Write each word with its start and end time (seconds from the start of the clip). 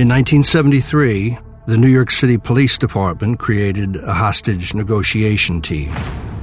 In 0.00 0.08
1973, 0.08 1.36
the 1.66 1.76
New 1.76 1.86
York 1.86 2.10
City 2.10 2.38
Police 2.38 2.78
Department 2.78 3.38
created 3.38 3.96
a 3.96 4.14
hostage 4.14 4.72
negotiation 4.72 5.60
team. 5.60 5.92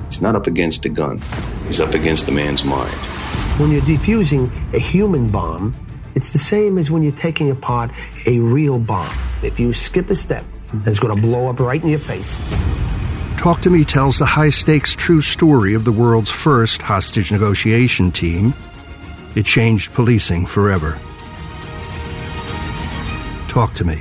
He's 0.05 0.21
not 0.21 0.35
up 0.35 0.45
against 0.45 0.85
a 0.85 0.89
gun, 0.89 1.19
he's 1.65 1.81
up 1.81 1.95
against 1.95 2.27
the 2.27 2.31
man's 2.31 2.63
mind. 2.63 2.93
When 3.59 3.71
you're 3.71 3.81
defusing 3.81 4.51
a 4.75 4.77
human 4.77 5.31
bomb, 5.31 5.75
it's 6.13 6.33
the 6.33 6.37
same 6.37 6.77
as 6.77 6.91
when 6.91 7.01
you're 7.01 7.11
taking 7.11 7.49
apart 7.49 7.89
a 8.27 8.37
real 8.41 8.77
bomb. 8.77 9.17
If 9.41 9.59
you 9.59 9.73
skip 9.73 10.11
a 10.11 10.15
step, 10.15 10.45
it's 10.85 10.99
going 10.99 11.15
to 11.15 11.19
blow 11.19 11.49
up 11.49 11.59
right 11.59 11.81
in 11.81 11.89
your 11.89 11.97
face. 11.97 12.39
Talk 13.37 13.61
to 13.61 13.71
Me 13.71 13.83
tells 13.83 14.19
the 14.19 14.25
high 14.27 14.49
stakes 14.49 14.93
true 14.93 15.21
story 15.21 15.73
of 15.73 15.83
the 15.83 15.91
world's 15.91 16.29
first 16.29 16.83
hostage 16.83 17.31
negotiation 17.31 18.11
team. 18.11 18.53
It 19.33 19.47
changed 19.47 19.93
policing 19.93 20.45
forever. 20.45 20.99
Talk 23.57 23.73
to 23.73 23.85
Me. 23.85 23.99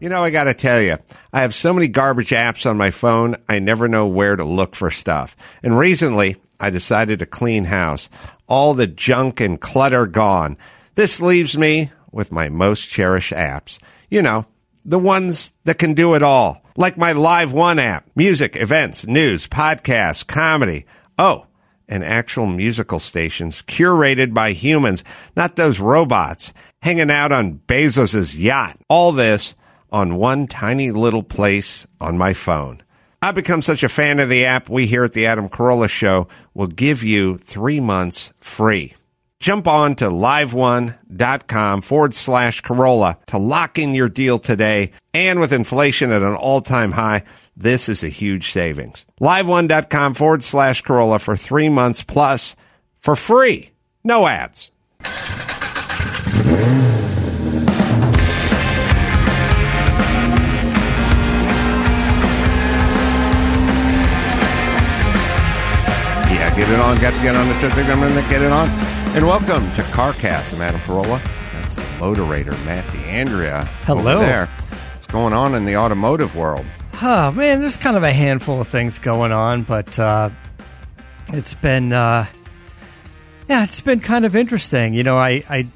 You 0.00 0.08
know, 0.08 0.22
I 0.22 0.30
got 0.30 0.44
to 0.44 0.54
tell 0.54 0.80
you, 0.80 0.96
I 1.34 1.42
have 1.42 1.52
so 1.52 1.74
many 1.74 1.86
garbage 1.86 2.30
apps 2.30 2.64
on 2.64 2.78
my 2.78 2.90
phone, 2.90 3.36
I 3.46 3.58
never 3.58 3.88
know 3.88 4.06
where 4.06 4.36
to 4.36 4.42
look 4.42 4.74
for 4.74 4.90
stuff. 4.90 5.36
And 5.62 5.76
recently, 5.76 6.36
I 6.58 6.70
decided 6.70 7.18
to 7.18 7.26
clean 7.26 7.66
house. 7.66 8.08
All 8.46 8.72
the 8.72 8.86
junk 8.86 9.42
and 9.42 9.60
clutter 9.60 10.06
gone. 10.06 10.56
This 10.94 11.20
leaves 11.20 11.58
me 11.58 11.90
with 12.10 12.32
my 12.32 12.48
most 12.48 12.88
cherished 12.88 13.34
apps. 13.34 13.78
You 14.08 14.22
know, 14.22 14.46
the 14.82 14.98
ones 14.98 15.52
that 15.64 15.78
can 15.78 15.92
do 15.92 16.14
it 16.14 16.22
all. 16.22 16.64
Like 16.74 16.96
my 16.96 17.12
Live 17.12 17.52
One 17.52 17.78
app, 17.78 18.08
music, 18.16 18.56
events, 18.56 19.06
news, 19.06 19.46
podcasts, 19.46 20.26
comedy. 20.26 20.86
Oh, 21.18 21.48
and 21.92 22.02
actual 22.02 22.46
musical 22.46 22.98
stations 22.98 23.60
curated 23.60 24.32
by 24.32 24.52
humans, 24.52 25.04
not 25.36 25.56
those 25.56 25.78
robots 25.78 26.54
hanging 26.80 27.10
out 27.10 27.30
on 27.30 27.60
Bezos's 27.66 28.34
yacht. 28.34 28.78
All 28.88 29.12
this 29.12 29.54
on 29.90 30.16
one 30.16 30.46
tiny 30.46 30.90
little 30.90 31.22
place 31.22 31.86
on 32.00 32.16
my 32.16 32.32
phone. 32.32 32.82
I've 33.20 33.34
become 33.34 33.60
such 33.60 33.82
a 33.82 33.90
fan 33.90 34.20
of 34.20 34.30
the 34.30 34.46
app, 34.46 34.70
we 34.70 34.86
here 34.86 35.04
at 35.04 35.12
the 35.12 35.26
Adam 35.26 35.50
Carolla 35.50 35.88
Show 35.90 36.28
will 36.54 36.66
give 36.66 37.02
you 37.02 37.36
three 37.36 37.78
months 37.78 38.32
free. 38.40 38.94
Jump 39.42 39.66
on 39.66 39.96
to 39.96 40.04
liveone.com 40.04 41.82
forward 41.82 42.14
slash 42.14 42.62
Carolla 42.62 43.16
to 43.26 43.38
lock 43.38 43.76
in 43.76 43.92
your 43.92 44.08
deal 44.08 44.38
today. 44.38 44.92
And 45.12 45.40
with 45.40 45.52
inflation 45.52 46.12
at 46.12 46.22
an 46.22 46.36
all 46.36 46.60
time 46.60 46.92
high, 46.92 47.24
this 47.56 47.88
is 47.88 48.04
a 48.04 48.08
huge 48.08 48.52
savings. 48.52 49.04
Liveone.com 49.20 50.14
forward 50.14 50.44
slash 50.44 50.84
Carolla 50.84 51.20
for 51.20 51.36
three 51.36 51.68
months 51.68 52.04
plus 52.04 52.54
for 53.00 53.16
free. 53.16 53.72
No 54.04 54.28
ads. 54.28 54.70
Yeah, 66.30 66.54
get 66.56 66.70
it 66.70 66.78
on. 66.78 66.96
Got 67.00 67.10
to 67.10 67.22
get 67.22 67.34
on 67.34 67.48
the 67.48 67.54
trip. 67.54 67.74
Get 67.74 68.40
it 68.40 68.52
on. 68.52 69.01
And 69.14 69.26
welcome 69.26 69.70
to 69.72 69.82
CarCast. 69.82 70.54
I'm 70.54 70.62
Adam. 70.62 70.80
That's 71.52 71.76
the 71.76 71.98
moderator, 71.98 72.52
Matt 72.64 72.90
D'Andrea. 72.94 73.66
Hello. 73.84 74.14
over 74.14 74.24
there. 74.24 74.46
What's 74.46 75.06
going 75.06 75.34
on 75.34 75.54
in 75.54 75.66
the 75.66 75.76
automotive 75.76 76.34
world? 76.34 76.64
Oh 77.02 77.30
man, 77.30 77.60
there's 77.60 77.76
kind 77.76 77.98
of 77.98 78.04
a 78.04 78.12
handful 78.12 78.62
of 78.62 78.68
things 78.68 78.98
going 78.98 79.30
on, 79.30 79.64
but 79.64 79.98
uh, 79.98 80.30
it's 81.28 81.52
been 81.52 81.92
uh, 81.92 82.24
yeah, 83.50 83.64
it's 83.64 83.82
been 83.82 84.00
kind 84.00 84.24
of 84.24 84.34
interesting. 84.34 84.94
You 84.94 85.02
know, 85.02 85.18
I, 85.18 85.42
I 85.46 85.68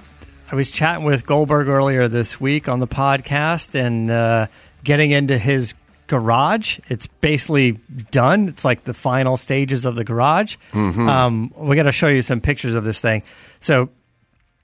I 0.50 0.54
was 0.54 0.70
chatting 0.70 1.04
with 1.04 1.26
Goldberg 1.26 1.68
earlier 1.68 2.08
this 2.08 2.40
week 2.40 2.70
on 2.70 2.80
the 2.80 2.88
podcast 2.88 3.74
and 3.74 4.10
uh, 4.10 4.46
getting 4.82 5.10
into 5.10 5.36
his 5.36 5.74
garage. 6.06 6.78
It's 6.88 7.06
basically 7.06 7.72
done. 8.10 8.48
It's 8.48 8.64
like 8.64 8.84
the 8.84 8.94
final 8.94 9.36
stages 9.36 9.84
of 9.84 9.94
the 9.94 10.04
garage. 10.04 10.56
Um, 10.72 11.52
we 11.56 11.76
got 11.76 11.84
to 11.84 11.92
show 11.92 12.08
you 12.08 12.22
some 12.22 12.40
pictures 12.40 12.74
of 12.74 12.84
this 12.84 13.00
thing. 13.00 13.22
So 13.60 13.90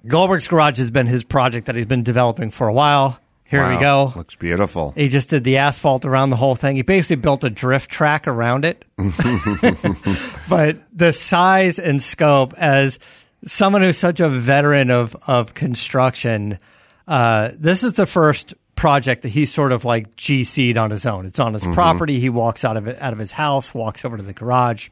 Goldberg's 0.06 0.48
garage 0.48 0.78
has 0.78 0.90
been 0.90 1.06
his 1.06 1.24
project 1.24 1.66
that 1.66 1.76
he's 1.76 1.86
been 1.86 2.02
developing 2.02 2.50
for 2.50 2.68
a 2.68 2.72
while. 2.72 3.18
Here 3.52 3.70
we 3.70 3.78
go. 3.78 4.14
Looks 4.16 4.34
beautiful. 4.34 4.92
He 4.96 5.10
just 5.10 5.28
did 5.28 5.44
the 5.44 5.58
asphalt 5.58 6.06
around 6.06 6.30
the 6.30 6.36
whole 6.36 6.54
thing. 6.54 6.76
He 6.76 6.80
basically 6.80 7.16
built 7.16 7.44
a 7.44 7.50
drift 7.50 7.90
track 7.90 8.26
around 8.26 8.64
it. 8.64 8.82
but 10.48 10.78
the 10.90 11.12
size 11.12 11.78
and 11.78 12.02
scope, 12.02 12.54
as 12.56 12.98
someone 13.44 13.82
who's 13.82 13.98
such 13.98 14.20
a 14.20 14.30
veteran 14.30 14.90
of 14.90 15.14
of 15.26 15.52
construction, 15.52 16.58
uh, 17.06 17.50
this 17.54 17.84
is 17.84 17.92
the 17.92 18.06
first 18.06 18.54
project 18.82 19.22
that 19.22 19.28
he's 19.28 19.54
sort 19.54 19.70
of 19.70 19.84
like 19.84 20.16
GC'd 20.16 20.76
on 20.76 20.90
his 20.90 21.06
own. 21.06 21.24
It's 21.24 21.38
on 21.38 21.54
his 21.54 21.64
property. 21.72 22.18
He 22.18 22.28
walks 22.28 22.64
out 22.64 22.76
of 22.76 22.88
it 22.88 23.00
out 23.00 23.12
of 23.12 23.18
his 23.20 23.30
house, 23.30 23.72
walks 23.72 24.04
over 24.04 24.16
to 24.16 24.24
the 24.24 24.32
garage, 24.32 24.88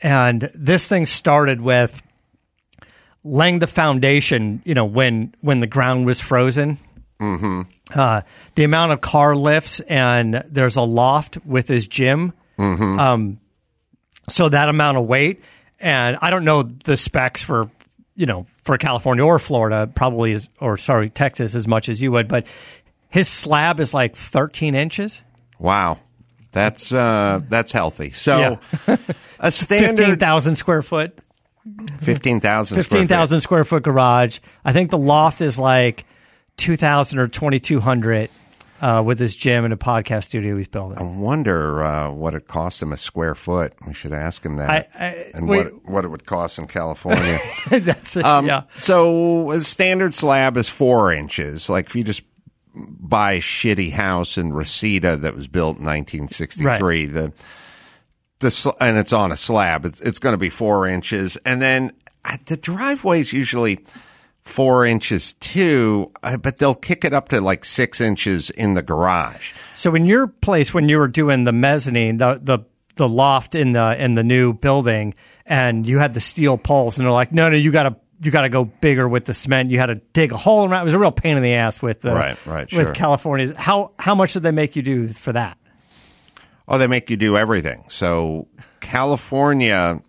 and 0.00 0.42
this 0.54 0.86
thing 0.86 1.04
started 1.04 1.60
with 1.60 2.00
laying 3.24 3.58
the 3.58 3.66
foundation. 3.66 4.62
You 4.64 4.74
know, 4.74 4.84
when 4.84 5.34
when 5.40 5.58
the 5.58 5.66
ground 5.66 6.06
was 6.06 6.20
frozen 6.20 6.78
uh, 7.92 8.22
the 8.54 8.62
amount 8.62 8.92
of 8.92 9.00
car 9.00 9.34
lifts 9.34 9.80
and 9.80 10.44
there's 10.48 10.76
a 10.76 10.82
loft 10.82 11.38
with 11.44 11.66
his 11.66 11.88
gym. 11.88 12.32
Um, 13.00 13.40
so 14.28 14.48
that 14.48 14.68
amount 14.68 14.98
of 14.98 15.06
weight, 15.06 15.42
and 15.80 16.16
I 16.20 16.30
don't 16.30 16.44
know 16.44 16.62
the 16.62 16.96
specs 16.96 17.42
for 17.42 17.68
you 18.14 18.26
know 18.26 18.46
for 18.64 18.78
California 18.78 19.24
or 19.24 19.38
Florida, 19.38 19.86
probably 19.94 20.32
is 20.32 20.48
or 20.60 20.76
sorry 20.76 21.10
Texas 21.10 21.54
as 21.54 21.68
much 21.68 21.88
as 21.88 22.00
you 22.02 22.10
would, 22.12 22.28
but 22.28 22.46
his 23.10 23.28
slab 23.28 23.78
is 23.80 23.94
like 23.94 24.16
13 24.16 24.74
inches. 24.74 25.22
Wow. 25.58 25.98
That's 26.52 26.92
uh 26.92 27.40
that's 27.48 27.72
healthy. 27.72 28.12
So 28.12 28.58
Yeah. 28.86 28.96
a 29.40 29.50
standard 29.52 29.96
15,000 29.98 30.56
square 30.56 30.82
foot, 30.82 31.16
15,000 32.00 32.76
15,000 32.76 33.40
square 33.40 33.64
foot 33.64 33.82
garage. 33.82 34.38
I 34.64 34.72
think 34.72 34.90
the 34.90 34.98
loft 34.98 35.40
is 35.40 35.58
like 35.58 36.04
2,000 36.56 37.18
or 37.18 37.26
2,200 37.28 38.30
uh, 38.84 39.02
with 39.02 39.18
his 39.18 39.34
gym 39.34 39.64
and 39.64 39.72
a 39.72 39.76
podcast 39.78 40.24
studio 40.24 40.56
he's 40.58 40.68
building. 40.68 40.98
I 40.98 41.02
wonder 41.02 41.82
uh, 41.82 42.10
what 42.10 42.34
it 42.34 42.46
costs 42.46 42.82
him 42.82 42.92
a 42.92 42.98
square 42.98 43.34
foot. 43.34 43.72
We 43.86 43.94
should 43.94 44.12
ask 44.12 44.44
him 44.44 44.56
that. 44.56 44.68
I- 44.68 44.88
I- 45.06 45.30
and 45.34 45.48
wait. 45.48 45.72
what 45.72 45.88
what 45.90 46.04
it 46.04 46.08
would 46.08 46.26
cost 46.26 46.58
in 46.58 46.66
California. 46.66 47.38
That's 47.70 48.16
it. 48.16 48.24
Um, 48.24 48.46
yeah. 48.46 48.64
So 48.76 49.50
a 49.52 49.60
standard 49.60 50.12
slab 50.12 50.56
is 50.58 50.68
four 50.68 51.12
inches. 51.12 51.70
Like 51.70 51.86
if 51.86 51.96
you 51.96 52.04
just 52.04 52.22
buy 52.74 53.32
a 53.32 53.40
shitty 53.40 53.92
house 53.92 54.36
in 54.36 54.52
Reseda 54.52 55.16
that 55.18 55.34
was 55.34 55.48
built 55.48 55.78
in 55.78 55.84
1963, 55.84 57.06
the 57.06 57.32
the 58.40 58.50
sl- 58.50 58.70
and 58.80 58.98
it's 58.98 59.12
on 59.12 59.32
a 59.32 59.36
slab, 59.36 59.84
it's 59.86 60.00
it's 60.00 60.18
going 60.18 60.34
to 60.34 60.38
be 60.38 60.50
four 60.50 60.86
inches, 60.86 61.38
and 61.46 61.62
then 61.62 61.92
uh, 62.24 62.36
the 62.46 62.56
driveway 62.58 63.20
is 63.20 63.32
usually 63.32 63.78
four 64.44 64.84
inches 64.84 65.32
too, 65.34 66.12
uh, 66.22 66.36
but 66.36 66.58
they'll 66.58 66.74
kick 66.74 67.04
it 67.04 67.12
up 67.12 67.28
to 67.30 67.40
like 67.40 67.64
six 67.64 68.00
inches 68.00 68.50
in 68.50 68.74
the 68.74 68.82
garage. 68.82 69.52
So 69.76 69.94
in 69.94 70.04
your 70.04 70.26
place, 70.26 70.72
when 70.74 70.88
you 70.88 70.98
were 70.98 71.08
doing 71.08 71.44
the 71.44 71.52
mezzanine, 71.52 72.18
the 72.18 72.38
the 72.42 72.58
the 72.96 73.08
loft 73.08 73.54
in 73.54 73.72
the 73.72 74.02
in 74.02 74.14
the 74.14 74.22
new 74.22 74.52
building, 74.52 75.14
and 75.46 75.86
you 75.86 75.98
had 75.98 76.14
the 76.14 76.20
steel 76.20 76.56
poles, 76.58 76.98
and 76.98 77.04
they're 77.06 77.12
like, 77.12 77.32
no, 77.32 77.48
no, 77.48 77.56
you 77.56 77.72
got 77.72 77.84
to 77.84 77.96
you 78.20 78.30
got 78.30 78.42
to 78.42 78.48
go 78.48 78.64
bigger 78.64 79.08
with 79.08 79.24
the 79.24 79.34
cement. 79.34 79.70
You 79.70 79.78
had 79.78 79.86
to 79.86 79.96
dig 79.96 80.32
a 80.32 80.36
hole 80.36 80.68
around. 80.68 80.82
It 80.82 80.84
was 80.84 80.94
a 80.94 80.98
real 80.98 81.10
pain 81.12 81.36
in 81.36 81.42
the 81.42 81.54
ass 81.54 81.82
with 81.82 82.00
the, 82.02 82.14
Right, 82.14 82.46
right, 82.46 82.72
with 82.72 82.86
sure. 82.86 82.92
California. 82.94 83.54
How 83.56 83.92
how 83.98 84.14
much 84.14 84.34
did 84.34 84.42
they 84.42 84.52
make 84.52 84.76
you 84.76 84.82
do 84.82 85.08
for 85.08 85.32
that? 85.32 85.58
Oh, 86.68 86.78
they 86.78 86.86
make 86.86 87.10
you 87.10 87.16
do 87.16 87.36
everything. 87.36 87.84
So 87.88 88.46
California 88.80 90.00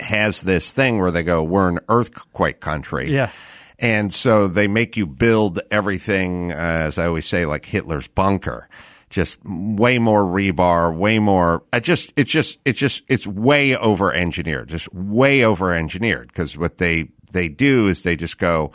has 0.00 0.42
this 0.42 0.72
thing 0.72 1.00
where 1.00 1.10
they 1.10 1.22
go, 1.22 1.42
we're 1.42 1.68
an 1.68 1.80
earthquake 1.88 2.60
country. 2.60 3.10
Yeah. 3.12 3.30
And 3.78 4.12
so 4.12 4.48
they 4.48 4.66
make 4.66 4.96
you 4.96 5.06
build 5.06 5.60
everything, 5.70 6.52
uh, 6.52 6.56
as 6.56 6.98
I 6.98 7.06
always 7.06 7.26
say, 7.26 7.46
like 7.46 7.64
Hitler's 7.64 8.08
bunker. 8.08 8.68
Just 9.10 9.38
way 9.44 9.98
more 9.98 10.22
rebar, 10.22 10.94
way 10.94 11.18
more. 11.18 11.62
I 11.72 11.80
just, 11.80 12.12
it's 12.16 12.30
just, 12.30 12.58
it's 12.64 12.78
just, 12.78 13.02
it's 13.08 13.26
way 13.26 13.74
over 13.74 14.12
engineered, 14.12 14.68
just 14.68 14.92
way 14.92 15.44
over 15.44 15.72
engineered. 15.72 16.28
Because 16.28 16.58
what 16.58 16.78
they 16.78 17.08
they 17.30 17.48
do 17.48 17.88
is 17.88 18.02
they 18.02 18.16
just 18.16 18.36
go, 18.38 18.72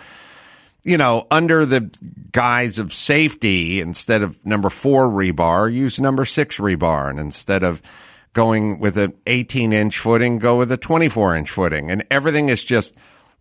you 0.83 0.97
know, 0.97 1.27
under 1.29 1.65
the 1.65 1.91
guise 2.31 2.79
of 2.79 2.93
safety, 2.93 3.79
instead 3.79 4.21
of 4.21 4.43
number 4.45 4.69
four 4.69 5.07
rebar, 5.07 5.71
use 5.71 5.99
number 5.99 6.25
six 6.25 6.57
rebar. 6.57 7.09
And 7.09 7.19
instead 7.19 7.61
of 7.61 7.81
going 8.33 8.79
with 8.79 8.97
an 8.97 9.13
18 9.27 9.71
inch 9.73 9.97
footing, 9.99 10.39
go 10.39 10.57
with 10.57 10.71
a 10.71 10.77
24 10.77 11.35
inch 11.37 11.49
footing. 11.49 11.89
And 11.91 12.03
everything 12.11 12.49
is 12.49 12.63
just 12.63 12.93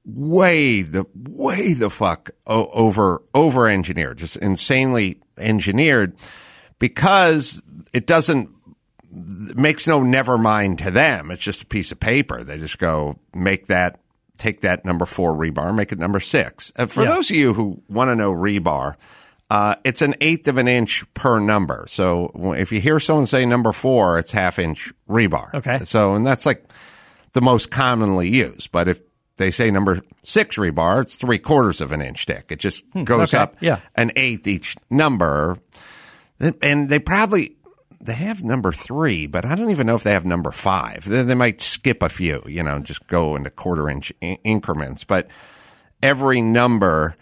way 0.04 0.82
the, 0.82 1.04
way 1.14 1.74
the 1.74 1.90
fuck 1.90 2.30
over, 2.46 3.22
over 3.34 3.68
engineered, 3.68 4.18
just 4.18 4.36
insanely 4.36 5.18
engineered 5.38 6.14
because 6.78 7.62
it 7.92 8.06
doesn't, 8.06 8.50
it 9.14 9.56
makes 9.56 9.86
no 9.86 10.02
never 10.02 10.38
mind 10.38 10.78
to 10.80 10.90
them. 10.90 11.30
It's 11.30 11.42
just 11.42 11.62
a 11.62 11.66
piece 11.66 11.92
of 11.92 12.00
paper. 12.00 12.42
They 12.44 12.58
just 12.58 12.78
go 12.78 13.18
make 13.34 13.66
that 13.66 13.98
take 14.38 14.62
that 14.62 14.84
number 14.84 15.06
four 15.06 15.34
rebar, 15.34 15.72
make 15.74 15.92
it 15.92 15.98
number 15.98 16.18
six. 16.18 16.72
Uh, 16.74 16.86
for 16.86 17.02
Yeah. 17.04 17.10
those 17.10 17.30
of 17.30 17.36
you 17.36 17.52
who 17.54 17.80
want 17.88 18.08
to 18.08 18.16
know 18.16 18.32
rebar, 18.32 18.96
uh, 19.52 19.74
it's 19.84 20.00
an 20.00 20.14
eighth 20.22 20.48
of 20.48 20.56
an 20.56 20.66
inch 20.68 21.04
per 21.12 21.38
number. 21.38 21.84
So 21.88 22.54
if 22.56 22.72
you 22.72 22.80
hear 22.80 22.98
someone 22.98 23.26
say 23.26 23.44
number 23.44 23.72
four, 23.72 24.18
it's 24.18 24.30
half 24.30 24.58
inch 24.58 24.90
rebar. 25.08 25.52
Okay. 25.54 25.80
So, 25.84 26.14
and 26.14 26.26
that's 26.26 26.46
like 26.46 26.64
the 27.34 27.42
most 27.42 27.70
commonly 27.70 28.28
used. 28.30 28.72
But 28.72 28.88
if 28.88 29.00
they 29.36 29.50
say 29.50 29.70
number 29.70 30.00
six 30.22 30.56
rebar, 30.56 31.02
it's 31.02 31.16
three 31.16 31.38
quarters 31.38 31.80
of 31.82 31.92
an 31.92 32.00
inch 32.00 32.24
thick. 32.24 32.46
It 32.50 32.60
just 32.60 32.84
goes 33.04 33.32
Hmm. 33.32 33.36
okay. 33.36 33.38
up 33.38 33.56
Yeah. 33.60 33.80
an 33.94 34.10
eighth 34.16 34.46
each 34.46 34.76
number. 34.88 35.58
And 36.62 36.88
they 36.88 36.98
probably 36.98 37.56
they 38.00 38.14
have 38.14 38.42
number 38.42 38.72
three, 38.72 39.26
but 39.28 39.44
I 39.44 39.54
don't 39.54 39.70
even 39.70 39.86
know 39.86 39.94
if 39.94 40.02
they 40.02 40.12
have 40.12 40.24
number 40.24 40.50
five. 40.50 41.04
They, 41.08 41.22
they 41.22 41.34
might 41.36 41.60
skip 41.60 42.02
a 42.02 42.08
few, 42.08 42.42
you 42.46 42.62
know, 42.62 42.80
just 42.80 43.06
go 43.06 43.36
into 43.36 43.50
quarter 43.50 43.88
inch 43.88 44.12
in- 44.20 44.38
increments. 44.44 45.04
But 45.04 45.28
every 46.02 46.40
number 46.42 47.14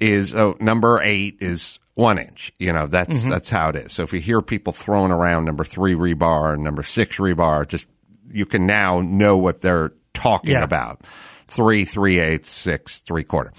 is 0.00 0.34
oh, 0.34 0.56
number 0.60 1.00
eight 1.02 1.38
is 1.40 1.78
one 1.94 2.18
inch. 2.18 2.52
You 2.58 2.72
know, 2.72 2.86
that's 2.86 3.28
that's 3.28 3.48
how 3.50 3.70
it 3.70 3.76
is. 3.76 3.92
So 3.92 4.02
if 4.02 4.12
you 4.12 4.20
hear 4.20 4.42
people 4.42 4.72
throwing 4.72 5.12
around 5.12 5.44
number 5.44 5.64
three 5.64 5.94
rebar 5.94 6.54
and 6.54 6.62
number 6.64 6.82
six 6.82 7.16
rebar, 7.16 7.66
just 7.66 7.88
you 8.30 8.44
can 8.46 8.66
now 8.66 9.00
know 9.00 9.36
what 9.36 9.60
they're 9.60 9.92
talking 10.14 10.50
Yeah. 10.50 10.64
about. 10.64 11.04
Three, 11.48 11.84
three 11.84 12.18
eighths, 12.18 12.50
six, 12.50 13.00
three 13.02 13.22
quarter. 13.24 13.52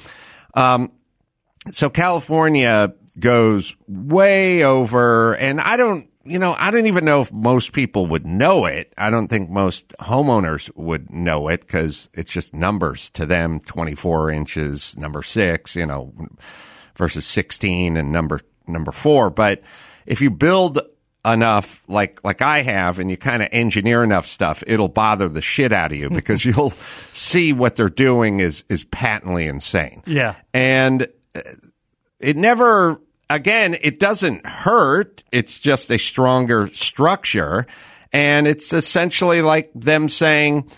Um, 0.54 0.92
so 1.72 1.90
California 1.90 2.94
goes 3.20 3.76
way 3.88 4.64
over, 4.64 5.36
and 5.36 5.60
I 5.62 5.78
don't, 5.78 6.07
you 6.28 6.40
know, 6.40 6.56
I 6.58 6.72
don't 6.72 6.88
even 6.88 7.06
know 7.06 7.22
if 7.22 7.32
most 7.32 7.74
people 7.74 8.08
would 8.08 8.26
know 8.26 8.66
it. 8.66 8.94
I 8.98 9.10
don't 9.10 9.28
think 9.28 9.50
most 9.50 9.90
homeowners 10.00 10.70
would 10.76 11.10
know 11.10 11.48
it 11.48 11.62
because 11.62 12.10
it's 12.14 12.32
just 12.32 12.54
numbers 12.54 13.10
to 13.12 13.26
them 13.26 13.60
24 13.60 14.32
inches, 14.32 14.98
number 14.98 15.24
six, 15.24 15.76
you 15.76 15.86
know, 15.86 16.14
versus 16.96 17.26
16 17.26 17.98
and 17.98 18.12
number, 18.12 18.42
number 18.68 18.92
four. 18.92 19.30
But 19.30 19.62
if 20.06 20.22
you 20.22 20.30
build 20.30 20.80
enough 21.26 21.84
like 21.90 22.24
like 22.24 22.42
I 22.42 22.62
have 22.62 23.00
and 23.00 23.12
you 23.12 23.18
kind 23.18 23.44
of 23.44 23.50
engineer 23.52 24.02
enough 24.02 24.26
stuff 24.28 24.64
it'll 24.66 24.88
bother 24.88 25.28
the 25.28 25.42
shit 25.42 25.74
out 25.74 25.92
of 25.92 25.98
you 25.98 26.10
because 26.12 26.46
you'll 26.46 26.70
see 27.12 27.52
what 27.52 27.76
they're 27.76 27.90
doing 27.90 28.40
is 28.40 28.64
is 28.70 28.86
patently 28.86 29.46
insane. 29.48 30.04
Yeah. 30.06 30.36
And 30.54 31.08
uh, 31.36 31.42
it 32.20 32.38
never 32.38 33.02
again 33.30 33.78
it 33.82 34.00
doesn't 34.00 34.46
hurt. 34.46 35.24
It's 35.32 35.60
just 35.60 35.90
a 35.92 35.98
stronger 35.98 36.70
structure. 36.74 37.68
And 38.14 38.48
it's 38.48 38.72
essentially 38.74 39.42
like 39.42 39.72
them 39.76 40.10
saying 40.10 40.72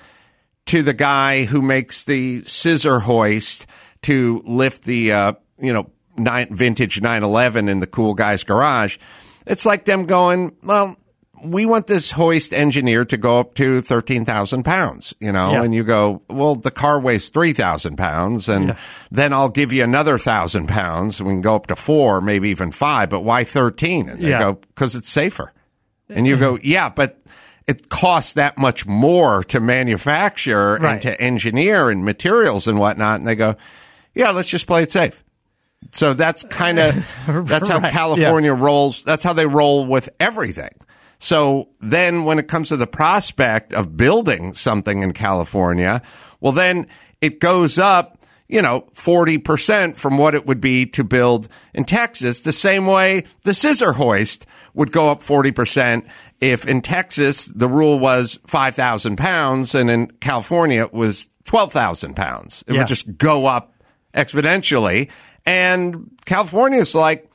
to 0.67 0.83
the 0.83 0.93
guy 0.93 1.45
who 1.45 1.61
makes 1.61 2.03
the 2.03 2.43
scissor 2.43 2.99
hoist 2.99 3.65
to 4.03 4.41
lift 4.45 4.83
the 4.83 5.11
uh, 5.11 5.33
you 5.57 5.73
know 5.73 5.89
nine, 6.17 6.53
vintage 6.55 7.01
911 7.01 7.69
in 7.69 7.79
the 7.79 7.87
cool 7.87 8.13
guy's 8.13 8.43
garage. 8.43 8.97
It's 9.47 9.65
like 9.65 9.85
them 9.85 10.05
going 10.05 10.55
well 10.61 10.97
we 11.43 11.65
want 11.65 11.87
this 11.87 12.11
hoist 12.11 12.53
engineer 12.53 13.05
to 13.05 13.17
go 13.17 13.39
up 13.39 13.55
to 13.55 13.81
13,000 13.81 14.63
pounds, 14.63 15.13
you 15.19 15.31
know, 15.31 15.51
Yeah. 15.53 15.63
and 15.63 15.73
you 15.73 15.83
go, 15.83 16.21
well, 16.29 16.55
the 16.55 16.71
car 16.71 16.99
weighs 16.99 17.29
3,000 17.29 17.95
pounds 17.97 18.49
and 18.49 18.75
then 19.11 19.33
I'll 19.33 19.49
give 19.49 19.71
you 19.73 19.83
another 19.83 20.17
thousand 20.17 20.67
pounds. 20.67 21.21
We 21.21 21.29
can 21.31 21.41
go 21.41 21.55
up 21.55 21.67
to 21.67 21.75
four, 21.75 22.21
maybe 22.21 22.49
even 22.49 22.71
five, 22.71 23.09
but 23.09 23.21
why 23.23 23.43
13? 23.43 24.09
And 24.09 24.21
they 24.21 24.29
Yeah. 24.29 24.39
go, 24.39 24.59
cause 24.75 24.95
it's 24.95 25.09
safer. 25.09 25.53
And 26.09 26.25
you 26.25 26.37
go, 26.37 26.57
yeah, 26.63 26.89
but 26.89 27.21
it 27.67 27.89
costs 27.89 28.33
that 28.33 28.57
much 28.57 28.85
more 28.87 29.43
to 29.45 29.59
manufacture 29.59 30.75
and 30.75 31.01
to 31.03 31.21
engineer 31.21 31.89
and 31.91 32.03
materials 32.03 32.67
and 32.67 32.79
whatnot. 32.79 33.19
And 33.19 33.27
they 33.27 33.35
go, 33.35 33.55
yeah, 34.15 34.31
let's 34.31 34.49
just 34.49 34.65
play 34.65 34.81
it 34.83 34.91
safe. 34.91 35.23
So 35.91 36.13
that's 36.13 36.43
kind 36.43 36.79
of, 36.79 36.95
that's 37.47 37.69
how 37.69 37.79
Right, 37.79 37.91
California 37.93 38.53
rolls. 38.53 39.03
That's 39.03 39.23
how 39.23 39.33
they 39.33 39.45
roll 39.45 39.85
with 39.85 40.09
everything. 40.19 40.71
So 41.19 41.69
then 41.79 42.23
when 42.25 42.39
it 42.39 42.47
comes 42.47 42.69
to 42.69 42.77
the 42.77 42.87
prospect 42.87 43.73
of 43.73 43.97
building 43.97 44.53
something 44.53 45.03
in 45.03 45.11
California, 45.13 46.01
well, 46.39 46.53
then 46.53 46.87
it 47.21 47.39
goes 47.39 47.77
up, 47.77 48.23
you 48.47 48.61
know, 48.61 48.87
40% 48.95 49.97
from 49.97 50.17
what 50.17 50.33
it 50.33 50.45
would 50.45 50.61
be 50.61 50.85
to 50.87 51.03
build 51.03 51.49
in 51.73 51.83
Texas, 51.83 52.39
the 52.41 52.53
same 52.53 52.85
way 52.85 53.25
the 53.43 53.53
scissor 53.53 53.93
hoist 53.93 54.45
would 54.73 54.91
go 54.93 55.09
up 55.09 55.19
40% 55.19 56.07
if 56.39 56.65
in 56.65 56.81
Texas 56.81 57.45
the 57.47 57.67
rule 57.67 57.99
was 57.99 58.39
5,000 58.47 59.17
pounds 59.17 59.75
and 59.75 59.89
in 59.89 60.07
California 60.21 60.83
it 60.83 60.93
was 60.93 61.27
12,000 61.43 62.15
pounds. 62.15 62.63
It 62.65 62.73
Yeah. 62.73 62.79
would 62.79 62.87
just 62.87 63.17
go 63.17 63.45
up 63.45 63.73
exponentially. 64.13 65.09
And 65.45 66.11
California's 66.25 66.95
like, 66.95 67.28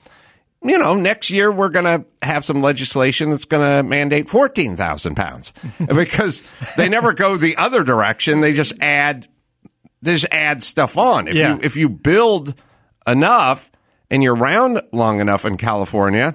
you 0.65 0.79
know, 0.79 0.95
next 0.97 1.31
year 1.31 1.53
we're 1.53 1.69
going 1.69 1.85
to 1.85 2.05
have 2.27 2.45
some 2.45 2.61
legislation 2.63 3.31
that's 3.31 3.45
going 3.45 3.63
to 3.83 3.89
mandate 3.89 4.29
14,000 4.31 5.15
pounds 5.15 5.53
because 5.95 6.43
they 6.77 6.89
never 6.89 7.13
go 7.13 7.37
the 7.37 7.57
other 7.57 7.85
direction. 7.85 8.41
They 8.41 8.55
just 8.55 8.73
add, 8.81 9.29
they 10.03 10.15
just 10.15 10.33
add 10.33 10.63
stuff 10.63 10.97
on. 10.97 11.29
If 11.29 11.37
Yeah. 11.37 11.55
you, 11.55 11.61
if 11.63 11.77
you 11.77 11.89
build 11.89 12.55
enough 13.07 13.71
and 14.11 14.23
you're 14.23 14.35
around 14.35 14.81
long 14.93 15.21
enough 15.21 15.45
in 15.45 15.57
California, 15.59 16.35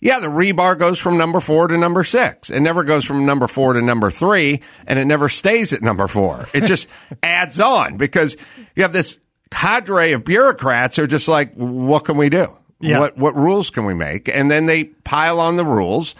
yeah, 0.00 0.20
the 0.20 0.28
rebar 0.28 0.78
goes 0.78 0.98
from 1.00 1.16
number 1.18 1.40
four 1.40 1.66
to 1.68 1.76
number 1.76 2.04
six. 2.04 2.50
It 2.50 2.60
never 2.60 2.84
goes 2.84 3.04
from 3.04 3.26
number 3.26 3.48
four 3.48 3.72
to 3.72 3.82
number 3.82 4.10
three, 4.12 4.60
and 4.86 4.98
it 4.98 5.04
never 5.06 5.28
stays 5.28 5.72
at 5.72 5.82
number 5.82 6.06
four. 6.06 6.46
It 6.54 6.64
just 6.64 6.86
adds 7.22 7.58
on 7.58 7.96
because 7.96 8.36
you 8.76 8.82
have 8.84 8.92
this 8.92 9.18
cadre 9.50 10.12
of 10.12 10.24
bureaucrats 10.24 10.96
who 10.96 11.02
are 11.02 11.08
just 11.08 11.26
like, 11.26 11.52
what 11.54 12.04
can 12.04 12.16
we 12.16 12.28
do? 12.28 12.57
Yeah. 12.80 13.00
What 13.00 13.16
what 13.16 13.36
rules 13.36 13.70
can 13.70 13.84
we 13.84 13.94
make? 13.94 14.28
And 14.28 14.50
then 14.50 14.66
they 14.66 14.84
pile 14.84 15.40
on 15.40 15.56
the 15.56 15.64
rules, 15.64 16.14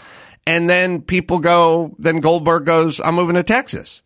and 0.46 0.68
then 0.68 1.02
people 1.02 1.38
go. 1.38 1.94
Then 1.98 2.20
Goldberg 2.20 2.66
goes, 2.66 3.00
"I'm 3.00 3.14
moving 3.14 3.36
to 3.36 3.42
Texas 3.42 4.02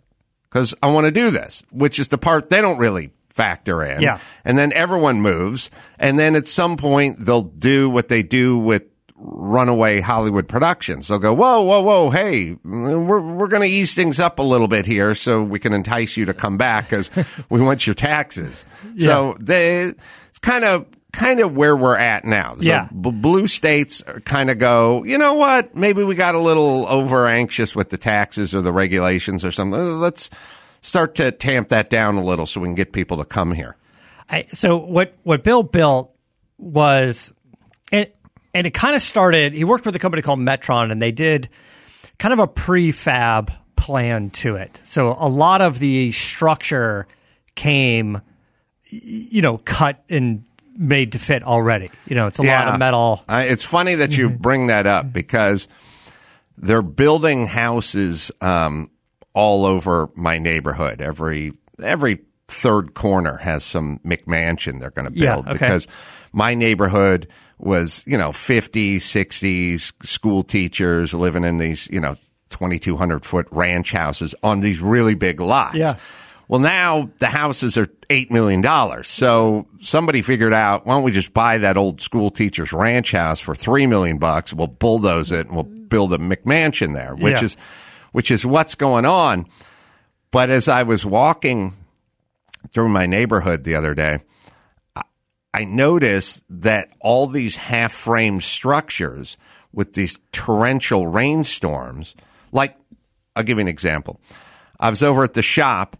because 0.48 0.74
I 0.82 0.90
want 0.90 1.06
to 1.06 1.10
do 1.10 1.30
this," 1.30 1.62
which 1.70 1.98
is 1.98 2.08
the 2.08 2.18
part 2.18 2.50
they 2.50 2.60
don't 2.60 2.78
really 2.78 3.10
factor 3.30 3.82
in. 3.82 4.02
Yeah. 4.02 4.18
And 4.44 4.58
then 4.58 4.72
everyone 4.74 5.20
moves, 5.22 5.70
and 5.98 6.18
then 6.18 6.36
at 6.36 6.46
some 6.46 6.76
point 6.76 7.24
they'll 7.24 7.42
do 7.42 7.88
what 7.88 8.08
they 8.08 8.22
do 8.22 8.58
with 8.58 8.82
runaway 9.22 10.00
Hollywood 10.00 10.48
productions. 10.48 11.08
They'll 11.08 11.18
go, 11.18 11.32
whoa, 11.32 11.62
whoa, 11.62 11.80
whoa, 11.80 12.10
hey, 12.10 12.56
we're 12.64 13.20
we're 13.20 13.48
going 13.48 13.62
to 13.62 13.68
ease 13.68 13.94
things 13.94 14.18
up 14.18 14.38
a 14.38 14.42
little 14.42 14.68
bit 14.68 14.84
here 14.84 15.14
so 15.14 15.42
we 15.42 15.58
can 15.58 15.72
entice 15.72 16.16
you 16.16 16.24
to 16.26 16.34
come 16.34 16.56
back 16.56 16.90
because 16.90 17.10
we 17.48 17.62
want 17.62 17.86
your 17.86 17.94
taxes. 17.94 18.64
So 18.98 19.36
they 19.40 19.84
it's 20.28 20.38
kind 20.40 20.64
of 20.64 20.86
kind 21.12 21.40
of 21.40 21.54
where 21.56 21.76
we're 21.76 21.96
at 21.98 22.24
now. 22.24 22.54
So 22.56 22.62
Yeah. 22.62 22.88
b- 22.88 23.10
blue 23.10 23.46
states 23.46 24.02
kind 24.24 24.50
of 24.50 24.58
go, 24.58 25.04
you 25.04 25.18
know 25.18 25.34
what? 25.34 25.74
Maybe 25.76 26.02
we 26.04 26.14
got 26.14 26.34
a 26.34 26.38
little 26.38 26.86
over 26.88 27.26
anxious 27.28 27.76
with 27.76 27.90
the 27.90 27.98
taxes 27.98 28.54
or 28.54 28.62
the 28.62 28.72
regulations 28.72 29.44
or 29.44 29.50
something. 29.52 29.78
Let's 30.00 30.30
start 30.80 31.14
to 31.16 31.30
tamp 31.30 31.68
that 31.68 31.90
down 31.90 32.16
a 32.16 32.24
little 32.24 32.46
so 32.46 32.60
we 32.60 32.66
can 32.68 32.74
get 32.74 32.92
people 32.92 33.18
to 33.18 33.24
come 33.24 33.52
here. 33.52 33.76
I, 34.30 34.46
so 34.52 34.76
what 34.78 35.14
what 35.22 35.44
Bill 35.44 35.62
built 35.62 36.14
was 36.56 37.32
and 37.92 38.06
and 38.54 38.66
it 38.66 38.70
kind 38.72 38.94
of 38.96 39.02
started 39.02 39.52
he 39.52 39.64
worked 39.64 39.84
with 39.84 39.94
a 39.94 39.98
company 39.98 40.22
called 40.22 40.38
Metron 40.38 40.90
and 40.90 41.02
they 41.02 41.12
did 41.12 41.50
kind 42.18 42.32
of 42.32 42.38
a 42.38 42.48
prefab 42.48 43.50
plan 43.76 44.30
to 44.30 44.56
it. 44.56 44.80
So 44.84 45.08
a 45.18 45.28
lot 45.28 45.60
of 45.60 45.78
the 45.78 46.12
structure 46.12 47.06
came 47.54 48.22
you 48.86 49.42
know 49.42 49.58
cut 49.58 50.02
and 50.08 50.44
made 50.76 51.12
to 51.12 51.18
fit 51.18 51.42
already. 51.42 51.90
You 52.06 52.14
know, 52.16 52.26
it's 52.26 52.38
a 52.38 52.42
lot 52.42 52.68
of 52.68 52.78
metal. 52.78 53.22
I, 53.28 53.44
it's 53.44 53.64
funny 53.64 53.96
that 53.96 54.16
you 54.16 54.28
bring 54.30 54.68
that 54.68 54.86
up 54.86 55.12
because 55.12 55.68
they're 56.58 56.82
building 56.82 57.46
houses 57.46 58.30
um, 58.40 58.90
all 59.34 59.64
over 59.64 60.10
my 60.14 60.38
neighborhood. 60.38 61.00
Every 61.00 61.52
every 61.82 62.20
third 62.48 62.94
corner 62.94 63.38
has 63.38 63.64
some 63.64 63.98
McMansion 64.04 64.78
they're 64.80 64.90
going 64.90 65.10
to 65.10 65.18
Yeah, 65.18 65.34
build 65.36 65.46
okay. 65.46 65.52
because 65.54 65.86
my 66.32 66.54
neighborhood 66.54 67.28
was 67.58 68.04
you 68.06 68.18
know 68.18 68.30
50s 68.30 68.96
60s 68.96 69.92
school 70.04 70.42
teachers 70.42 71.14
living 71.14 71.44
in 71.44 71.58
these 71.58 71.88
you 71.90 72.00
know 72.00 72.16
2200 72.50 73.24
foot 73.24 73.46
ranch 73.50 73.92
houses 73.92 74.34
on 74.42 74.60
these 74.60 74.80
really 74.80 75.14
big 75.14 75.40
lots 75.40 75.76
Yeah. 75.76 75.94
Well, 76.52 76.60
now 76.60 77.08
the 77.18 77.28
houses 77.28 77.78
are 77.78 77.86
$8 78.10 78.30
million. 78.30 78.62
So 79.04 79.66
somebody 79.80 80.20
figured 80.20 80.52
out, 80.52 80.84
why 80.84 80.92
don't 80.96 81.02
we 81.02 81.10
just 81.10 81.32
buy 81.32 81.56
that 81.56 81.78
old 81.78 82.02
school 82.02 82.28
teacher's 82.28 82.74
ranch 82.74 83.12
house 83.12 83.40
for 83.40 83.54
3 83.54 83.86
million 83.86 84.18
bucks? 84.18 84.52
We'll 84.52 84.66
bulldoze 84.66 85.32
it 85.32 85.46
and 85.46 85.54
we'll 85.54 85.64
build 85.64 86.12
a 86.12 86.18
McMansion 86.18 86.92
there, 86.92 87.14
which 87.14 87.36
Yeah. 87.38 87.44
is, 87.44 87.56
which 88.12 88.30
is 88.30 88.44
what's 88.44 88.74
going 88.74 89.06
on. 89.06 89.46
But 90.30 90.50
as 90.50 90.68
I 90.68 90.82
was 90.82 91.06
walking 91.06 91.72
through 92.70 92.90
my 92.90 93.06
neighborhood 93.06 93.64
the 93.64 93.74
other 93.74 93.94
day, 93.94 94.18
I- 94.94 95.02
I 95.54 95.64
noticed 95.64 96.42
that 96.50 96.90
all 97.00 97.28
these 97.28 97.56
half 97.56 97.94
frame 97.94 98.42
structures 98.42 99.38
with 99.72 99.94
these 99.94 100.20
torrential 100.32 101.06
rainstorms, 101.06 102.14
like, 102.52 102.76
I'll 103.34 103.42
give 103.42 103.56
you 103.56 103.62
an 103.62 103.68
example. 103.68 104.20
I 104.78 104.90
was 104.90 105.02
over 105.02 105.24
at 105.24 105.32
the 105.32 105.40
shop 105.40 105.96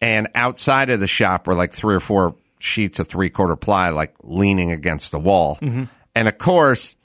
and 0.00 0.28
outside 0.34 0.90
of 0.90 1.00
the 1.00 1.08
shop 1.08 1.46
were 1.46 1.54
like 1.54 1.72
three 1.72 1.94
or 1.94 2.00
four 2.00 2.36
sheets 2.58 2.98
of 2.98 3.08
three 3.08 3.30
quarter 3.30 3.56
ply, 3.56 3.90
like 3.90 4.14
leaning 4.22 4.72
against 4.72 5.12
the 5.12 5.18
wall. 5.18 5.58
Mm-hmm. 5.62 5.84
And 6.14 6.28
of 6.28 6.38
course, 6.38 6.96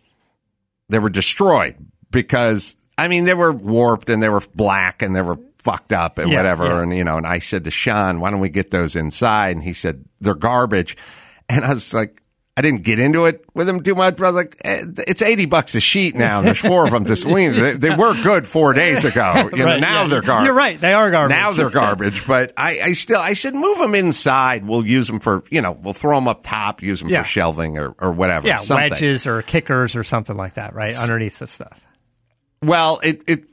they 0.90 1.00
were 1.00 1.10
destroyed 1.10 1.76
because 2.12 2.76
I 2.98 3.08
mean 3.08 3.26
they 3.26 3.34
were 3.34 3.52
warped 3.52 4.10
and 4.10 4.22
they 4.22 4.30
were 4.30 4.42
black 4.56 5.02
and 5.02 5.16
they 5.16 5.22
were 5.22 5.40
fucked 5.58 5.94
up 5.94 6.18
and 6.18 6.30
Yeah, 6.32 6.38
whatever. 6.38 6.66
yeah. 6.66 6.82
And 6.84 6.96
you 6.98 7.04
know, 7.04 7.18
and 7.18 7.28
I 7.28 7.40
said 7.40 7.64
to 7.66 7.72
Sean, 7.72 8.20
"Why 8.20 8.32
don't 8.32 8.40
we 8.40 8.50
get 8.50 8.72
those 8.72 8.96
inside?" 8.96 9.52
And 9.56 9.64
he 9.64 9.74
said, 9.74 10.06
"They're 10.20 10.36
garbage." 10.36 10.98
And 11.50 11.66
I 11.66 11.74
was 11.74 11.94
like. 11.94 12.21
I 12.62 12.70
didn't 12.70 12.84
get 12.84 13.00
into 13.00 13.26
it 13.26 13.44
with 13.56 13.68
him 13.68 13.82
too 13.82 13.96
much, 13.96 14.18
but 14.18 14.26
I 14.26 14.28
was 14.30 14.36
like, 14.36 14.62
eh, 14.64 14.86
it's 15.08 15.24
80 15.24 15.48
bucks 15.48 15.74
a 15.74 15.80
sheet 15.80 16.14
now. 16.14 16.38
and 16.38 16.48
There's 16.48 16.60
four 16.60 16.86
of 16.86 16.92
them 16.92 17.06
just 17.06 17.26
leaning. 17.26 17.60
They, 17.60 17.72
they 17.74 17.90
were 17.96 18.14
good 18.22 18.46
four 18.46 18.74
days 18.74 19.04
ago. 19.04 19.50
You 19.54 19.58
know, 19.58 19.66
Right, 19.66 19.82
now 19.82 20.04
yeah. 20.04 20.08
they're 20.10 20.22
garbage. 20.22 20.46
You're 20.46 20.56
right. 20.56 20.80
They 20.80 20.94
are 20.94 21.10
garbage. 21.10 21.36
Now 21.36 21.52
they're 21.54 21.70
garbage, 21.82 22.28
but 22.28 22.54
I, 22.56 22.80
I 22.82 22.94
still, 22.94 23.20
I 23.20 23.34
said 23.34 23.56
move 23.56 23.80
them 23.80 23.96
inside. 23.96 24.64
We'll 24.66 24.86
use 24.86 25.08
them 25.08 25.20
for, 25.20 25.44
you 25.50 25.62
know, 25.62 25.72
we'll 25.72 25.94
throw 25.94 26.16
them 26.16 26.28
up 26.28 26.44
top, 26.44 26.84
use 26.84 27.00
them 27.00 27.10
Yeah. 27.10 27.24
for 27.24 27.28
shelving 27.30 27.80
or, 27.80 27.96
or 27.98 28.12
whatever. 28.12 28.46
Yeah, 28.48 28.60
something. 28.60 28.92
wedges 28.92 29.26
or 29.26 29.42
kickers 29.42 29.96
or 29.96 30.04
something 30.04 30.38
like 30.38 30.54
that, 30.54 30.76
right? 30.76 30.96
Underneath 30.96 31.40
the 31.40 31.48
stuff. 31.48 31.82
Well, 32.62 33.00
it, 33.04 33.24
it, 33.26 33.46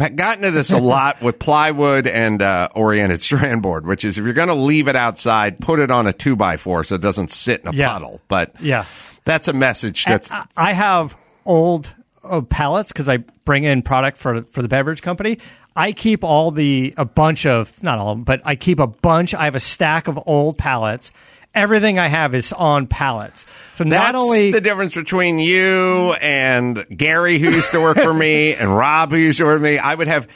I've 0.00 0.16
gotten 0.16 0.44
to 0.44 0.50
this 0.50 0.72
a 0.72 0.78
lot 0.78 1.20
with 1.20 1.38
plywood 1.38 2.06
and 2.06 2.40
uh, 2.40 2.68
oriented 2.74 3.20
strand 3.22 3.62
board, 3.62 3.86
which 3.86 4.04
is 4.04 4.16
if 4.18 4.24
you're 4.24 4.32
going 4.34 4.48
to 4.48 4.54
leave 4.54 4.88
it 4.88 4.96
outside, 4.96 5.60
put 5.60 5.78
it 5.80 5.90
on 5.90 6.06
a 6.06 6.12
two 6.12 6.36
by 6.36 6.56
four 6.56 6.84
so 6.84 6.94
it 6.94 7.00
doesn't 7.02 7.30
sit 7.30 7.60
in 7.62 7.68
a 7.68 7.72
Yeah. 7.72 7.90
puddle. 7.92 8.20
But 8.28 8.54
Yeah. 8.60 8.84
that's 9.24 9.48
a 9.48 9.52
message 9.52 10.04
that's 10.04 10.30
I- 10.32 10.44
I 10.56 10.72
have 10.72 11.16
old 11.44 11.94
uh, 12.24 12.40
pallets 12.40 12.92
because 12.92 13.08
I 13.08 13.18
bring 13.44 13.64
in 13.64 13.82
product 13.82 14.16
for 14.16 14.42
for 14.52 14.62
the 14.62 14.68
beverage 14.68 15.02
company. 15.02 15.38
I 15.74 15.92
keep 15.92 16.22
all 16.22 16.50
the 16.50 16.94
a 16.96 17.04
bunch 17.04 17.46
of 17.46 17.82
not 17.82 17.98
all, 17.98 18.14
but 18.14 18.40
I 18.44 18.54
keep 18.56 18.78
a 18.78 18.86
bunch. 18.86 19.34
I 19.34 19.44
have 19.46 19.54
a 19.54 19.60
stack 19.60 20.06
of 20.06 20.18
old 20.26 20.56
pallets. 20.58 21.10
Everything 21.54 21.98
I 21.98 22.08
have 22.08 22.34
is 22.34 22.52
on 22.52 22.86
pallets. 22.86 23.44
So 23.76 23.84
That's 23.84 23.90
not 23.90 24.14
only 24.14 24.52
the 24.52 24.60
difference 24.60 24.94
between 24.94 25.38
you 25.38 26.14
and 26.20 26.86
Gary, 26.96 27.38
who 27.38 27.50
used 27.50 27.72
to 27.72 27.80
work 27.80 27.98
for 27.98 28.14
me, 28.14 28.54
and 28.58 28.74
Rob, 28.74 29.10
who 29.10 29.18
used 29.18 29.38
to 29.38 29.44
work 29.44 29.58
for 29.58 29.64
me. 29.64 29.78
I 29.78 29.94
would 29.94 30.08
have 30.08 30.28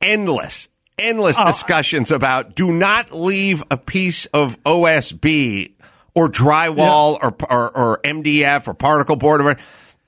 endless, 0.00 0.68
endless 0.98 1.36
Oh. 1.38 1.46
discussions 1.46 2.10
about 2.10 2.54
do 2.54 2.72
not 2.72 3.12
leave 3.12 3.62
a 3.70 3.76
piece 3.76 4.26
of 4.26 4.62
OSB 4.64 5.72
or 6.14 6.28
drywall 6.28 7.18
or, 7.22 7.34
or, 7.50 7.76
or 7.76 8.00
MDF 8.02 8.66
or 8.66 8.74
particle 8.74 9.16
board. 9.16 9.42
Or, 9.42 9.56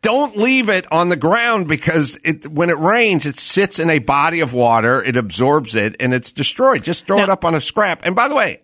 don't 0.00 0.36
leave 0.36 0.68
it 0.70 0.90
on 0.92 1.08
the 1.08 1.16
ground 1.16 1.66
because 1.66 2.18
it, 2.22 2.46
when 2.46 2.70
it 2.70 2.78
rains, 2.78 3.26
it 3.26 3.34
sits 3.36 3.78
in 3.80 3.90
a 3.90 3.98
body 3.98 4.40
of 4.40 4.54
water, 4.54 5.02
it 5.02 5.16
absorbs 5.16 5.74
it, 5.74 5.96
and 5.98 6.14
it's 6.14 6.30
destroyed. 6.32 6.84
Just 6.84 7.06
throw 7.06 7.18
it 7.22 7.28
up 7.28 7.44
on 7.44 7.54
a 7.56 7.60
scrap. 7.60 8.00
And 8.04 8.14
by 8.14 8.28
the 8.28 8.36
way, 8.36 8.62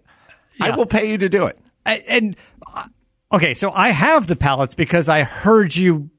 I 0.60 0.76
will 0.76 0.86
pay 0.86 1.10
you 1.10 1.18
to 1.18 1.28
do 1.28 1.46
it. 1.46 1.58
And 1.86 2.36
uh, 2.72 2.84
okay, 3.32 3.54
so 3.54 3.70
I 3.70 3.90
have 3.90 4.26
the 4.26 4.36
pallets 4.36 4.74
because 4.74 5.08
I 5.08 5.22
heard 5.22 5.74
you 5.74 6.10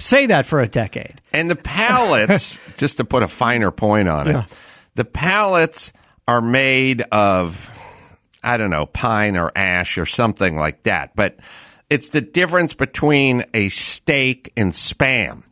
say 0.00 0.26
that 0.26 0.46
for 0.46 0.60
a 0.60 0.68
decade. 0.68 1.20
And 1.32 1.50
the 1.50 1.56
pallets, 1.56 2.58
just 2.76 2.98
to 2.98 3.04
put 3.04 3.22
a 3.22 3.28
finer 3.28 3.70
point 3.70 4.08
on 4.08 4.28
it, 4.28 4.46
the 4.94 5.04
pallets 5.04 5.92
are 6.28 6.40
made 6.40 7.02
of, 7.12 7.70
I 8.42 8.56
don't 8.56 8.70
know, 8.70 8.86
pine 8.86 9.36
or 9.36 9.50
ash 9.56 9.98
or 9.98 10.06
something 10.06 10.56
like 10.56 10.82
that. 10.84 11.14
But 11.16 11.38
it's 11.90 12.10
the 12.10 12.20
difference 12.20 12.74
between 12.74 13.44
a 13.54 13.68
steak 13.68 14.52
and 14.56 14.72
spam. 14.72 15.42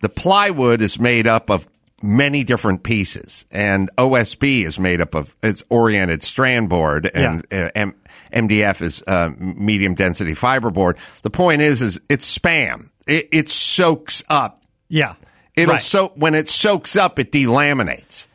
The 0.00 0.08
plywood 0.08 0.82
is 0.82 0.98
made 0.98 1.26
up 1.26 1.50
of 1.50 1.68
many 2.02 2.44
different 2.44 2.82
pieces, 2.82 3.46
and 3.50 3.90
OSB 3.96 4.64
is 4.66 4.78
made 4.78 5.00
up 5.00 5.14
of 5.14 5.34
it's 5.42 5.62
oriented 5.70 6.22
strand 6.22 6.68
board, 6.68 7.10
and 7.14 7.46
uh, 7.50 7.70
M- 7.74 7.94
MDF 8.34 8.82
is 8.82 9.02
uh, 9.06 9.30
medium 9.38 9.94
density 9.94 10.32
fiberboard. 10.32 10.96
The 11.22 11.30
point 11.30 11.62
is, 11.62 11.80
is 11.80 12.00
it's 12.08 12.38
spam. 12.38 12.90
It, 13.06 13.28
it 13.32 13.48
soaks 13.48 14.22
up 14.28 14.62
Yeah, 14.88 15.14
It'll 15.56 15.74
Right. 15.74 15.82
so 15.82 16.12
when 16.16 16.34
it 16.34 16.48
soaks 16.48 16.96
up, 16.96 17.18
it 17.18 17.30
delaminates. 17.32 18.26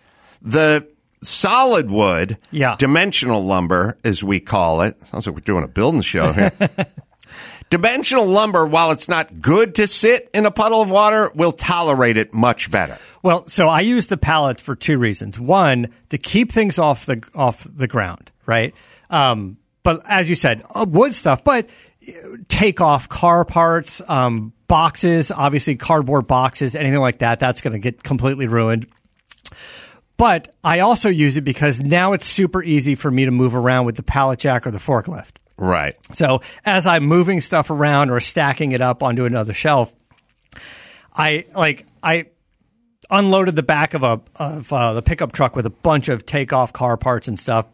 The 0.41 0.87
solid 1.21 1.91
wood, 1.91 2.37
Yeah. 2.51 2.75
dimensional 2.77 3.43
lumber, 3.43 3.97
as 4.05 4.23
we 4.23 4.39
call 4.39 4.81
it. 4.81 4.95
Sounds 5.05 5.27
like 5.27 5.35
we're 5.35 5.41
doing 5.41 5.63
a 5.63 5.67
building 5.67 6.01
show 6.01 6.31
here. 6.31 6.51
dimensional 7.69 8.25
lumber, 8.25 8.65
while 8.65 8.91
it's 8.91 9.07
not 9.09 9.41
good 9.41 9.75
to 9.75 9.87
sit 9.87 10.29
in 10.33 10.45
a 10.45 10.51
puddle 10.51 10.81
of 10.81 10.89
water, 10.89 11.29
will 11.35 11.51
tolerate 11.51 12.17
it 12.17 12.33
much 12.33 12.71
better. 12.71 12.97
Well, 13.21 13.47
so 13.47 13.67
I 13.67 13.81
use 13.81 14.07
the 14.07 14.17
pallets 14.17 14.61
for 14.61 14.75
two 14.75 14.97
reasons. 14.97 15.39
One, 15.39 15.89
to 16.09 16.17
keep 16.17 16.51
things 16.51 16.79
off 16.79 17.05
the 17.05 17.21
off 17.35 17.67
the 17.69 17.87
ground, 17.87 18.31
right? 18.45 18.73
Um, 19.09 19.57
but 19.83 20.01
as 20.05 20.29
you 20.29 20.35
said, 20.35 20.63
uh, 20.73 20.85
wood 20.87 21.15
stuff, 21.15 21.43
but 21.43 21.69
uh, 22.07 22.11
take 22.47 22.81
off 22.81 23.09
car 23.09 23.45
parts, 23.45 24.01
um, 24.07 24.53
boxes, 24.67 25.31
obviously 25.31 25.75
cardboard 25.75 26.27
boxes, 26.27 26.75
anything 26.75 26.99
like 26.99 27.19
that. 27.19 27.39
That's 27.39 27.61
going 27.61 27.73
to 27.73 27.79
get 27.79 28.03
completely 28.03 28.47
ruined. 28.47 28.87
But 30.17 30.53
I 30.65 30.79
also 30.81 31.07
use 31.07 31.37
it 31.37 31.41
because 31.41 31.79
now 31.79 32.11
it's 32.11 32.25
super 32.25 32.61
easy 32.61 32.95
for 32.95 33.09
me 33.09 33.23
to 33.25 33.31
move 33.31 33.55
around 33.55 33.85
with 33.85 33.95
the 33.95 34.03
pallet 34.03 34.39
jack 34.39 34.67
or 34.67 34.71
the 34.71 34.77
forklift. 34.77 35.35
Right. 35.57 35.95
So 36.13 36.41
as 36.65 36.85
I'm 36.85 37.05
moving 37.05 37.41
stuff 37.41 37.69
around 37.69 38.09
or 38.09 38.19
stacking 38.19 38.73
it 38.73 38.81
up 38.81 39.01
onto 39.01 39.25
another 39.25 39.53
shelf, 39.53 39.93
I 41.13 41.45
like 41.55 41.85
I 42.03 42.27
unloaded 43.09 43.55
the 43.55 43.63
back 43.63 43.93
of 43.93 44.03
a 44.03 44.21
of 44.35 44.71
uh, 44.71 44.93
the 44.93 45.01
pickup 45.01 45.31
truck 45.31 45.55
with 45.55 45.65
a 45.65 45.69
bunch 45.69 46.09
of 46.09 46.25
takeoff 46.25 46.73
car 46.73 46.97
parts 46.97 47.27
and 47.27 47.37
stuff. 47.37 47.67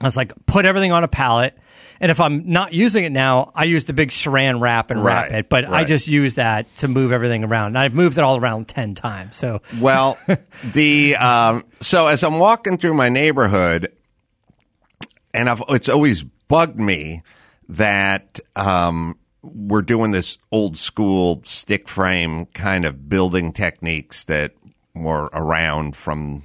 I 0.00 0.06
was 0.06 0.16
like, 0.16 0.32
put 0.46 0.64
everything 0.64 0.92
on 0.92 1.04
a 1.04 1.08
pallet, 1.08 1.54
and 2.00 2.10
if 2.10 2.18
I'm 2.18 2.50
not 2.50 2.72
using 2.72 3.04
it 3.04 3.12
now, 3.12 3.52
I 3.54 3.64
use 3.64 3.84
the 3.84 3.92
big 3.92 4.08
Saran 4.08 4.60
wrap 4.60 4.90
and 4.90 5.04
wrap 5.04 5.30
Right, 5.30 5.40
it. 5.40 5.48
But 5.50 5.68
I 5.68 5.84
just 5.84 6.08
use 6.08 6.34
that 6.34 6.74
to 6.78 6.88
move 6.88 7.12
everything 7.12 7.44
around. 7.44 7.68
And 7.68 7.78
I've 7.78 7.92
moved 7.92 8.16
it 8.16 8.24
all 8.24 8.38
around 8.38 8.68
ten 8.68 8.94
times. 8.94 9.36
So 9.36 9.60
Well, 9.78 10.18
the 10.64 11.16
um, 11.16 11.64
so 11.80 12.06
as 12.06 12.24
I'm 12.24 12.38
walking 12.38 12.78
through 12.78 12.94
my 12.94 13.10
neighborhood, 13.10 13.92
and 15.34 15.50
I've, 15.50 15.62
it's 15.68 15.90
always 15.90 16.22
bugged 16.22 16.80
me 16.80 17.20
that 17.68 18.40
um, 18.56 19.18
we're 19.42 19.82
doing 19.82 20.10
this 20.10 20.38
old 20.50 20.78
school 20.78 21.42
stick 21.44 21.86
frame 21.86 22.46
kind 22.46 22.86
of 22.86 23.10
building 23.10 23.52
techniques 23.52 24.24
that 24.24 24.54
were 24.94 25.28
around 25.34 25.96
from. 25.96 26.44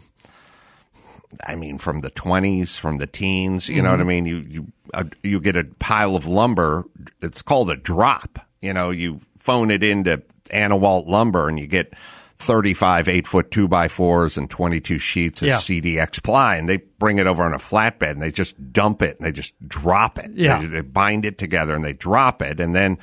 I 1.45 1.55
mean, 1.55 1.77
from 1.77 2.01
the 2.01 2.09
twenties, 2.09 2.77
from 2.77 2.97
the 2.97 3.07
teens, 3.07 3.69
you 3.69 3.81
know 3.81 3.91
what 3.91 4.01
I 4.01 4.05
mean. 4.05 4.25
You 4.25 4.43
you 4.47 4.67
uh, 4.93 5.05
you 5.23 5.39
get 5.39 5.57
a 5.57 5.63
pile 5.79 6.15
of 6.15 6.25
lumber. 6.25 6.85
It's 7.21 7.41
called 7.41 7.69
a 7.69 7.75
drop. 7.75 8.39
You 8.61 8.73
know, 8.73 8.89
you 8.91 9.21
phone 9.37 9.71
it 9.71 9.83
into 9.83 10.23
Anawalt 10.51 11.07
Lumber, 11.07 11.47
and 11.49 11.59
you 11.59 11.67
get 11.67 11.93
thirty-five 12.37 13.07
eight 13.07 13.27
foot 13.27 13.51
two 13.51 13.67
by 13.67 13.87
fours 13.87 14.37
and 14.37 14.49
twenty-two 14.49 14.99
sheets 14.99 15.41
of 15.41 15.47
Yeah. 15.47 15.57
CDX 15.57 16.21
ply, 16.23 16.57
and 16.57 16.67
they 16.67 16.77
bring 16.77 17.17
it 17.19 17.27
over 17.27 17.43
on 17.43 17.53
a 17.53 17.57
flatbed, 17.57 18.11
and 18.11 18.21
they 18.21 18.31
just 18.31 18.55
dump 18.73 19.01
it, 19.01 19.17
and 19.17 19.25
they 19.25 19.31
just 19.31 19.53
drop 19.67 20.17
it. 20.17 20.31
Yeah. 20.33 20.59
they, 20.61 20.67
they 20.67 20.81
bind 20.81 21.25
it 21.25 21.37
together, 21.37 21.75
and 21.75 21.83
they 21.83 21.93
drop 21.93 22.41
it, 22.41 22.59
and 22.59 22.75
then 22.75 22.97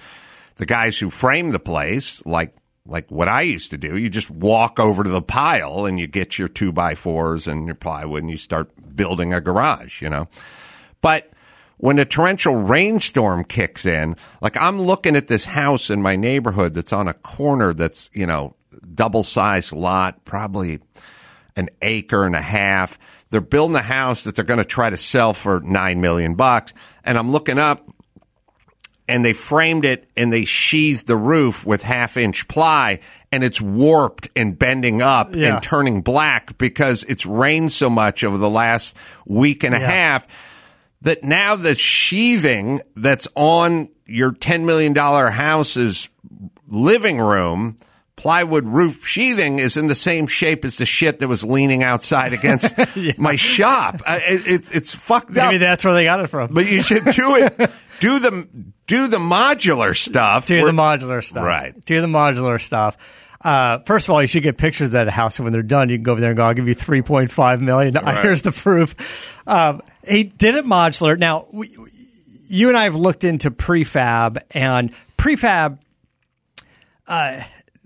the 0.56 0.66
guys 0.66 0.98
who 0.98 1.10
frame 1.10 1.50
the 1.50 1.58
place, 1.58 2.24
like 2.26 2.54
like 2.86 3.10
what 3.10 3.28
I 3.28 3.42
used 3.42 3.70
to 3.70 3.78
do, 3.78 3.96
you 3.96 4.10
just 4.10 4.30
walk 4.30 4.80
over 4.80 5.04
to 5.04 5.10
the 5.10 5.22
pile 5.22 5.86
and 5.86 6.00
you 6.00 6.06
get 6.06 6.38
your 6.38 6.48
two 6.48 6.72
by 6.72 6.94
fours 6.94 7.46
and 7.46 7.66
your 7.66 7.74
plywood 7.74 8.22
and 8.22 8.30
you 8.30 8.36
start 8.36 8.70
building 8.96 9.32
a 9.32 9.40
garage, 9.40 10.02
you 10.02 10.10
know. 10.10 10.28
But 11.00 11.30
when 11.76 11.98
a 11.98 12.04
torrential 12.04 12.56
rainstorm 12.56 13.44
kicks 13.44 13.86
in, 13.86 14.16
like 14.40 14.56
I'm 14.56 14.80
looking 14.80 15.16
at 15.16 15.28
this 15.28 15.44
house 15.44 15.90
in 15.90 16.02
my 16.02 16.16
neighborhood 16.16 16.74
that's 16.74 16.92
on 16.92 17.08
a 17.08 17.14
corner 17.14 17.72
that's, 17.72 18.10
you 18.12 18.26
know, 18.26 18.56
double 18.94 19.22
sized 19.22 19.72
lot, 19.72 20.24
probably 20.24 20.80
an 21.56 21.68
acre 21.82 22.24
and 22.24 22.34
a 22.34 22.42
half. 22.42 22.98
They're 23.30 23.40
building 23.40 23.76
a 23.76 23.82
house 23.82 24.24
that 24.24 24.34
they're 24.34 24.44
going 24.44 24.58
to 24.58 24.64
try 24.64 24.90
to 24.90 24.96
sell 24.96 25.32
for 25.32 25.60
nine 25.60 26.00
million 26.00 26.34
bucks. 26.34 26.74
And 27.04 27.16
I'm 27.16 27.30
looking 27.30 27.58
up 27.58 27.88
and 29.12 29.24
they 29.24 29.32
framed 29.34 29.84
it 29.84 30.08
and 30.16 30.32
they 30.32 30.44
sheathed 30.46 31.06
the 31.06 31.16
roof 31.16 31.66
with 31.66 31.82
half 31.82 32.16
inch 32.16 32.48
ply 32.48 32.98
and 33.30 33.44
it's 33.44 33.60
warped 33.60 34.28
and 34.34 34.58
bending 34.58 35.02
up 35.02 35.36
Yeah. 35.36 35.54
and 35.54 35.62
turning 35.62 36.00
black 36.00 36.56
because 36.56 37.04
it's 37.04 37.26
rained 37.26 37.72
so 37.72 37.90
much 37.90 38.24
over 38.24 38.38
the 38.38 38.48
last 38.50 38.96
week 39.26 39.64
and 39.64 39.74
a 39.74 39.80
Yeah. 39.80 39.90
half 39.90 40.26
that 41.02 41.22
now 41.24 41.56
the 41.56 41.74
sheathing 41.74 42.80
that's 42.96 43.28
on 43.34 43.88
your 44.06 44.32
$10 44.32 44.64
million 44.64 44.94
house's 44.94 46.08
living 46.68 47.18
room 47.18 47.76
plywood 48.22 48.68
roof 48.68 49.04
sheathing 49.04 49.58
is 49.58 49.76
in 49.76 49.88
the 49.88 49.96
same 49.96 50.28
shape 50.28 50.64
as 50.64 50.76
the 50.76 50.86
shit 50.86 51.18
that 51.18 51.26
was 51.26 51.42
leaning 51.42 51.82
outside 51.82 52.32
against 52.32 52.72
my 53.18 53.34
shop. 53.34 54.00
Uh, 54.06 54.20
it, 54.22 54.42
it's 54.46 54.70
it's 54.70 54.94
fucked 54.94 55.36
up. 55.36 55.46
maybe 55.50 55.58
that's 55.58 55.84
where 55.84 55.92
they 55.92 56.04
got 56.04 56.20
it 56.20 56.28
from. 56.28 56.54
But 56.54 56.70
you 56.70 56.82
should 56.82 57.04
do 57.04 57.34
it. 57.34 57.56
do 58.00 58.20
the 58.20 58.46
do 58.86 59.08
the 59.08 59.16
modular 59.18 59.96
stuff. 59.96 60.46
do 60.46 60.64
the 60.64 60.70
modular 60.70 61.24
stuff. 61.24 61.42
Right. 61.42 61.84
Do 61.84 62.00
the 62.00 62.06
modular 62.06 62.60
stuff. 62.60 62.96
Uh, 63.40 63.80
first 63.80 64.06
of 64.06 64.10
all, 64.10 64.22
you 64.22 64.28
should 64.28 64.44
get 64.44 64.56
pictures 64.56 64.90
of 64.90 64.92
that 64.92 65.08
house, 65.08 65.38
and 65.40 65.44
when 65.44 65.52
they're 65.52 65.62
done, 65.62 65.88
you 65.88 65.96
can 65.96 66.04
go 66.04 66.12
over 66.12 66.20
there 66.20 66.30
and 66.30 66.36
go, 66.36 66.44
"I'll 66.44 66.54
give 66.54 66.68
you 66.68 66.74
three 66.74 67.02
point 67.02 67.32
five 67.32 67.60
million. 67.60 67.92
Here's 68.22 68.42
the 68.42 68.52
proof." 68.52 68.94
Um, 69.48 69.82
he 70.06 70.22
did 70.22 70.54
it 70.54 70.64
modular. 70.64 71.18
Now, 71.18 71.48
we, 71.50 71.76
you 72.46 72.68
and 72.68 72.78
I 72.78 72.84
have 72.84 72.94
looked 72.94 73.24
into 73.24 73.50
prefab, 73.50 74.38
and 74.52 74.92
prefab. 75.18 75.80
Uh, 77.08 77.42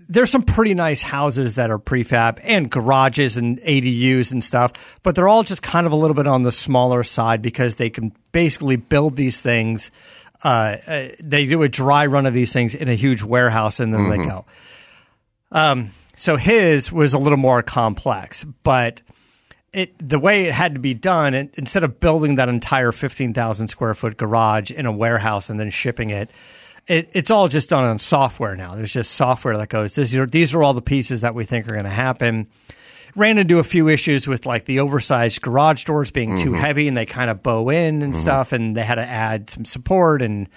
there's 0.09 0.31
some 0.31 0.43
pretty 0.43 0.73
nice 0.73 1.01
houses 1.01 1.55
that 1.55 1.69
are 1.69 1.79
prefab 1.79 2.39
and 2.43 2.69
garages 2.69 3.37
and 3.37 3.59
ADUs 3.59 4.31
and 4.31 4.43
stuff, 4.43 4.99
but 5.03 5.15
they're 5.15 5.27
all 5.27 5.43
just 5.43 5.61
kind 5.61 5.85
of 5.85 5.93
a 5.93 5.95
little 5.95 6.15
bit 6.15 6.27
on 6.27 6.43
the 6.43 6.51
smaller 6.51 7.03
side 7.03 7.41
because 7.41 7.75
they 7.75 7.89
can 7.89 8.13
basically 8.31 8.77
build 8.77 9.15
these 9.15 9.41
things. 9.41 9.91
Uh, 10.43 10.77
uh, 10.87 11.07
they 11.21 11.45
do 11.45 11.63
a 11.63 11.69
dry 11.69 12.05
run 12.05 12.25
of 12.25 12.33
these 12.33 12.53
things 12.53 12.75
in 12.75 12.87
a 12.87 12.93
huge 12.93 13.23
warehouse 13.23 13.79
and 13.79 13.93
then 13.93 14.09
they 14.09 14.17
go. 14.17 14.45
Um, 15.51 15.91
so 16.15 16.35
his 16.35 16.91
was 16.91 17.13
a 17.13 17.17
little 17.17 17.37
more 17.37 17.61
complex, 17.61 18.43
but 18.63 19.01
it 19.73 19.93
the 19.99 20.19
way 20.19 20.45
it 20.45 20.53
had 20.53 20.73
to 20.73 20.79
be 20.79 20.93
done, 20.93 21.33
it, 21.33 21.53
instead 21.55 21.83
of 21.83 21.99
building 21.99 22.35
that 22.35 22.49
entire 22.49 22.91
fifteen 22.91 23.33
thousand 23.33 23.67
square 23.67 23.93
foot 23.93 24.17
garage 24.17 24.71
in 24.71 24.85
a 24.85 24.91
warehouse 24.91 25.49
and 25.49 25.59
then 25.59 25.69
shipping 25.69 26.09
it, 26.09 26.29
it, 26.87 27.09
it's 27.13 27.31
all 27.31 27.47
just 27.47 27.69
done 27.69 27.83
on 27.83 27.99
software 27.99 28.55
now. 28.55 28.75
There's 28.75 28.93
just 28.93 29.11
software 29.11 29.57
that 29.57 29.69
goes. 29.69 29.95
These 29.95 30.15
are, 30.15 30.25
these 30.25 30.53
are 30.53 30.63
all 30.63 30.73
the 30.73 30.81
pieces 30.81 31.21
that 31.21 31.35
we 31.35 31.43
think 31.43 31.65
are 31.65 31.75
going 31.75 31.83
to 31.83 31.89
happen. 31.89 32.47
Ran 33.15 33.37
into 33.37 33.59
a 33.59 33.63
few 33.63 33.87
issues 33.89 34.27
with 34.27 34.45
like 34.45 34.65
the 34.65 34.79
oversized 34.79 35.41
garage 35.41 35.83
doors 35.85 36.11
being 36.11 36.37
too 36.37 36.53
heavy 36.53 36.87
and 36.87 36.95
they 36.95 37.05
kind 37.05 37.29
of 37.31 37.41
bow 37.41 37.69
in 37.69 38.01
and 38.03 38.15
stuff, 38.15 38.51
and 38.53 38.77
they 38.77 38.83
had 38.83 38.95
to 38.95 39.05
add 39.05 39.49
some 39.49 39.65
support 39.65 40.21
and 40.21 40.47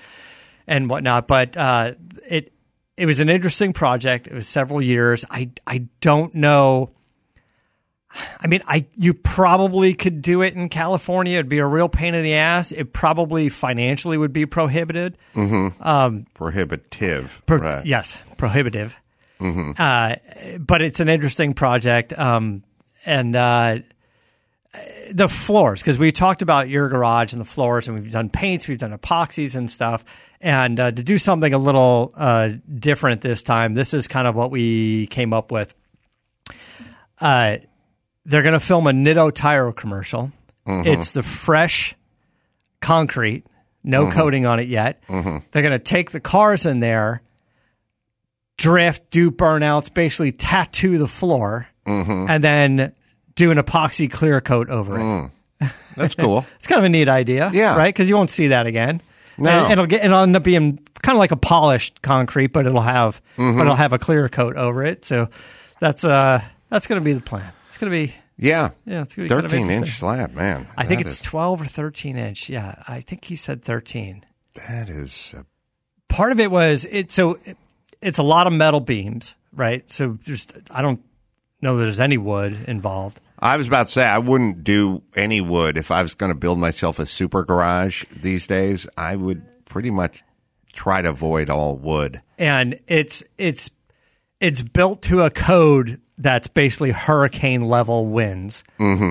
and 0.66 0.90
whatnot. 0.90 1.26
But 1.26 1.56
uh, 1.56 1.94
it 2.28 2.52
it 2.98 3.06
was 3.06 3.18
an 3.18 3.30
interesting 3.30 3.72
project. 3.72 4.26
It 4.26 4.34
was 4.34 4.46
several 4.46 4.82
years. 4.82 5.24
I 5.30 5.50
I 5.66 5.86
don't 6.02 6.34
know. 6.34 6.90
I 8.40 8.46
mean, 8.46 8.62
I 8.66 8.86
you 8.96 9.14
probably 9.14 9.94
could 9.94 10.20
do 10.20 10.42
it 10.42 10.54
in 10.54 10.68
California. 10.68 11.34
It'd 11.34 11.48
be 11.48 11.58
a 11.58 11.66
real 11.66 11.88
pain 11.88 12.14
in 12.14 12.24
the 12.24 12.34
ass. 12.34 12.72
It 12.72 12.92
probably 12.92 13.48
financially 13.48 14.18
would 14.18 14.32
be 14.32 14.46
prohibited. 14.46 15.16
Prohibitive. 16.34 17.42
Pro- 17.46 17.58
right. 17.58 17.86
Yes, 17.86 18.18
prohibitive. 18.36 18.96
Uh, 19.40 20.16
but 20.58 20.82
it's 20.82 21.00
an 21.00 21.08
interesting 21.08 21.54
project. 21.54 22.18
Um, 22.18 22.62
and 23.06 23.34
uh, 23.34 23.78
the 25.12 25.28
floors, 25.28 25.80
because 25.80 25.98
we 25.98 26.12
talked 26.12 26.42
about 26.42 26.68
your 26.68 26.88
garage 26.88 27.32
and 27.32 27.40
the 27.40 27.46
floors, 27.46 27.88
and 27.88 27.96
we've 27.98 28.10
done 28.10 28.28
paints, 28.28 28.68
we've 28.68 28.78
done 28.78 28.96
epoxies 28.96 29.56
and 29.56 29.70
stuff. 29.70 30.04
And 30.40 30.78
uh, 30.78 30.90
to 30.90 31.02
do 31.02 31.16
something 31.16 31.52
a 31.52 31.58
little 31.58 32.12
uh, 32.16 32.50
different 32.74 33.20
this 33.20 33.42
time, 33.42 33.74
this 33.74 33.94
is 33.94 34.06
kind 34.08 34.26
of 34.26 34.34
what 34.34 34.50
we 34.50 35.06
came 35.08 35.32
up 35.32 35.52
with. 35.52 35.74
Uh, 37.20 37.58
they're 38.26 38.42
going 38.42 38.52
to 38.54 38.60
film 38.60 38.86
a 38.86 38.90
Nitto 38.92 39.32
tire 39.34 39.72
commercial. 39.72 40.32
Mm-hmm. 40.66 40.88
It's 40.88 41.12
the 41.12 41.22
fresh 41.22 41.94
concrete, 42.80 43.44
no 43.82 44.04
mm-hmm. 44.04 44.18
coating 44.18 44.46
on 44.46 44.60
it 44.60 44.68
yet. 44.68 45.02
Mm-hmm. 45.08 45.38
They're 45.50 45.62
going 45.62 45.72
to 45.72 45.78
take 45.78 46.10
the 46.10 46.20
cars 46.20 46.66
in 46.66 46.80
there, 46.80 47.22
drift, 48.56 49.10
do 49.10 49.30
burnouts, 49.30 49.92
basically 49.92 50.32
tattoo 50.32 50.98
the 50.98 51.08
floor, 51.08 51.66
and 51.86 52.44
then 52.44 52.92
do 53.34 53.50
an 53.50 53.58
epoxy 53.58 54.10
clear 54.10 54.40
coat 54.40 54.68
over 54.68 54.96
it. 54.96 55.02
Mm. 55.02 55.30
That's 55.96 56.14
cool. 56.14 56.46
It's 56.56 56.66
kind 56.66 56.78
of 56.78 56.84
a 56.84 56.88
neat 56.88 57.08
idea, 57.08 57.50
Yeah. 57.52 57.76
right? 57.76 57.92
Because 57.92 58.08
you 58.08 58.14
won't 58.16 58.30
see 58.30 58.48
that 58.48 58.66
again. 58.66 59.02
No. 59.36 59.50
And 59.50 59.72
it'll 59.72 59.86
get 59.86 60.04
it'll 60.04 60.20
end 60.20 60.36
up 60.36 60.44
being 60.44 60.78
kind 61.02 61.16
of 61.16 61.18
like 61.18 61.32
a 61.32 61.36
polished 61.36 62.00
concrete, 62.02 62.48
but 62.48 62.66
it'll 62.66 62.80
have 62.82 63.20
Mm-hmm. 63.36 63.56
but 63.58 63.62
it'll 63.62 63.74
have 63.76 63.92
a 63.92 63.98
clear 63.98 64.28
coat 64.28 64.56
over 64.56 64.84
it. 64.84 65.04
So 65.04 65.28
that's 65.80 66.04
uh 66.04 66.42
that's 66.68 66.86
going 66.86 67.00
to 67.00 67.04
be 67.04 67.14
the 67.14 67.20
plan. 67.20 67.50
Going 67.80 67.90
to 67.90 68.08
be 68.08 68.14
Yeah. 68.36 68.70
Yeah, 68.84 69.00
it's 69.02 69.16
gonna 69.16 69.24
be 69.24 69.28
kind 69.30 69.44
of 69.46 69.50
13 69.50 69.70
inch 69.70 69.98
slab, 69.98 70.34
man. 70.34 70.68
I 70.76 70.84
think 70.84 71.00
it's 71.00 71.14
is- 71.14 71.20
12 71.20 71.62
or 71.62 71.64
13 71.64 72.18
inch. 72.18 72.50
Yeah, 72.50 72.82
I 72.86 73.00
think 73.00 73.24
he 73.24 73.36
said 73.36 73.62
13. 73.62 74.24
that 74.68 74.90
is 74.90 75.34
uh, 75.36 75.44
Part 76.08 76.32
of 76.32 76.40
it 76.40 76.50
was 76.50 76.86
it 76.90 77.10
so 77.10 77.38
it, 77.44 77.56
it's 78.02 78.18
a 78.18 78.22
lot 78.22 78.46
of 78.46 78.52
metal 78.52 78.80
beams, 78.80 79.34
right? 79.52 79.90
So 79.90 80.18
just 80.22 80.52
I 80.70 80.82
don't 80.82 81.00
know 81.62 81.76
that 81.76 81.84
there's 81.84 82.00
any 82.00 82.18
wood 82.18 82.54
involved. 82.68 83.18
I 83.38 83.56
was 83.56 83.66
about 83.66 83.86
to 83.86 83.92
say 83.92 84.04
I 84.04 84.18
wouldn't 84.18 84.62
do 84.62 85.02
any 85.16 85.40
wood 85.40 85.78
if 85.78 85.90
I 85.90 86.02
was 86.02 86.14
going 86.14 86.32
to 86.32 86.38
build 86.38 86.58
myself 86.58 86.98
a 86.98 87.06
super 87.06 87.44
garage 87.44 88.04
these 88.14 88.46
days. 88.46 88.86
I 88.98 89.16
would 89.16 89.64
pretty 89.64 89.90
much 89.90 90.22
try 90.74 91.00
to 91.00 91.08
avoid 91.08 91.48
all 91.48 91.76
wood. 91.76 92.20
and 92.36 92.78
it's 92.86 93.22
it's 93.38 93.70
it's 94.40 94.60
built 94.62 95.00
to 95.02 95.22
a 95.22 95.30
code 95.30 96.00
that's 96.20 96.46
basically 96.48 96.90
hurricane 96.90 97.62
level 97.62 98.06
winds. 98.06 98.62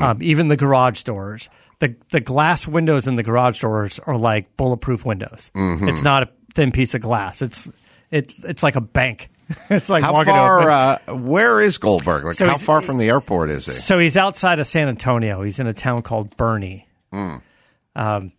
Um, 0.04 0.20
even 0.22 0.48
the 0.48 0.58
garage 0.58 1.04
doors, 1.04 1.50
the 1.80 1.96
the 2.12 2.20
glass 2.20 2.68
windows 2.68 3.08
in 3.08 3.16
the 3.16 3.24
garage 3.24 3.60
doors 3.62 4.00
are 4.00 4.16
like 4.18 4.56
bulletproof 4.58 5.06
windows. 5.06 5.52
It's 5.56 6.04
not 6.04 6.24
a 6.24 6.30
thin 6.54 6.72
piece 6.72 6.94
of 6.94 7.02
glass. 7.02 7.42
It's 7.42 7.70
it 8.12 8.34
it's 8.44 8.64
like 8.64 8.76
a 8.76 8.82
bank. 8.82 9.30
it's 9.72 9.90
like 9.90 10.04
How 10.04 10.24
far? 10.24 10.70
Uh, 10.70 11.16
where 11.16 11.60
is 11.60 11.80
Goldberg? 11.80 12.24
Like, 12.24 12.36
So 12.36 12.48
how 12.48 12.58
far 12.58 12.82
from 12.82 12.98
the 12.98 13.10
airport 13.10 13.50
is 13.50 13.66
he? 13.66 13.72
So 13.72 13.98
he's 13.98 14.16
outside 14.16 14.60
of 14.60 14.68
San 14.68 14.88
Antonio. 14.88 15.42
He's 15.42 15.60
in 15.60 15.66
a 15.66 15.74
town 15.74 16.04
called 16.04 16.38
Boerne. 16.38 16.84
Um, 17.96 18.32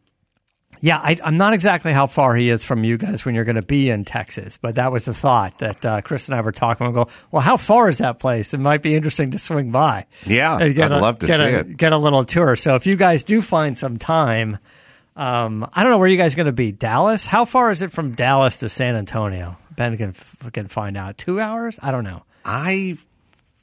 yeah, 0.80 0.98
I, 0.98 1.18
I'm 1.22 1.36
not 1.36 1.52
exactly 1.52 1.92
how 1.92 2.06
far 2.06 2.34
he 2.36 2.48
is 2.50 2.64
from 2.64 2.84
you 2.84 2.96
guys 2.96 3.24
when 3.24 3.34
you're 3.34 3.44
going 3.44 3.56
to 3.56 3.62
be 3.62 3.90
in 3.90 4.04
Texas, 4.04 4.56
but 4.56 4.76
that 4.76 4.90
was 4.92 5.04
the 5.04 5.14
thought 5.14 5.58
that 5.58 5.84
uh, 5.84 6.00
Chris 6.00 6.28
and 6.28 6.34
I 6.34 6.40
were 6.40 6.52
talking. 6.52 6.86
We 6.86 6.92
go, 6.92 7.08
well, 7.30 7.42
how 7.42 7.56
far 7.56 7.88
is 7.88 7.98
that 7.98 8.18
place? 8.18 8.54
It 8.54 8.58
might 8.60 8.82
be 8.82 8.94
interesting 8.94 9.30
to 9.32 9.38
swing 9.38 9.70
by. 9.70 10.06
Yeah, 10.26 10.58
And 10.58 10.74
get 10.74 10.90
I'd 10.92 10.98
a- 10.98 11.00
love 11.02 11.18
to 11.20 11.26
get 11.26 11.38
see 11.38 11.44
a, 11.44 11.60
it. 11.60 11.76
Get 11.76 11.92
a 11.92 11.98
little 11.98 12.24
tour. 12.24 12.56
So 12.56 12.74
if 12.76 12.86
you 12.86 12.96
guys 12.96 13.24
do 13.24 13.42
find 13.42 13.76
some 13.78 13.98
time, 13.98 14.58
um, 15.16 15.68
I 15.74 15.82
don't 15.82 15.92
know 15.92 15.98
where 15.98 16.08
you 16.08 16.16
guys 16.16 16.34
going 16.34 16.46
to 16.46 16.52
be. 16.52 16.72
Dallas? 16.72 17.26
How 17.26 17.44
far 17.44 17.70
is 17.70 17.82
it 17.82 17.92
from 17.92 18.12
Dallas 18.12 18.58
to 18.58 18.68
San 18.68 18.96
Antonio? 18.96 19.58
Ben 19.76 19.96
can, 19.96 20.14
can 20.52 20.66
find 20.68 20.96
out. 20.96 21.18
Two 21.18 21.40
hours? 21.40 21.78
I 21.82 21.90
don't 21.90 22.04
know. 22.04 22.22
I 22.44 22.96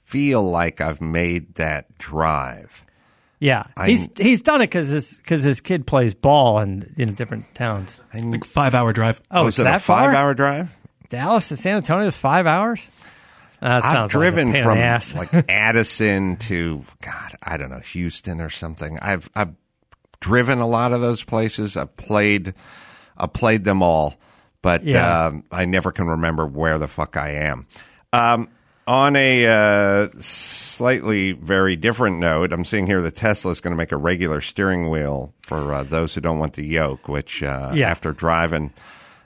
feel 0.04 0.44
like 0.44 0.82
I've 0.82 1.02
made 1.02 1.56
that 1.56 1.98
drive. 1.98 2.84
Yeah, 3.40 3.64
I- 3.76 3.90
he's 3.90 4.08
he's 4.18 4.42
done 4.42 4.62
it 4.62 4.68
because 4.68 4.88
his 4.88 5.18
because 5.18 5.44
his 5.44 5.62
kid 5.62 5.86
plays 5.86 6.14
ball 6.14 6.60
in 6.60 6.94
in 6.98 7.14
different 7.14 7.54
towns. 7.54 8.02
Like 8.14 8.44
five 8.46 8.74
hour 8.74 8.94
drive. 8.94 9.22
Oh, 9.30 9.46
was 9.46 9.56
it's 9.56 9.60
it 9.60 9.64
that 9.66 9.76
a 9.76 9.80
five 9.80 10.06
far? 10.12 10.16
hour 10.16 10.34
drive? 10.34 10.70
Dallas 11.10 11.50
to 11.50 11.58
San 11.58 11.78
Antonio 11.78 12.08
is 12.08 12.18
five 12.18 12.48
hours. 12.48 12.88
Uh, 13.62 13.80
that 13.80 13.98
I've 13.98 14.10
driven 14.10 14.48
like 14.48 14.50
a 14.50 14.54
pain 14.54 14.60
in 14.60 14.64
from 14.64 14.78
the 14.78 14.84
ass. 14.84 15.16
like 15.16 15.34
Addison 15.50 16.38
to 16.38 16.84
God, 17.02 17.36
I 17.42 17.58
don't 17.58 17.70
know, 17.70 17.80
Houston 17.80 18.42
or 18.42 18.50
something. 18.50 18.98
I've 19.02 19.30
I've 19.36 19.54
driven 20.20 20.60
a 20.60 20.68
lot 20.68 20.92
of 20.94 21.02
those 21.02 21.24
places. 21.24 21.78
I've 21.78 21.96
played 21.98 22.54
I've 23.18 23.34
played 23.34 23.64
them 23.64 23.82
all, 23.84 24.16
but 24.62 24.84
Yeah. 24.84 25.26
um, 25.28 25.44
I 25.52 25.66
never 25.66 25.92
can 25.92 26.08
remember 26.08 26.46
where 26.46 26.78
the 26.78 26.88
fuck 26.88 27.18
I 27.18 27.32
am. 27.34 27.68
Um, 28.14 28.50
on 28.88 29.16
a 29.16 29.46
uh, 29.46 30.10
slightly 30.20 31.34
very 31.34 31.76
different 31.76 32.20
note, 32.20 32.54
I'm 32.54 32.66
seeing 32.66 32.88
here 32.88 33.02
the 33.02 33.12
Tesla 33.12 33.52
is 33.52 33.62
going 33.62 33.72
to 33.74 33.78
make 33.78 33.92
a 33.92 33.98
regular 33.98 34.42
steering 34.42 34.90
wheel 34.90 35.34
for 35.42 35.74
uh, 35.74 35.84
those 35.84 36.16
who 36.16 36.22
don't 36.22 36.40
want 36.40 36.54
the 36.54 36.66
yoke. 36.66 37.08
Which 37.08 37.44
uh, 37.44 37.72
Yeah. 37.76 37.90
after 37.90 38.12
driving 38.14 38.72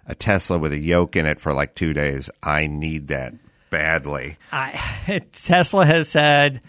a 0.08 0.16
Tesla 0.16 0.58
with 0.58 0.74
a 0.74 0.80
yoke 0.80 1.16
in 1.16 1.26
it 1.26 1.40
for 1.40 1.54
like 1.54 1.76
two 1.76 1.94
days, 1.94 2.30
I 2.42 2.68
need 2.68 3.08
that 3.10 3.34
badly. 3.70 4.38
I, 4.52 5.22
Tesla 5.32 5.86
has 5.86 6.10
said 6.10 6.62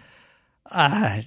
uh, 0.70 1.20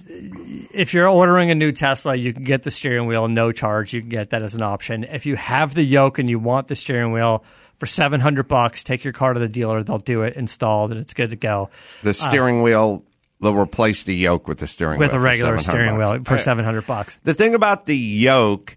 if 0.72 0.92
you're 0.94 1.08
ordering 1.08 1.50
a 1.50 1.54
new 1.54 1.72
Tesla, 1.72 2.14
you 2.16 2.32
can 2.32 2.44
get 2.44 2.62
the 2.64 2.70
steering 2.70 3.06
wheel 3.06 3.28
no 3.28 3.52
charge. 3.52 3.92
You 3.92 4.00
can 4.00 4.08
get 4.08 4.30
that 4.30 4.42
as 4.42 4.54
an 4.54 4.62
option. 4.62 5.04
If 5.04 5.26
you 5.26 5.36
have 5.36 5.74
the 5.74 5.84
yoke 5.84 6.18
and 6.18 6.28
you 6.28 6.38
want 6.38 6.68
the 6.68 6.76
steering 6.76 7.12
wheel 7.12 7.44
for 7.78 7.86
700 7.86 8.48
bucks, 8.48 8.82
take 8.84 9.04
your 9.04 9.12
car 9.12 9.32
to 9.32 9.40
the 9.40 9.48
dealer. 9.48 9.82
They'll 9.82 9.98
do 9.98 10.22
it 10.22 10.34
installed 10.34 10.90
and 10.92 11.00
it's 11.00 11.14
good 11.14 11.30
to 11.30 11.36
go 11.36 11.70
The 12.02 12.10
uh, 12.10 12.12
steering 12.14 12.62
wheel, 12.62 13.04
they'll 13.40 13.54
replace 13.54 14.04
the 14.04 14.14
yoke 14.14 14.48
with 14.48 14.58
the 14.58 14.68
steering 14.68 14.98
with 14.98 15.10
wheel 15.10 15.16
a 15.16 15.20
for 15.20 15.24
regular 15.24 15.58
700 15.60 15.62
steering 15.62 15.98
bucks. 15.98 16.18
wheel 16.18 16.24
for 16.24 16.40
I- 16.40 16.44
700 16.44 16.86
bucks. 16.86 17.18
The 17.24 17.34
thing 17.34 17.54
about 17.54 17.86
the 17.86 17.96
yoke 17.96 18.76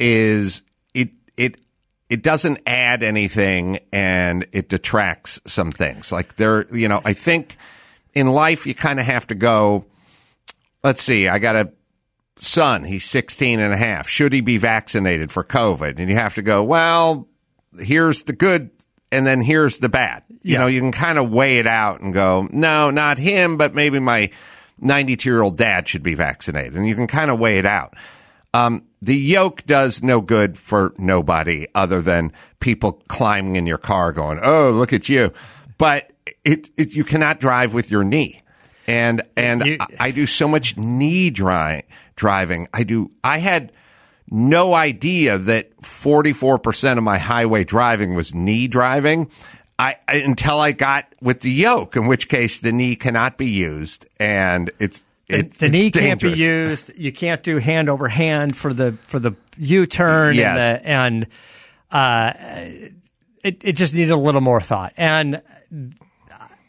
is 0.00 0.62
it 0.94 1.10
it 1.36 1.60
it 2.10 2.22
doesn't 2.22 2.60
add 2.66 3.02
anything 3.02 3.78
and 3.92 4.46
it 4.52 4.68
detracts 4.68 5.40
some 5.46 5.72
things. 5.72 6.12
Like 6.12 6.36
there, 6.36 6.66
you 6.74 6.88
know, 6.88 7.00
I 7.04 7.12
think 7.12 7.56
in 8.14 8.28
life 8.28 8.66
you 8.66 8.74
kind 8.74 9.00
of 9.00 9.06
have 9.06 9.26
to 9.28 9.34
go. 9.34 9.86
Let's 10.82 11.02
see, 11.02 11.28
I 11.28 11.38
got 11.38 11.56
a 11.56 11.72
son. 12.36 12.84
He's 12.84 13.04
16 13.04 13.58
and 13.58 13.72
a 13.72 13.76
half. 13.76 14.06
Should 14.08 14.32
he 14.32 14.40
be 14.42 14.58
vaccinated 14.58 15.32
for 15.32 15.42
COVID? 15.42 15.98
And 15.98 16.10
you 16.10 16.16
have 16.16 16.34
to 16.34 16.42
go, 16.42 16.62
well, 16.62 17.26
here's 17.78 18.24
the 18.24 18.32
good 18.32 18.70
and 19.12 19.26
then 19.26 19.40
here's 19.40 19.78
the 19.78 19.88
bad. 19.88 20.22
You 20.42 20.54
Yeah. 20.54 20.58
know, 20.60 20.66
you 20.66 20.80
can 20.80 20.92
kind 20.92 21.18
of 21.18 21.30
weigh 21.30 21.58
it 21.58 21.66
out 21.66 22.00
and 22.00 22.12
go, 22.12 22.48
no, 22.50 22.90
not 22.90 23.18
him, 23.18 23.56
but 23.56 23.74
maybe 23.74 23.98
my 23.98 24.30
92 24.80 25.28
year 25.28 25.42
old 25.42 25.56
dad 25.56 25.88
should 25.88 26.02
be 26.02 26.14
vaccinated. 26.14 26.74
And 26.74 26.86
you 26.88 26.94
can 26.94 27.06
kind 27.06 27.30
of 27.30 27.38
weigh 27.38 27.58
it 27.58 27.66
out. 27.66 27.94
Um, 28.52 28.84
the 29.02 29.16
yoke 29.16 29.64
does 29.66 30.02
no 30.02 30.20
good 30.20 30.56
for 30.56 30.94
nobody 30.98 31.66
other 31.74 32.00
than 32.00 32.32
people 32.60 33.02
climbing 33.08 33.56
in 33.56 33.66
your 33.66 33.78
car 33.78 34.12
going, 34.12 34.38
oh, 34.42 34.70
look 34.70 34.92
at 34.92 35.08
you. 35.08 35.32
But 35.78 36.10
it, 36.44 36.70
it 36.76 36.92
you 36.92 37.04
cannot 37.04 37.40
drive 37.40 37.74
with 37.74 37.90
your 37.90 38.04
knee. 38.04 38.42
And 38.86 39.22
and 39.36 39.64
You- 39.64 39.76
I, 39.80 39.86
I 39.98 40.10
do 40.10 40.26
so 40.26 40.46
much 40.46 40.76
knee 40.76 41.30
dri- 41.30 41.82
driving. 42.16 42.68
I 42.72 42.84
do 42.84 43.10
I 43.24 43.38
had 43.38 43.72
no 44.30 44.74
idea 44.74 45.38
that 45.38 45.76
44% 45.78 46.98
of 46.98 47.04
my 47.04 47.18
highway 47.18 47.64
driving 47.64 48.14
was 48.14 48.34
knee 48.34 48.68
driving. 48.68 49.30
I, 49.78 49.96
until 50.06 50.58
I 50.60 50.72
got 50.72 51.12
with 51.20 51.40
the 51.40 51.50
yoke, 51.50 51.96
in 51.96 52.06
which 52.06 52.28
case 52.28 52.60
the 52.60 52.72
knee 52.72 52.94
cannot 52.94 53.36
be 53.36 53.46
used 53.46 54.06
and 54.20 54.70
it's 54.78 55.06
The, 55.26 55.38
it, 55.38 55.54
the 55.54 55.64
it's 55.66 55.72
knee 55.72 55.90
can't 55.90 56.20
be 56.20 56.32
used. 56.32 56.92
You 56.96 57.12
can't 57.12 57.42
do 57.42 57.58
hand 57.58 57.88
over 57.88 58.08
hand 58.08 58.56
for 58.56 58.72
the 58.72 58.92
for 59.02 59.18
the 59.18 59.32
U 59.58 59.86
turn. 59.86 60.36
Yes. 60.36 60.82
And, 60.84 61.22
the, 61.22 61.26
and 61.26 61.26
uh, 61.90 62.32
it 63.42 63.64
it 63.64 63.72
just 63.72 63.94
needed 63.94 64.10
a 64.10 64.16
little 64.16 64.40
more 64.40 64.60
thought. 64.60 64.92
And 64.96 65.42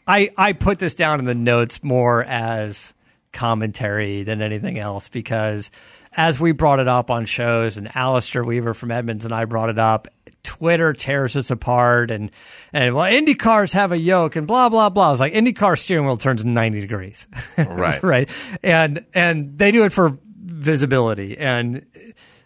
I 0.06 0.30
I 0.36 0.52
put 0.52 0.78
this 0.78 0.94
down 0.94 1.18
in 1.18 1.26
the 1.26 1.34
notes 1.34 1.82
more 1.82 2.24
as 2.24 2.92
commentary 3.32 4.22
than 4.22 4.40
anything 4.40 4.78
else 4.78 5.08
because 5.08 5.70
as 6.16 6.40
we 6.40 6.52
brought 6.52 6.80
it 6.80 6.88
up 6.88 7.10
on 7.10 7.26
shows 7.26 7.76
and 7.76 7.94
Alistair 7.94 8.42
Weaver 8.44 8.74
from 8.74 8.90
Edmunds 8.90 9.24
and 9.24 9.34
I 9.34 9.44
brought 9.44 9.70
it 9.70 9.78
up, 9.78 10.08
Twitter 10.42 10.92
tears 10.92 11.36
us 11.36 11.50
apart 11.50 12.10
and 12.10 12.30
and 12.72 12.94
well 12.94 13.04
Indy 13.12 13.34
cars 13.34 13.72
have 13.72 13.90
a 13.92 13.98
yoke 13.98 14.36
and 14.36 14.46
blah 14.46 14.68
blah 14.68 14.88
blah. 14.90 15.10
It's 15.12 15.20
like 15.20 15.32
Indy 15.32 15.52
car 15.52 15.76
steering 15.76 16.06
wheel 16.06 16.16
turns 16.16 16.44
90 16.44 16.80
degrees. 16.80 17.26
Right. 17.58 18.02
right. 18.02 18.30
And 18.62 19.04
and 19.14 19.58
they 19.58 19.72
do 19.72 19.84
it 19.84 19.92
for 19.92 20.18
visibility 20.34 21.36
and 21.38 21.84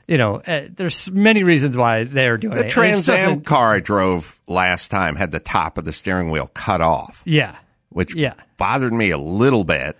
you 0.09 0.19
know, 0.19 0.37
uh, 0.45 0.67
there's 0.75 1.09
many 1.13 1.45
reasons 1.45 1.77
why 1.77 2.03
they're 2.03 2.37
doing 2.37 2.55
The 2.55 2.61
it. 2.63 2.65
The 2.65 2.69
Trans 2.71 3.09
Am 3.09 3.43
car 3.43 3.75
I 3.77 3.81
drove 3.81 4.41
last 4.49 4.91
time 4.91 5.15
had 5.15 5.31
the 5.31 5.39
top 5.39 5.79
of 5.79 5.85
the 5.85 5.93
steering 5.93 6.33
wheel 6.33 6.51
cut 6.53 6.81
off, 6.81 7.23
Yeah. 7.25 7.55
which 7.91 8.17
Yeah. 8.17 8.35
bothered 8.57 8.93
me 8.93 9.11
a 9.11 9.19
little 9.19 9.63
bit. 9.63 9.97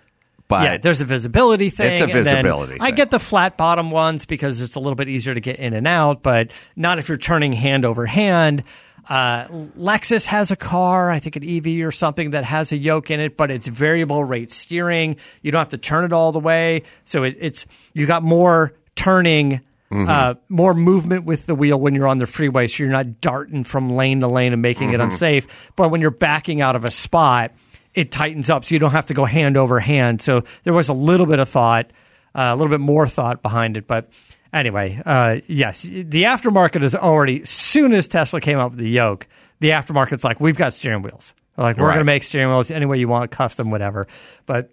But 0.51 0.63
yeah, 0.63 0.77
there's 0.77 1.01
a 1.01 1.05
visibility 1.05 1.69
thing. 1.71 1.93
It's 1.93 2.01
a 2.01 2.07
visibility 2.07 2.77
I 2.79 2.91
get 2.91 3.09
the 3.09 3.19
flat 3.19 3.57
bottom 3.57 3.89
ones 3.89 4.25
because 4.25 4.61
it's 4.61 4.75
a 4.75 4.79
little 4.79 4.95
bit 4.95 5.09
easier 5.09 5.33
to 5.33 5.39
get 5.41 5.57
in 5.57 5.73
and 5.73 5.87
out, 5.87 6.21
but 6.21 6.51
not 6.75 6.99
if 6.99 7.09
you're 7.09 7.17
turning 7.17 7.53
hand 7.53 7.85
over 7.85 8.05
hand. 8.05 8.63
Uh, 9.09 9.45
Lexus 9.77 10.27
has 10.27 10.51
a 10.51 10.55
car, 10.55 11.09
I 11.09 11.17
think 11.19 11.35
an 11.35 11.43
EV 11.43 11.85
or 11.87 11.91
something 11.91 12.31
that 12.31 12.43
has 12.45 12.71
a 12.71 12.77
yoke 12.77 13.09
in 13.09 13.19
it, 13.19 13.35
but 13.35 13.49
it's 13.49 13.65
variable 13.67 14.23
rate 14.23 14.51
steering. 14.51 15.15
You 15.41 15.51
don't 15.51 15.59
have 15.59 15.69
to 15.69 15.77
turn 15.79 16.05
it 16.05 16.13
all 16.13 16.31
the 16.31 16.39
way, 16.39 16.83
so 17.05 17.23
it, 17.23 17.35
it's 17.39 17.65
you 17.93 18.05
got 18.05 18.21
more 18.23 18.73
turning. 18.95 19.61
Mm-hmm. 19.91 20.07
Uh, 20.09 20.35
more 20.47 20.73
movement 20.73 21.25
with 21.25 21.47
the 21.47 21.55
wheel 21.55 21.77
when 21.77 21.95
you're 21.95 22.07
on 22.07 22.17
the 22.17 22.25
freeway, 22.25 22.67
so 22.67 22.83
you're 22.83 22.91
not 22.93 23.19
darting 23.19 23.65
from 23.65 23.89
lane 23.89 24.21
to 24.21 24.27
lane 24.27 24.53
and 24.53 24.61
making 24.61 24.91
Mm-hmm. 24.91 25.01
it 25.01 25.03
unsafe. 25.03 25.71
But 25.75 25.91
when 25.91 25.99
you're 25.99 26.11
backing 26.11 26.61
out 26.61 26.77
of 26.77 26.85
a 26.85 26.91
spot, 26.91 27.51
it 27.93 28.11
tightens 28.11 28.49
up 28.49 28.65
so 28.65 28.73
you 28.75 28.79
don't 28.79 28.91
have 28.91 29.07
to 29.07 29.13
go 29.13 29.25
hand 29.25 29.57
over 29.57 29.79
hand. 29.79 30.21
So 30.21 30.43
there 30.63 30.73
was 30.73 30.89
a 30.89 30.93
little 30.93 31.25
bit 31.25 31.39
of 31.39 31.49
thought, 31.49 31.91
uh, 32.35 32.51
a 32.51 32.55
little 32.55 32.69
bit 32.69 32.79
more 32.79 33.07
thought 33.07 33.41
behind 33.41 33.75
it. 33.77 33.87
But 33.87 34.09
anyway, 34.53 35.01
uh, 35.05 35.39
yes, 35.47 35.83
the 35.83 36.23
aftermarket 36.23 36.83
is 36.83 36.95
already, 36.95 37.43
soon 37.45 37.93
as 37.93 38.07
Tesla 38.07 38.39
came 38.41 38.59
up 38.59 38.71
with 38.71 38.79
the 38.79 38.89
yoke, 38.89 39.27
the 39.59 39.69
aftermarket's 39.69 40.23
like, 40.23 40.39
we've 40.39 40.57
got 40.57 40.73
steering 40.73 41.01
wheels. 41.01 41.33
They're 41.55 41.65
like, 41.65 41.77
we're 41.77 41.87
Right. 41.87 41.95
going 41.95 42.05
to 42.05 42.11
make 42.11 42.23
steering 42.23 42.49
wheels 42.49 42.71
any 42.71 42.85
way 42.85 42.97
you 42.97 43.07
want, 43.07 43.29
custom, 43.31 43.69
whatever. 43.71 44.07
But 44.45 44.71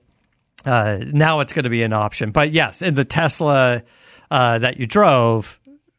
uh, 0.64 0.98
now 1.12 1.40
it's 1.40 1.52
going 1.52 1.64
to 1.64 1.70
be 1.70 1.82
an 1.82 1.92
option. 1.92 2.30
But 2.30 2.52
yes, 2.52 2.82
in 2.82 2.94
the 2.94 3.04
Tesla 3.04 3.82
uh, 4.30 4.58
that 4.60 4.78
you 4.78 4.86
drove 4.86 5.58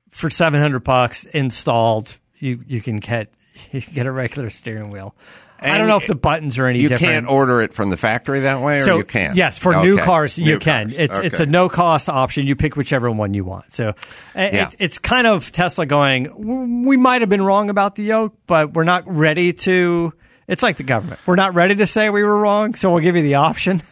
for 0.09 0.29
700 0.29 0.79
bucks 0.79 1.25
installed, 1.25 2.17
you, 2.37 2.63
you 2.65 2.81
can 2.81 2.97
get 2.99 3.31
you 3.71 3.81
can 3.81 3.93
get 3.93 4.05
a 4.05 4.11
regular 4.11 4.49
steering 4.49 4.89
wheel. 4.89 5.15
I 5.61 5.77
don't 5.77 5.87
know 5.87 5.97
if 5.97 6.07
the 6.07 6.15
buttons 6.15 6.57
are 6.57 6.65
any 6.67 6.79
you 6.79 6.89
different. 6.89 7.11
can't 7.13 7.27
order 7.29 7.61
it 7.61 7.73
from 7.73 7.89
the 7.89 7.97
factory 7.97 8.41
that 8.41 8.61
way, 8.61 8.81
or 8.81 8.83
so 8.85 8.97
you 8.97 9.03
can. 9.03 9.35
yes, 9.35 9.57
for 9.57 9.75
new 9.81 9.97
cars 9.97 10.37
you 10.37 10.45
New 10.45 10.59
can. 10.59 10.89
cars. 10.89 10.99
It's 10.99 11.17
it's 11.17 11.39
a 11.39 11.45
no 11.45 11.69
cost 11.69 12.09
option. 12.09 12.47
You 12.47 12.55
pick 12.55 12.75
whichever 12.75 13.09
one 13.11 13.33
you 13.33 13.43
want. 13.43 13.71
So 13.73 13.93
Yeah. 14.35 14.67
it, 14.69 14.75
it's 14.79 14.97
kind 14.99 15.27
of 15.27 15.51
Tesla 15.51 15.85
going. 15.85 16.85
We 16.85 16.97
might 16.97 17.21
have 17.21 17.29
been 17.29 17.41
wrong 17.43 17.69
about 17.69 17.95
the 17.95 18.03
yoke, 18.03 18.35
but 18.47 18.73
we're 18.73 18.83
not 18.83 19.03
ready 19.07 19.53
to. 19.53 20.13
It's 20.47 20.63
like 20.63 20.77
the 20.77 20.83
government. 20.83 21.19
We're 21.27 21.35
not 21.35 21.53
ready 21.53 21.75
to 21.75 21.85
say 21.87 22.09
we 22.09 22.23
were 22.23 22.37
wrong, 22.37 22.73
so 22.73 22.91
we'll 22.91 23.03
give 23.03 23.15
you 23.15 23.21
the 23.23 23.35
option. 23.35 23.81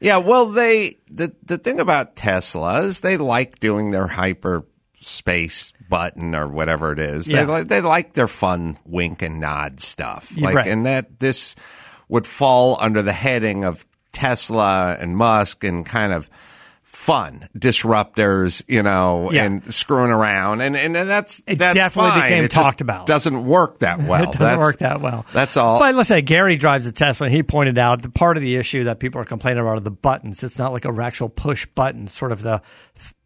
Yeah, 0.00 0.18
well, 0.18 0.50
they 0.50 0.98
the 1.10 1.34
the 1.44 1.58
thing 1.58 1.80
about 1.80 2.14
Tesla 2.14 2.82
is 2.82 3.00
they 3.00 3.16
like 3.16 3.58
doing 3.58 3.90
their 3.90 4.06
hyper 4.06 4.64
space 5.06 5.72
button 5.88 6.34
or 6.34 6.48
whatever 6.48 6.92
it 6.92 6.98
is. 6.98 7.28
Yeah. 7.28 7.44
They 7.44 7.46
like 7.46 7.68
they 7.68 7.80
like 7.80 8.12
their 8.14 8.28
fun 8.28 8.78
wink 8.84 9.22
and 9.22 9.40
nod 9.40 9.80
stuff. 9.80 10.36
Like 10.36 10.54
right. 10.54 10.66
and 10.66 10.86
that 10.86 11.20
this 11.20 11.54
would 12.08 12.26
fall 12.26 12.76
under 12.80 13.02
the 13.02 13.12
heading 13.12 13.64
of 13.64 13.86
Tesla 14.12 14.96
and 14.98 15.16
Musk 15.16 15.64
and 15.64 15.84
kind 15.84 16.12
of 16.12 16.30
fun 16.96 17.46
disruptors, 17.56 18.62
you 18.66 18.82
know, 18.82 19.30
Yeah. 19.30 19.44
and 19.44 19.72
screwing 19.74 20.10
around 20.10 20.62
and 20.62 20.74
and 20.74 20.94
that's 20.96 21.42
It 21.46 21.58
that's 21.58 21.74
definitely 21.74 22.10
fine. 22.12 22.22
became 22.22 22.44
It 22.44 22.50
just 22.50 22.62
talked 22.64 22.80
about. 22.80 23.06
Doesn't 23.06 23.44
work 23.44 23.78
that 23.80 24.00
well. 24.08 24.22
it 24.22 24.26
doesn't 24.26 24.38
That's- 24.40 24.58
work 24.58 24.78
that 24.78 25.00
well. 25.02 25.26
That's 25.32 25.56
all. 25.58 25.78
But 25.78 25.94
let's 25.94 26.08
say 26.08 26.22
Gary 26.22 26.56
drives 26.56 26.86
a 26.86 26.92
Tesla, 26.92 27.26
and 27.26 27.34
he 27.36 27.42
pointed 27.42 27.76
out 27.78 28.00
the 28.02 28.08
part 28.08 28.36
of 28.38 28.42
the 28.42 28.56
issue 28.56 28.84
that 28.84 28.98
people 28.98 29.20
are 29.20 29.24
complaining 29.26 29.60
about 29.60 29.76
are 29.76 29.80
the 29.80 29.90
buttons. 29.90 30.42
It's 30.42 30.58
not 30.58 30.72
like 30.72 30.84
a 30.86 30.92
actual 31.02 31.28
push 31.28 31.66
button, 31.74 32.06
sort 32.08 32.32
of 32.32 32.42
the 32.42 32.62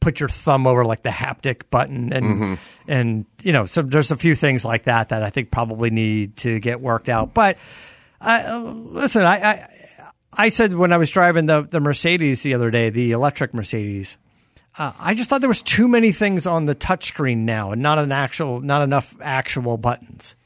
put 0.00 0.18
your 0.18 0.28
thumb 0.28 0.66
over 0.66 0.84
like 0.84 1.02
the 1.04 1.10
haptic 1.10 1.62
button, 1.70 2.12
and 2.12 2.24
Mm-hmm. 2.26 2.54
and 2.88 3.24
you 3.42 3.52
know, 3.52 3.66
so 3.66 3.82
there's 3.82 4.10
a 4.10 4.16
few 4.16 4.34
things 4.34 4.64
like 4.64 4.82
that 4.84 5.10
that 5.10 5.22
I 5.22 5.30
think 5.30 5.50
probably 5.52 5.90
need 5.90 6.36
to 6.38 6.58
get 6.58 6.80
worked 6.80 7.08
out. 7.08 7.32
But 7.34 7.56
uh, 8.20 8.60
listen, 8.64 9.24
I, 9.24 9.36
I 9.52 9.68
I 10.32 10.48
said 10.48 10.74
when 10.74 10.92
I 10.92 10.96
was 10.96 11.10
driving 11.10 11.46
the 11.46 11.62
the 11.62 11.80
Mercedes 11.80 12.42
the 12.42 12.54
other 12.54 12.70
day, 12.70 12.90
the 12.90 13.12
electric 13.12 13.52
Mercedes. 13.54 14.16
Uh, 14.78 14.92
I 15.00 15.14
just 15.14 15.28
thought 15.28 15.40
there 15.40 15.48
was 15.48 15.62
too 15.62 15.88
many 15.88 16.12
things 16.12 16.46
on 16.46 16.64
the 16.64 16.76
touchscreen 16.76 17.38
now, 17.38 17.72
and 17.72 17.82
not 17.82 17.98
an 17.98 18.12
actual, 18.12 18.60
not 18.60 18.82
enough 18.82 19.16
actual 19.20 19.76
buttons. 19.76 20.36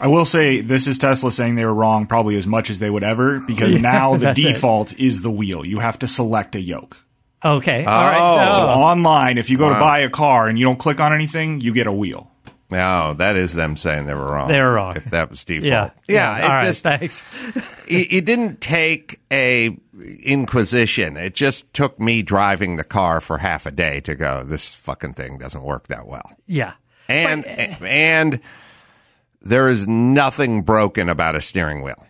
I 0.00 0.06
will 0.08 0.24
say 0.24 0.60
this 0.62 0.86
is 0.86 0.98
Tesla 0.98 1.30
saying 1.30 1.54
they 1.56 1.66
were 1.66 1.74
wrong 1.74 2.06
probably 2.06 2.36
as 2.36 2.46
much 2.46 2.70
as 2.70 2.78
they 2.78 2.88
would 2.90 3.04
ever 3.04 3.40
because 3.40 3.74
now 3.80 4.16
the 4.16 4.32
default 4.32 4.98
is 4.98 5.22
the 5.22 5.30
wheel. 5.30 5.64
You 5.64 5.78
have 5.80 5.98
to 6.00 6.08
select 6.08 6.54
a 6.54 6.60
yoke. 6.60 7.04
Okay, 7.44 7.82
Oh. 7.82 7.90
right. 7.90 8.46
So 8.50 8.56
So, 8.56 8.62
online, 8.62 9.36
if 9.36 9.50
you 9.50 9.58
go 9.58 9.68
to 9.68 9.78
buy 9.78 10.00
a 10.00 10.08
car 10.10 10.48
and 10.48 10.58
you 10.58 10.64
don't 10.64 10.78
click 10.78 10.98
on 10.98 11.12
anything, 11.12 11.60
you 11.60 11.74
get 11.74 11.86
a 11.86 11.92
wheel. 11.92 12.30
No, 12.74 13.14
that 13.14 13.36
is 13.36 13.54
them 13.54 13.76
saying 13.76 14.06
they 14.06 14.14
were 14.14 14.30
wrong. 14.32 14.48
They 14.48 14.60
were 14.60 14.72
wrong. 14.74 14.96
If 14.96 15.04
that 15.06 15.30
was 15.30 15.44
default. 15.44 15.64
yeah, 15.64 15.90
Yeah. 16.08 16.38
it 16.38 16.42
all 16.42 16.48
right, 16.48 16.66
just, 16.66 16.82
thanks. 16.82 17.24
it, 17.88 18.12
it 18.12 18.24
didn't 18.24 18.60
take 18.60 19.20
a 19.32 19.76
inquisition. 20.22 21.16
It 21.16 21.34
just 21.34 21.72
took 21.72 21.98
me 22.00 22.22
driving 22.22 22.76
the 22.76 22.84
car 22.84 23.20
for 23.20 23.38
half 23.38 23.66
a 23.66 23.70
day 23.70 24.00
to 24.00 24.14
go. 24.14 24.42
This 24.44 24.74
fucking 24.74 25.14
thing 25.14 25.38
doesn't 25.38 25.62
work 25.62 25.86
that 25.88 26.06
well. 26.06 26.30
Yeah, 26.46 26.72
And 27.08 27.44
and 27.46 28.40
there 29.40 29.68
is 29.68 29.86
nothing 29.86 30.62
broken 30.62 31.08
about 31.08 31.36
a 31.36 31.40
steering 31.40 31.82
wheel. 31.82 32.06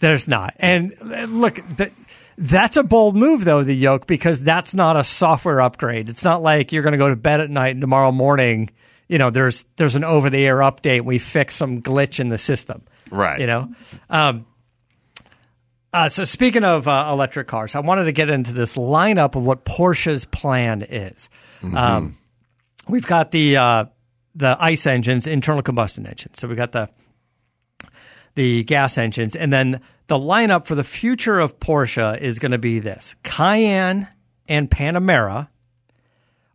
there's 0.00 0.26
not. 0.28 0.54
And 0.58 0.94
uh, 1.02 1.24
look, 1.24 1.60
th- 1.76 1.92
that's 2.36 2.76
a 2.76 2.82
bold 2.82 3.16
move 3.16 3.44
though, 3.44 3.62
the 3.64 3.74
yoke, 3.74 4.06
because 4.06 4.40
that's 4.40 4.74
not 4.74 4.96
a 4.96 5.04
software 5.04 5.60
upgrade. 5.60 6.08
It's 6.08 6.24
not 6.24 6.42
like 6.42 6.72
you're 6.72 6.82
going 6.82 6.92
to 6.92 6.98
go 6.98 7.08
to 7.08 7.16
bed 7.16 7.40
at 7.40 7.50
night 7.50 7.70
and 7.72 7.80
tomorrow 7.80 8.12
morning, 8.12 8.70
you 9.08 9.18
know, 9.18 9.30
there's 9.30 9.64
there's 9.76 9.96
an 9.96 10.04
over 10.04 10.30
the 10.30 10.46
air 10.46 10.58
update. 10.58 11.04
We 11.04 11.18
fix 11.18 11.56
some 11.56 11.82
glitch 11.82 12.20
in 12.20 12.28
the 12.28 12.38
system. 12.38 12.82
Right. 13.10 13.40
You 13.40 13.46
know. 13.46 13.74
Um, 14.10 14.46
uh, 15.92 16.08
so 16.10 16.24
speaking 16.24 16.64
of 16.64 16.86
uh, 16.86 17.08
electric 17.10 17.48
cars, 17.48 17.74
I 17.74 17.80
wanted 17.80 18.04
to 18.04 18.12
get 18.12 18.28
into 18.28 18.52
this 18.52 18.76
lineup 18.76 19.34
of 19.34 19.42
what 19.42 19.64
Porsche's 19.64 20.26
plan 20.26 20.82
is. 20.82 21.30
Um, 21.62 22.18
we've 22.86 23.06
got 23.06 23.30
the 23.30 23.56
uh, 23.56 23.84
the 24.34 24.56
ICE 24.60 24.86
engines, 24.86 25.26
internal 25.26 25.62
combustion 25.62 26.06
engines. 26.06 26.38
So 26.38 26.46
we 26.46 26.54
got 26.54 26.72
the 26.72 26.90
the 28.34 28.62
gas 28.64 28.98
engines, 28.98 29.34
and 29.34 29.52
then 29.52 29.80
the 30.06 30.18
lineup 30.18 30.66
for 30.66 30.74
the 30.74 30.84
future 30.84 31.40
of 31.40 31.58
Porsche 31.58 32.20
is 32.20 32.38
going 32.38 32.52
to 32.52 32.58
be 32.58 32.78
this: 32.78 33.16
Cayenne 33.22 34.06
and 34.46 34.70
Panamera 34.70 35.48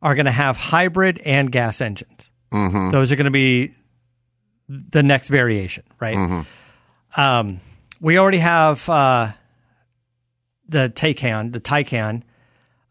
are 0.02 0.16
going 0.16 0.26
to 0.26 0.32
have 0.32 0.58
hybrid 0.58 1.20
and 1.26 1.52
gas 1.52 1.82
engines. 1.82 2.30
Those 2.92 3.12
are 3.12 3.16
going 3.16 3.26
to 3.26 3.32
be 3.32 3.74
the 4.70 5.04
next 5.04 5.30
variation, 5.30 5.84
right? 6.00 6.46
Um, 7.18 7.60
we 8.00 8.18
already 8.18 8.38
have 8.40 8.88
uh, 8.90 9.32
the 10.68 10.90
Taycan. 10.90 11.52
The 11.54 11.60
Taycan 11.60 12.24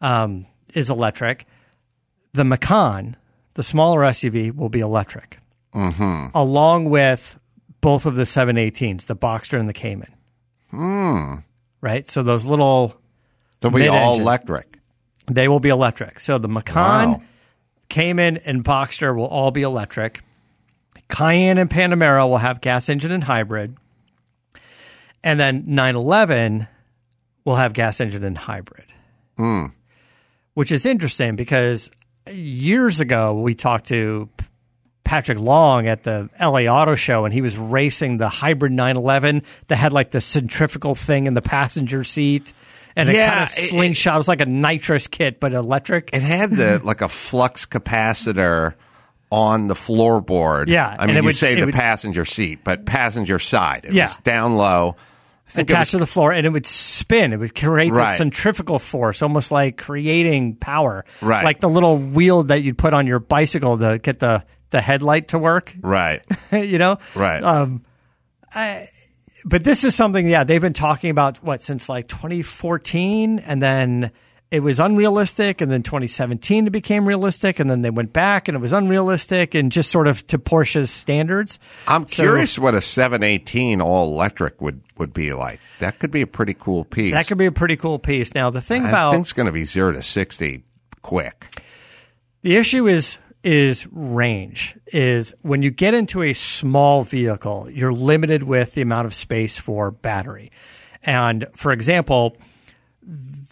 um, 0.01 0.45
is 0.73 0.89
electric. 0.89 1.45
The 2.33 2.43
Macan, 2.43 3.15
the 3.53 3.63
smaller 3.63 4.01
SUV, 4.01 4.55
will 4.55 4.69
be 4.69 4.79
electric, 4.79 5.39
along 6.33 6.89
with 6.89 7.37
both 7.81 8.05
of 8.05 8.15
the 8.15 8.23
718s, 8.23 9.05
the 9.07 9.15
Boxster 9.15 9.59
and 9.59 9.67
the 9.69 9.73
Cayman. 9.73 10.13
Right, 11.81 12.07
so 12.09 12.23
those 12.23 12.45
little 12.45 12.95
They'll 13.61 13.71
be 13.71 13.87
all 13.87 14.19
electric. 14.19 14.79
they 15.29 15.47
will 15.47 15.59
be 15.59 15.69
electric. 15.69 16.19
So 16.19 16.37
the 16.37 16.47
Macan, 16.47 17.11
Wow. 17.11 17.21
Cayman, 17.89 18.37
and 18.37 18.63
Boxster 18.63 19.15
will 19.15 19.25
all 19.25 19.51
be 19.51 19.61
electric. 19.61 20.21
Cayenne 21.09 21.57
and 21.57 21.69
Panamera 21.69 22.27
will 22.27 22.37
have 22.37 22.61
gas 22.61 22.89
engine 22.89 23.11
and 23.11 23.23
hybrid. 23.23 23.77
And 25.23 25.39
then 25.39 25.63
911 25.67 26.67
will 27.45 27.55
have 27.55 27.73
gas 27.73 27.99
engine 27.99 28.23
and 28.23 28.37
hybrid, 28.37 28.85
hmm. 29.37 29.67
which 30.53 30.71
is 30.71 30.85
interesting 30.85 31.35
because 31.35 31.91
years 32.31 32.99
ago 32.99 33.39
we 33.39 33.55
talked 33.55 33.87
to 33.87 34.29
Patrick 35.03 35.37
Long 35.37 35.87
at 35.87 36.03
the 36.03 36.29
LA 36.39 36.61
Auto 36.61 36.95
Show, 36.95 37.25
and 37.25 37.33
he 37.33 37.41
was 37.41 37.57
racing 37.57 38.17
the 38.17 38.29
hybrid 38.29 38.71
911 38.71 39.43
that 39.67 39.75
had 39.75 39.93
like 39.93 40.11
the 40.11 40.21
centrifugal 40.21 40.95
thing 40.95 41.27
in 41.27 41.33
the 41.33 41.41
passenger 41.41 42.03
seat. 42.03 42.53
And 42.95 43.09
it 43.09 43.15
Yeah, 43.15 43.29
kind 43.29 43.43
of 43.43 43.49
it- 43.49 43.69
slingshot. 43.69 44.15
It, 44.15 44.17
was 44.17 44.27
like 44.27 44.41
a 44.41 44.45
nitrous 44.45 45.07
kit, 45.07 45.39
but 45.39 45.53
electric. 45.53 46.11
It 46.13 46.21
had 46.21 46.51
the 46.51 46.79
like 46.83 47.01
a 47.01 47.09
flux 47.09 47.65
capacitor 47.65 48.75
on 49.31 49.67
the 49.67 49.73
floorboard. 49.73 50.67
Yeah, 50.69 50.95
I 50.97 51.07
mean, 51.07 51.15
you 51.15 51.23
would- 51.23 51.35
say 51.35 51.55
the 51.59 51.65
would- 51.65 51.73
passenger 51.75 52.25
seat, 52.25 52.59
but 52.63 52.85
passenger 52.85 53.39
side. 53.39 53.85
It 53.85 53.93
Yeah. 53.93 54.03
was 54.05 54.17
down 54.17 54.55
low. 54.57 54.95
It 55.55 55.61
attached 55.69 55.91
to 55.91 55.97
the 55.97 56.07
floor, 56.07 56.31
and 56.31 56.47
it 56.47 56.49
would 56.51 56.65
spin. 56.65 57.33
It 57.33 57.37
would 57.37 57.53
create 57.53 57.91
Right. 57.91 58.07
this 58.09 58.17
centrifugal 58.17 58.79
force, 58.79 59.21
almost 59.21 59.51
like 59.51 59.77
creating 59.77 60.55
power. 60.55 61.05
Right. 61.21 61.43
Like 61.43 61.59
the 61.59 61.69
little 61.69 61.97
wheel 61.97 62.43
that 62.43 62.63
you'd 62.63 62.77
put 62.77 62.93
on 62.93 63.05
your 63.07 63.19
bicycle 63.19 63.77
to 63.77 63.99
get 63.99 64.19
the, 64.19 64.43
the 64.71 64.81
headlight 64.81 65.27
to 65.29 65.37
work, 65.37 65.75
right, 65.81 66.21
you 66.51 66.77
know? 66.79 66.97
right. 67.13 67.43
Um, 67.43 67.83
I, 68.55 68.89
but 69.45 69.63
this 69.63 69.83
is 69.83 69.95
something, 69.95 70.27
yeah, 70.27 70.43
they've 70.43 70.61
been 70.61 70.73
talking 70.73 71.09
about 71.09 71.43
what 71.43 71.61
since 71.61 71.89
like 71.89 72.07
2014, 72.07 73.39
and 73.39 73.61
then 73.61 74.11
it 74.51 74.61
was 74.61 74.79
unrealistic, 74.79 75.61
and 75.61 75.71
then 75.71 75.81
2017 75.81 76.67
it 76.67 76.69
became 76.69 77.07
realistic, 77.07 77.59
and 77.59 77.69
then 77.69 77.81
they 77.81 77.89
went 77.89 78.13
back 78.13 78.47
and 78.47 78.55
it 78.55 78.59
was 78.61 78.71
unrealistic, 78.71 79.55
and 79.55 79.71
just 79.71 79.89
sort 79.89 80.07
of 80.07 80.25
to 80.27 80.37
Porsche's 80.37 80.91
standards. 80.91 81.57
I'm 81.87 82.07
So- 82.07 82.23
curious 82.23 82.59
what 82.59 82.75
a 82.75 82.81
718 82.81 83.81
all 83.81 84.13
electric 84.13 84.61
would, 84.61 84.81
would 84.97 85.13
be 85.13 85.33
like. 85.33 85.59
That 85.79 85.97
could 85.99 86.11
be 86.11 86.21
a 86.21 86.27
pretty 86.27 86.53
cool 86.53 86.85
piece. 86.85 87.13
That 87.13 87.27
could 87.27 87.37
be 87.39 87.47
a 87.47 87.51
pretty 87.51 87.77
cool 87.77 87.97
piece. 87.99 88.35
Now 88.35 88.49
the 88.51 88.61
thing 88.61 88.85
I 88.85 88.89
about 88.89 89.11
think 89.13 89.21
it's 89.23 89.33
going 89.33 89.47
to 89.47 89.51
be 89.51 89.65
zero 89.65 89.91
to 89.91 90.03
60 90.03 90.63
quick. 91.01 91.47
The 92.43 92.57
issue 92.57 92.87
is 92.87 93.17
is 93.43 93.87
range. 93.91 94.77
Is 94.87 95.35
when 95.41 95.61
you 95.61 95.71
get 95.71 95.93
into 95.93 96.21
a 96.21 96.33
small 96.33 97.03
vehicle, 97.03 97.69
you're 97.69 97.93
limited 97.93 98.43
with 98.43 98.73
the 98.73 98.81
amount 98.81 99.07
of 99.07 99.13
space 99.13 99.57
for 99.57 99.91
battery. 99.91 100.51
And 101.03 101.47
for 101.53 101.71
example, 101.71 102.37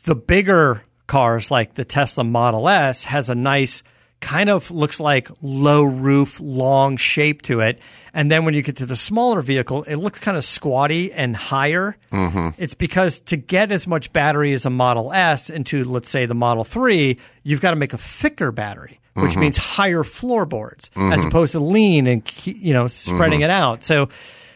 the 0.06 0.16
bigger 0.16 0.84
cars 1.08 1.52
like 1.52 1.74
the 1.74 1.84
Tesla 1.84 2.24
Model 2.24 2.70
S 2.70 3.04
has 3.04 3.30
a 3.30 3.36
nice 3.36 3.84
kind 4.22 4.50
of 4.50 4.72
looks 4.72 5.00
like 5.00 5.30
low 5.42 5.84
roof, 5.84 6.40
long 6.40 6.96
shape 6.96 7.42
to 7.42 7.60
it. 7.60 7.80
And 8.14 8.32
then 8.32 8.46
when 8.46 8.54
you 8.54 8.62
get 8.62 8.78
to 8.78 8.86
the 8.86 8.96
smaller 8.96 9.42
vehicle, 9.42 9.84
it 9.84 9.96
looks 9.96 10.20
kind 10.20 10.38
of 10.38 10.46
squatty 10.46 11.12
and 11.12 11.36
higher. 11.36 11.98
Mm-hmm. 12.12 12.50
It's 12.58 12.76
because 12.76 13.20
to 13.22 13.36
get 13.36 13.72
as 13.72 13.88
much 13.88 14.14
battery 14.14 14.54
as 14.54 14.66
a 14.66 14.70
Model 14.70 15.12
S 15.12 15.50
into, 15.50 15.84
let's 15.84 16.08
say, 16.08 16.28
the 16.28 16.36
Model 16.36 16.64
3, 16.64 17.20
you've 17.44 17.62
got 17.62 17.72
to 17.72 17.76
make 17.76 17.94
a 17.94 17.98
thicker 17.98 18.52
battery, 18.52 19.01
which 19.14 19.36
means 19.36 19.58
higher 19.58 20.04
floorboards 20.04 20.90
as 20.96 21.26
opposed 21.26 21.52
to 21.54 21.60
lean 21.60 22.08
and, 22.08 22.24
you 22.46 22.74
know, 22.74 22.88
spreading 22.88 23.42
it 23.42 23.50
out. 23.50 23.84
So 23.84 24.10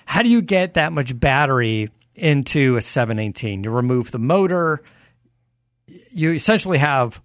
how 0.06 0.22
do 0.22 0.30
you 0.30 0.42
get 0.42 0.76
that 0.76 0.94
much 0.94 1.18
battery 1.20 1.90
into 2.16 2.78
a 2.78 2.82
718? 2.82 3.64
You 3.64 3.70
remove 3.72 4.12
the 4.12 4.20
motor, 4.20 4.82
you 6.12 6.32
essentially 6.32 6.78
have 6.78 7.22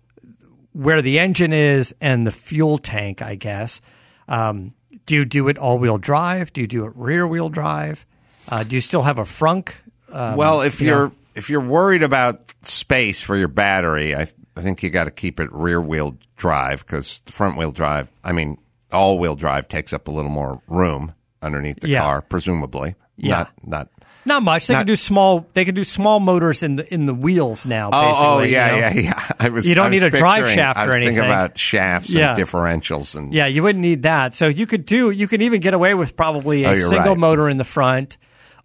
where 0.72 1.02
the 1.02 1.18
engine 1.18 1.52
is 1.52 1.94
and 2.00 2.26
the 2.26 2.32
fuel 2.32 2.78
tank, 2.78 3.22
I 3.22 3.34
guess. 3.34 3.80
Um, 4.28 4.74
do 5.06 5.14
you 5.16 5.24
do 5.24 5.48
it 5.48 5.58
all 5.58 5.78
wheel 5.78 5.98
drive? 5.98 6.52
Do 6.52 6.60
you 6.60 6.66
do 6.66 6.84
it 6.84 6.92
rear 6.94 7.26
wheel 7.26 7.48
drive? 7.48 8.06
Uh, 8.48 8.62
do 8.64 8.76
you 8.76 8.80
still 8.80 9.02
have 9.02 9.18
a 9.18 9.22
frunk? 9.24 9.74
Um, 10.12 10.36
well, 10.36 10.62
if 10.62 10.80
you 10.80 10.88
you're 10.88 11.06
know- 11.08 11.14
if 11.34 11.48
you're 11.48 11.60
worried 11.60 12.02
about 12.02 12.52
space 12.62 13.22
for 13.22 13.36
your 13.36 13.48
battery, 13.48 14.14
I 14.16 14.26
I 14.56 14.62
think 14.62 14.82
you 14.82 14.90
got 14.90 15.04
to 15.04 15.10
keep 15.10 15.40
it 15.40 15.50
rear 15.52 15.80
wheel 15.80 16.16
drive 16.36 16.84
because 16.86 17.20
the 17.26 17.32
front 17.32 17.56
wheel 17.56 17.70
drive, 17.72 18.08
I 18.24 18.32
mean, 18.32 18.58
all 18.92 19.18
wheel 19.18 19.34
drive 19.36 19.68
takes 19.68 19.92
up 19.92 20.08
a 20.08 20.10
little 20.10 20.30
more 20.30 20.60
room 20.66 21.14
underneath 21.42 21.80
the 21.80 21.88
Yeah. 21.88 22.02
car, 22.02 22.20
presumably. 22.22 22.94
Yeah. 23.16 23.30
Not 23.30 23.52
not. 23.64 23.88
not 24.24 24.42
much. 24.42 24.66
They 24.66 24.74
not- 24.74 24.80
can 24.80 24.86
do 24.88 24.96
small. 24.96 25.46
They 25.54 25.64
can 25.64 25.74
do 25.74 25.84
small 25.84 26.20
motors 26.20 26.62
in 26.62 26.76
the 26.76 26.92
in 26.92 27.06
the 27.06 27.14
wheels 27.14 27.64
now. 27.66 27.90
Oh, 27.92 28.14
oh 28.38 28.42
yeah, 28.42 28.74
you 28.74 28.80
know? 28.80 28.86
yeah, 28.88 28.94
yeah. 28.94 29.32
I 29.40 29.48
was. 29.50 29.68
You 29.68 29.74
don't 29.74 29.90
was 29.90 30.00
need 30.00 30.06
a 30.06 30.10
drive 30.10 30.48
shaft 30.48 30.78
I 30.78 30.84
or 30.84 30.86
was 30.86 30.94
thinking 30.96 31.08
anything. 31.18 31.30
about 31.30 31.56
shafts 31.58 32.12
Yeah. 32.12 32.34
and 32.34 32.42
differentials 32.42 33.14
and 33.16 33.32
Yeah, 33.32 33.46
you 33.46 33.62
wouldn't 33.62 33.82
need 33.82 34.02
that. 34.04 34.34
So 34.34 34.48
you 34.48 34.66
could 34.66 34.84
do. 34.86 35.10
You 35.10 35.28
can 35.28 35.42
even 35.42 35.60
get 35.60 35.74
away 35.74 35.94
with 35.94 36.16
probably 36.16 36.64
oh, 36.66 36.70
a 36.70 36.72
Oh, 36.72 36.76
single 36.76 37.10
right. 37.12 37.18
motor 37.18 37.48
in 37.48 37.58
the 37.58 37.64
front 37.64 38.16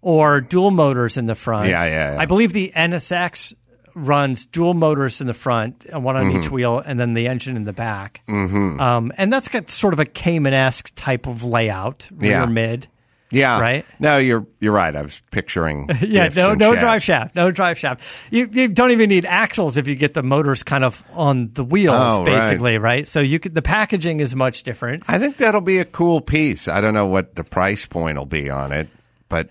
or 0.02 0.40
dual 0.40 0.70
motors 0.70 1.16
in 1.16 1.26
the 1.26 1.34
front. 1.34 1.68
Yeah, 1.68 1.84
yeah, 1.84 2.12
yeah. 2.14 2.20
I 2.20 2.26
believe 2.26 2.52
the 2.52 2.72
NSX 2.74 3.54
runs 3.96 4.44
dual 4.44 4.74
motors 4.74 5.20
in 5.20 5.26
the 5.26 5.34
front, 5.34 5.86
and 5.86 6.04
one 6.04 6.16
on 6.16 6.26
Mm-hmm. 6.26 6.38
each 6.40 6.50
wheel, 6.50 6.78
and 6.78 7.00
then 7.00 7.14
the 7.14 7.26
engine 7.28 7.56
in 7.56 7.64
the 7.64 7.72
back. 7.72 8.20
Mm-hmm. 8.28 8.78
Um, 8.78 9.10
and 9.16 9.32
that's 9.32 9.48
got 9.48 9.70
sort 9.70 9.94
of 9.94 9.98
a 10.00 10.04
Cayman 10.04 10.52
esque 10.54 10.92
type 10.94 11.26
of 11.26 11.42
layout, 11.42 12.08
rear 12.14 12.30
Yeah. 12.32 12.46
mid. 12.46 12.88
yeah. 13.30 13.58
Right? 13.60 13.84
No, 13.98 14.18
you're 14.18 14.46
you're 14.60 14.72
right. 14.74 14.94
I 14.94 15.02
was 15.02 15.20
picturing. 15.30 15.88
Yeah, 16.00 16.28
no, 16.36 16.54
no 16.54 16.72
shafts. 16.72 16.80
drive 16.82 17.02
shaft, 17.02 17.34
no 17.34 17.50
drive 17.50 17.78
shaft. 17.78 18.04
You, 18.30 18.48
you 18.52 18.68
don't 18.68 18.90
even 18.92 19.08
need 19.08 19.24
axles 19.24 19.76
if 19.78 19.88
you 19.88 19.94
get 19.96 20.14
the 20.14 20.22
motors 20.22 20.62
kind 20.62 20.84
of 20.84 21.02
on 21.12 21.50
the 21.54 21.64
wheels, 21.64 21.96
Oh, 21.98 22.18
right. 22.24 22.40
basically, 22.40 22.78
right? 22.78 23.08
So 23.08 23.20
you 23.20 23.38
could 23.40 23.54
the 23.54 23.62
packaging 23.62 24.20
is 24.20 24.36
much 24.36 24.62
different. 24.62 25.02
I 25.08 25.18
think 25.18 25.38
that'll 25.38 25.60
be 25.62 25.78
a 25.78 25.84
cool 25.84 26.20
piece. 26.20 26.68
I 26.68 26.80
don't 26.80 26.94
know 26.94 27.06
what 27.06 27.34
the 27.34 27.42
price 27.44 27.84
point 27.86 28.16
will 28.18 28.26
be 28.26 28.48
on 28.50 28.70
it, 28.72 28.88
but 29.28 29.48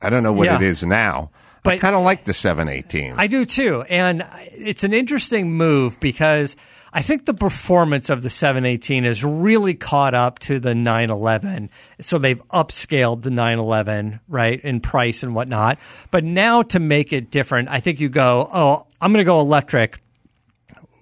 I 0.00 0.08
don't 0.10 0.22
know 0.22 0.32
what 0.32 0.46
Yeah. 0.46 0.56
it 0.56 0.62
is 0.62 0.82
now. 0.84 1.30
I 1.64 1.70
But- 1.70 1.80
kind 1.80 1.94
of 1.94 2.02
like 2.02 2.24
the 2.24 2.34
718. 2.34 3.14
I 3.18 3.26
do 3.26 3.44
too. 3.44 3.84
And 3.88 4.26
it's 4.52 4.84
an 4.84 4.94
interesting 4.94 5.52
move 5.52 6.00
because 6.00 6.56
I 6.92 7.02
think 7.02 7.26
the 7.26 7.34
performance 7.34 8.10
of 8.10 8.22
the 8.22 8.30
718 8.30 9.04
is 9.04 9.22
really 9.22 9.74
caught 9.74 10.14
up 10.14 10.38
to 10.40 10.58
the 10.58 10.74
911. 10.74 11.70
So 12.00 12.18
they've 12.18 12.42
upscaled 12.48 13.22
the 13.22 13.30
911, 13.30 14.20
right, 14.28 14.60
in 14.60 14.80
price 14.80 15.22
and 15.22 15.34
whatnot. 15.34 15.78
But 16.10 16.24
now 16.24 16.62
to 16.62 16.80
make 16.80 17.12
it 17.12 17.30
different, 17.30 17.68
I 17.68 17.80
think 17.80 18.00
you 18.00 18.08
go, 18.08 18.48
oh, 18.52 18.86
I'm 19.00 19.12
going 19.12 19.24
to 19.24 19.28
go 19.28 19.40
electric 19.40 20.00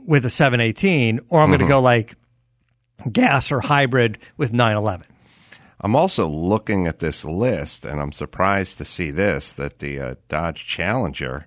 with 0.05 0.25
a 0.27 0.31
718, 0.31 1.21
or 1.29 1.41
I'm 1.41 1.49
going 1.49 1.59
to 1.59 1.65
mm-hmm. 1.65 1.71
go 1.71 1.81
like 1.81 2.17
gas 3.11 3.51
or 3.51 3.61
hybrid 3.61 4.19
with 4.37 4.53
911. 4.53 5.07
I'm 5.81 5.95
also 5.95 6.27
looking 6.29 6.87
at 6.87 6.99
this 6.99 7.25
list, 7.25 7.85
and 7.85 8.01
I'm 8.01 8.13
surprised 8.13 8.79
to 8.79 8.85
see 8.85 9.11
this 9.11 9.53
that 9.53 9.79
the 9.79 10.01
uh, 10.01 10.15
Dodge 10.29 10.67
Challenger 10.67 11.47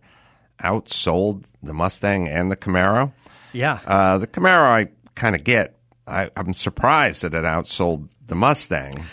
outsold 0.61 1.45
the 1.61 1.73
Mustang 1.73 2.27
and 2.27 2.51
the 2.51 2.55
Camaro. 2.55 3.11
Yeah. 3.53 3.79
Uh, 3.85 4.17
the 4.17 4.27
Camaro, 4.27 4.63
I 4.63 4.87
kind 5.15 5.35
of 5.35 5.43
get. 5.43 5.77
I, 6.07 6.29
I'm 6.35 6.53
surprised 6.53 7.23
that 7.23 7.33
it 7.33 7.43
outsold 7.43 8.09
the 8.25 8.35
Mustang. 8.35 9.03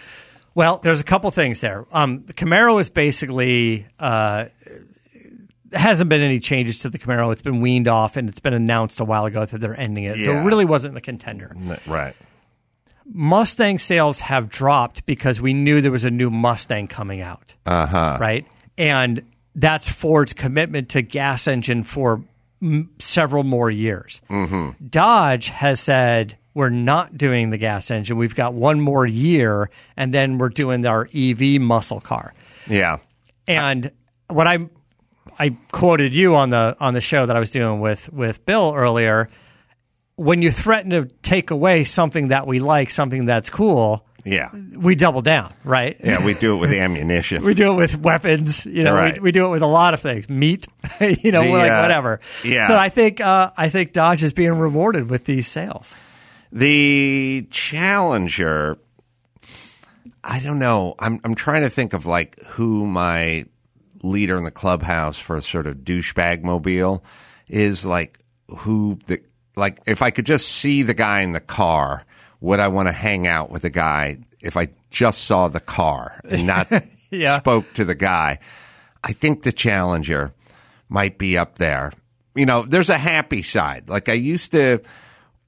Well, 0.54 0.78
there's 0.78 1.00
a 1.00 1.04
couple 1.04 1.30
things 1.30 1.60
there. 1.60 1.86
Um, 1.92 2.22
the 2.22 2.32
Camaro 2.32 2.80
is 2.80 2.88
basically 2.88 3.86
uh, 3.98 4.46
hasn't 5.72 6.08
been 6.08 6.22
any 6.22 6.40
changes 6.40 6.80
to 6.80 6.90
the 6.90 6.98
Camaro. 6.98 7.32
It's 7.32 7.42
been 7.42 7.60
weaned 7.60 7.88
off, 7.88 8.16
and 8.16 8.28
it's 8.28 8.40
been 8.40 8.54
announced 8.54 9.00
a 9.00 9.04
while 9.04 9.26
ago 9.26 9.44
that 9.44 9.60
they're 9.60 9.78
ending 9.78 10.04
it. 10.04 10.16
So 10.16 10.32
it 10.32 10.44
really 10.44 10.64
wasn't 10.64 10.96
a 10.96 11.00
contender. 11.00 11.54
Right. 11.86 12.14
Mustang 13.10 13.78
sales 13.78 14.20
have 14.20 14.48
dropped 14.48 15.06
because 15.06 15.40
we 15.40 15.54
knew 15.54 15.80
there 15.80 15.90
was 15.90 16.04
a 16.04 16.10
new 16.10 16.30
Mustang 16.30 16.88
coming 16.88 17.20
out. 17.20 17.54
Uh 17.66 17.86
huh. 17.86 18.18
Right, 18.20 18.46
and 18.76 19.22
that's 19.54 19.88
Ford's 19.88 20.32
commitment 20.32 20.90
to 20.90 21.02
gas 21.02 21.46
engine 21.48 21.82
for 21.84 22.22
m- 22.62 22.90
several 22.98 23.44
more 23.44 23.70
years. 23.70 24.20
Mm-hmm. 24.30 24.86
Dodge 24.88 25.48
has 25.48 25.80
said 25.80 26.36
we're 26.54 26.70
not 26.70 27.16
doing 27.16 27.50
the 27.50 27.58
gas 27.58 27.90
engine. 27.90 28.16
We've 28.16 28.34
got 28.34 28.52
one 28.52 28.80
more 28.80 29.06
year, 29.06 29.70
and 29.96 30.12
then 30.12 30.38
we're 30.38 30.48
doing 30.48 30.84
our 30.86 31.08
EV 31.14 31.60
muscle 31.60 32.00
car. 32.00 32.34
Yeah. 32.68 32.98
And 33.46 33.90
what 34.28 34.46
I 34.46 34.68
I 35.38 35.56
quoted 35.72 36.14
you 36.14 36.34
on 36.34 36.50
the 36.50 36.76
on 36.80 36.94
the 36.94 37.00
show 37.00 37.26
that 37.26 37.36
I 37.36 37.40
was 37.40 37.50
doing 37.50 37.80
with 37.80 38.12
with 38.12 38.44
Bill 38.44 38.74
earlier. 38.74 39.28
When 40.18 40.42
you 40.42 40.50
threaten 40.50 40.90
to 40.90 41.04
take 41.22 41.50
away 41.50 41.84
something 41.84 42.28
that 42.28 42.46
we 42.46 42.58
like, 42.58 42.90
something 42.90 43.24
that's 43.26 43.48
cool, 43.50 44.04
Yeah. 44.24 44.50
we 44.52 44.94
double 44.96 45.22
down, 45.22 45.54
right? 45.64 45.96
Yeah. 46.02 46.24
We 46.24 46.34
do 46.34 46.56
it 46.56 46.58
with 46.58 46.72
ammunition. 46.86 47.44
We 47.44 47.54
do 47.54 47.72
it 47.72 47.76
with 47.76 47.98
weapons, 47.98 48.66
you 48.66 48.82
know. 48.82 48.94
Right. 48.94 49.14
We, 49.14 49.20
we 49.28 49.32
do 49.32 49.46
it 49.46 49.50
with 49.50 49.62
a 49.62 49.66
lot 49.68 49.94
of 49.94 50.00
things, 50.00 50.28
meat, 50.28 50.66
you 51.00 51.30
know, 51.32 51.42
The, 51.42 51.50
we're 51.50 51.58
like 51.58 51.70
uh, 51.70 51.80
whatever. 51.82 52.20
yeah. 52.44 52.66
So 52.66 52.74
I 52.76 52.88
think 52.88 53.20
uh, 53.20 53.52
I 53.56 53.68
think 53.68 53.92
Dodge 53.92 54.22
is 54.24 54.32
being 54.32 54.58
rewarded 54.58 55.08
with 55.08 55.24
these 55.24 55.46
sales. 55.48 55.94
The 56.50 57.46
Challenger, 57.50 58.78
I 60.24 60.40
don't 60.40 60.58
know. 60.58 60.94
I'm 60.98 61.20
I'm 61.24 61.34
trying 61.34 61.62
to 61.62 61.70
think 61.70 61.92
of 61.92 62.06
like 62.06 62.42
who 62.42 62.86
my 62.86 63.46
leader 64.02 64.36
in 64.36 64.44
the 64.44 64.50
clubhouse 64.50 65.18
for 65.18 65.36
a 65.36 65.42
sort 65.42 65.66
of 65.66 65.78
douchebag 65.78 66.42
mobile 66.42 67.04
is 67.48 67.84
like 67.84 68.18
who 68.58 68.98
the 69.06 69.20
like 69.58 69.80
if 69.86 70.00
I 70.02 70.10
could 70.10 70.26
just 70.26 70.48
see 70.48 70.82
the 70.82 70.94
guy 70.94 71.20
in 71.20 71.32
the 71.32 71.40
car, 71.40 72.04
would 72.40 72.60
I 72.60 72.68
want 72.68 72.88
to 72.88 72.92
hang 72.92 73.26
out 73.26 73.50
with 73.50 73.62
the 73.62 73.70
guy 73.70 74.18
if 74.40 74.56
I 74.56 74.68
just 74.90 75.24
saw 75.24 75.48
the 75.48 75.60
car 75.60 76.20
and 76.28 76.46
not 76.46 76.70
Yeah. 77.10 77.38
spoke 77.38 77.72
to 77.74 77.84
the 77.84 77.94
guy? 77.94 78.38
I 79.04 79.12
think 79.12 79.42
the 79.42 79.52
Challenger 79.52 80.32
might 80.88 81.18
be 81.18 81.36
up 81.38 81.58
there. 81.58 81.92
You 82.34 82.46
know, 82.46 82.62
there's 82.62 82.90
a 82.90 82.98
happy 82.98 83.42
side. 83.42 83.88
Like 83.88 84.08
I 84.08 84.12
used 84.14 84.52
to, 84.52 84.80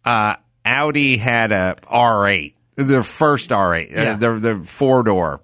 uh, 0.05 0.37
Audi 0.65 1.17
had 1.17 1.53
a 1.53 1.77
R8, 1.87 2.55
the 2.77 3.03
first 3.03 3.51
R8, 3.51 3.91
Yeah. 3.91 4.13
uh, 4.13 4.17
the 4.17 4.33
the 4.35 4.59
four 4.65 5.03
door. 5.03 5.41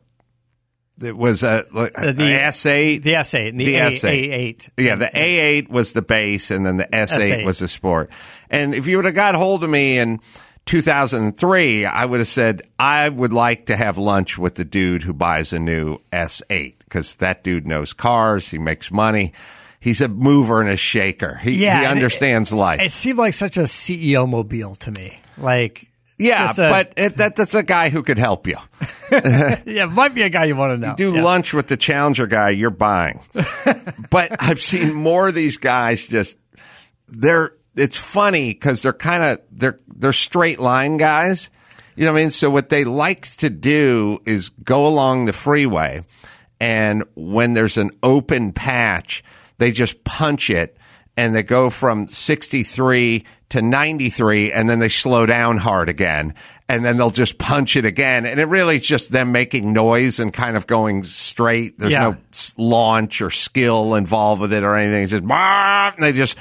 It 1.02 1.16
was 1.16 1.42
a, 1.42 1.66
Uh, 1.74 1.88
a 1.96 2.12
the- 2.12 2.22
S8. 2.22 3.02
The 3.02 3.12
S8 3.14 3.48
and 3.50 3.60
the, 3.60 3.64
The 3.66 3.74
A8. 3.76 4.68
Yeah, 4.78 4.94
the 4.94 5.10
A8 5.14 5.68
was 5.68 5.92
the 5.92 6.02
base, 6.02 6.50
and 6.50 6.64
then 6.64 6.78
the 6.78 6.86
S8, 6.92 7.30
S8. 7.42 7.44
was 7.44 7.58
the 7.58 7.68
sport. 7.68 8.10
And 8.50 8.74
if 8.74 8.86
you 8.86 8.96
would 8.96 9.04
have 9.04 9.14
got 9.14 9.34
hold 9.34 9.62
of 9.62 9.68
me 9.70 9.98
in 9.98 10.20
2003, 10.64 11.84
I 11.84 12.04
would 12.04 12.20
have 12.20 12.26
said 12.28 12.62
I 12.78 13.08
would 13.08 13.32
like 13.32 13.66
to 13.66 13.76
have 13.76 13.98
lunch 13.98 14.38
with 14.38 14.54
the 14.56 14.64
dude 14.64 15.02
who 15.02 15.12
buys 15.12 15.52
a 15.52 15.58
new 15.58 15.98
S8 16.12 16.74
because 16.80 17.16
that 17.16 17.44
dude 17.44 17.66
knows 17.66 17.92
cars, 17.92 18.48
he 18.48 18.58
makes 18.58 18.90
money, 18.90 19.32
he's 19.80 20.00
a 20.00 20.08
mover 20.08 20.60
and 20.60 20.70
a 20.70 20.76
shaker. 20.76 21.36
He, 21.36 21.52
Yeah, 21.52 21.80
he 21.80 21.84
and 21.84 21.92
it- 21.98 22.02
understands 22.02 22.52
life. 22.52 22.80
It 22.80 22.92
seemed 22.92 23.18
like 23.18 23.34
such 23.34 23.56
a 23.56 23.62
CEO 23.66 24.26
mobile 24.28 24.74
to 24.76 24.90
me. 24.92 25.18
Like, 25.38 25.88
yeah, 26.18 26.50
a- 26.52 26.54
but 26.56 26.92
it, 26.96 27.16
that, 27.18 27.36
that's 27.36 27.54
a 27.54 27.62
guy 27.62 27.88
who 27.90 28.02
could 28.02 28.18
help 28.18 28.46
you. 28.46 28.56
yeah, 29.12 29.86
might 29.90 30.14
be 30.14 30.22
a 30.22 30.28
guy 30.28 30.46
you 30.46 30.56
want 30.56 30.72
to 30.72 30.76
know. 30.88 30.94
do 30.96 31.14
Yeah. 31.14 31.22
lunch 31.22 31.52
with 31.54 31.66
the 31.68 31.76
challenger 31.76 32.26
guy, 32.26 32.50
you're 32.50 32.70
buying. 32.70 33.20
but 34.10 34.36
I've 34.42 34.60
seen 34.60 34.92
more 34.94 35.28
of 35.28 35.34
these 35.34 35.56
guys 35.56 36.06
just 36.06 36.38
they're 37.08 37.50
it's 37.76 37.96
funny 37.96 38.52
because 38.52 38.82
they're 38.82 38.92
kind 38.92 39.22
of 39.22 39.38
they're 39.50 39.78
they're 39.88 40.12
straight 40.12 40.58
line 40.58 40.96
guys. 40.96 41.50
You 41.94 42.04
know 42.04 42.12
what 42.12 42.18
I 42.18 42.22
mean? 42.22 42.30
So 42.30 42.50
what 42.50 42.68
they 42.68 42.84
like 42.84 43.22
to 43.38 43.48
do 43.50 44.18
is 44.26 44.48
go 44.50 44.86
along 44.86 45.26
the 45.26 45.32
freeway 45.32 46.02
and 46.60 47.04
when 47.14 47.54
there's 47.54 47.76
an 47.76 47.90
open 48.02 48.52
patch, 48.52 49.22
they 49.58 49.70
just 49.70 50.04
punch 50.04 50.50
it 50.50 50.76
and 51.16 51.34
they 51.34 51.42
go 51.42 51.70
from 51.70 52.08
63 52.08 53.24
to 53.50 53.62
93 53.62 54.50
and 54.52 54.68
then 54.68 54.80
they 54.80 54.88
slow 54.88 55.24
down 55.26 55.56
hard 55.56 55.88
again 55.88 56.34
and 56.68 56.84
then 56.84 56.96
they'll 56.96 57.10
just 57.10 57.38
punch 57.38 57.76
it 57.76 57.84
again 57.84 58.26
and 58.26 58.40
it 58.40 58.46
really 58.46 58.76
is 58.76 58.82
just 58.82 59.12
them 59.12 59.30
making 59.30 59.72
noise 59.72 60.18
and 60.18 60.32
kind 60.32 60.56
of 60.56 60.66
going 60.66 61.04
straight 61.04 61.78
there's 61.78 61.92
Yeah. 61.92 62.00
no 62.10 62.16
launch 62.58 63.22
or 63.22 63.30
skill 63.30 63.94
involved 63.94 64.40
with 64.40 64.52
it 64.52 64.64
or 64.64 64.74
anything 64.74 65.04
it's 65.04 65.12
just 65.12 65.24
and 65.24 66.02
they 66.02 66.12
just 66.12 66.36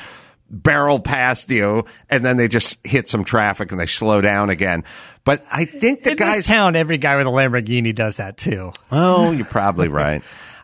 barrel 0.49 0.99
past 0.99 1.49
you 1.51 1.85
and 2.09 2.25
then 2.25 2.37
they 2.37 2.47
just 2.47 2.79
hit 2.85 3.07
some 3.07 3.23
traffic 3.23 3.71
and 3.71 3.79
they 3.79 3.85
slow 3.85 4.19
down 4.21 4.49
again 4.49 4.83
but 5.25 5.43
i 5.51 5.65
think 5.65 6.01
the 6.03 6.11
In 6.11 6.17
guys 6.17 6.45
town, 6.47 6.75
every 6.75 6.97
guy 6.97 7.17
with 7.17 7.27
a 7.27 7.29
Lamborghini 7.29 7.93
does 7.93 8.15
that 8.17 8.37
too. 8.37 8.71
Oh, 8.91 9.31
you're 9.31 9.45
probably 9.45 9.87
right. 10.03 10.23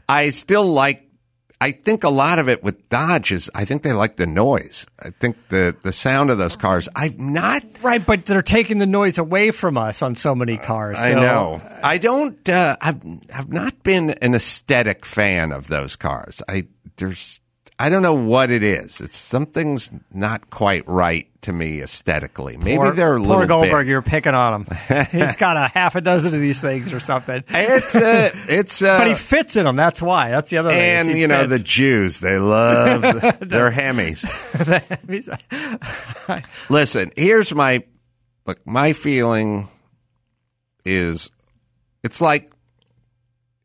I 0.10 0.30
still 0.32 0.66
like. 0.66 1.08
I 1.62 1.74
think 1.74 2.04
a 2.04 2.10
lot 2.10 2.40
of 2.40 2.50
it 2.50 2.64
with 2.64 2.90
Dodge 2.90 3.32
is. 3.32 3.50
I 3.54 3.66
think 3.66 3.84
they 3.84 3.94
like 3.94 4.18
the 4.18 4.26
noise. 4.26 4.88
I 5.00 5.12
think 5.12 5.38
the 5.50 5.76
the 5.84 5.92
sound 5.92 6.32
of 6.32 6.40
those 6.40 6.56
cars. 6.56 6.90
I've 6.96 7.20
not. 7.20 7.62
Right, 7.84 8.04
but 8.04 8.26
they're 8.26 8.42
taking 8.42 8.80
the 8.80 8.88
noise 8.88 9.20
away 9.20 9.52
from 9.52 9.78
us 9.78 10.02
on 10.02 10.16
so 10.16 10.34
many 10.34 10.58
cars. 10.58 10.98
I 11.00 11.14
know. 11.14 11.62
I 11.84 12.00
don't. 12.00 12.50
Uh, 12.50 12.78
I've 12.82 13.00
I've 13.32 13.50
not 13.54 13.84
been 13.84 14.10
an 14.10 14.34
aesthetic 14.34 15.06
fan 15.06 15.52
of 15.52 15.68
those 15.68 15.96
cars. 15.96 16.42
I 16.50 16.66
there's. 16.98 17.40
I 17.82 17.90
don't 17.90 18.04
know 18.04 18.14
what 18.14 18.52
it 18.52 18.62
is. 18.62 19.02
It's 19.02 19.18
something's 19.18 19.92
not 20.14 20.52
quite 20.52 20.88
right 20.88 21.28
to 21.42 21.52
me 21.52 21.82
aesthetically. 21.82 22.56
Maybe 22.56 22.78
Poor, 22.78 22.92
they're 22.92 23.16
a 23.16 23.18
poor 23.18 23.28
little 23.28 23.48
Goldberg, 23.48 23.86
big. 23.86 23.90
you're 23.90 24.04
picking 24.04 24.36
on 24.36 24.62
him. 24.62 25.06
He's 25.12 25.36
got 25.36 25.58
a 25.58 25.68
half 25.68 25.96
a 25.96 26.02
dozen 26.02 26.36
of 26.36 26.40
these 26.40 26.62
things 26.62 26.94
or 26.94 27.00
something. 27.00 27.44
It's 27.48 27.96
uh, 27.96 28.30
it's 28.48 28.84
uh, 28.84 29.00
But 29.00 29.08
he 29.08 29.16
fits 29.16 29.56
in 29.56 29.66
them. 29.66 29.76
That's 29.76 30.00
why. 30.00 30.30
That's 30.30 30.52
the 30.52 30.60
other 30.60 30.70
and 30.70 31.18
you 31.18 31.28
know 31.28 31.48
the. 31.48 31.58
Jews 31.58 32.20
they 32.20 32.38
love 32.38 33.02
their 33.40 33.72
Hemis. 33.72 34.26
Listen, 36.70 37.12
here's 37.16 37.56
my 37.56 37.84
look. 38.46 38.60
My 38.68 38.94
feeling 38.94 39.70
is 40.86 41.32
it's 42.04 42.22
like 42.22 42.52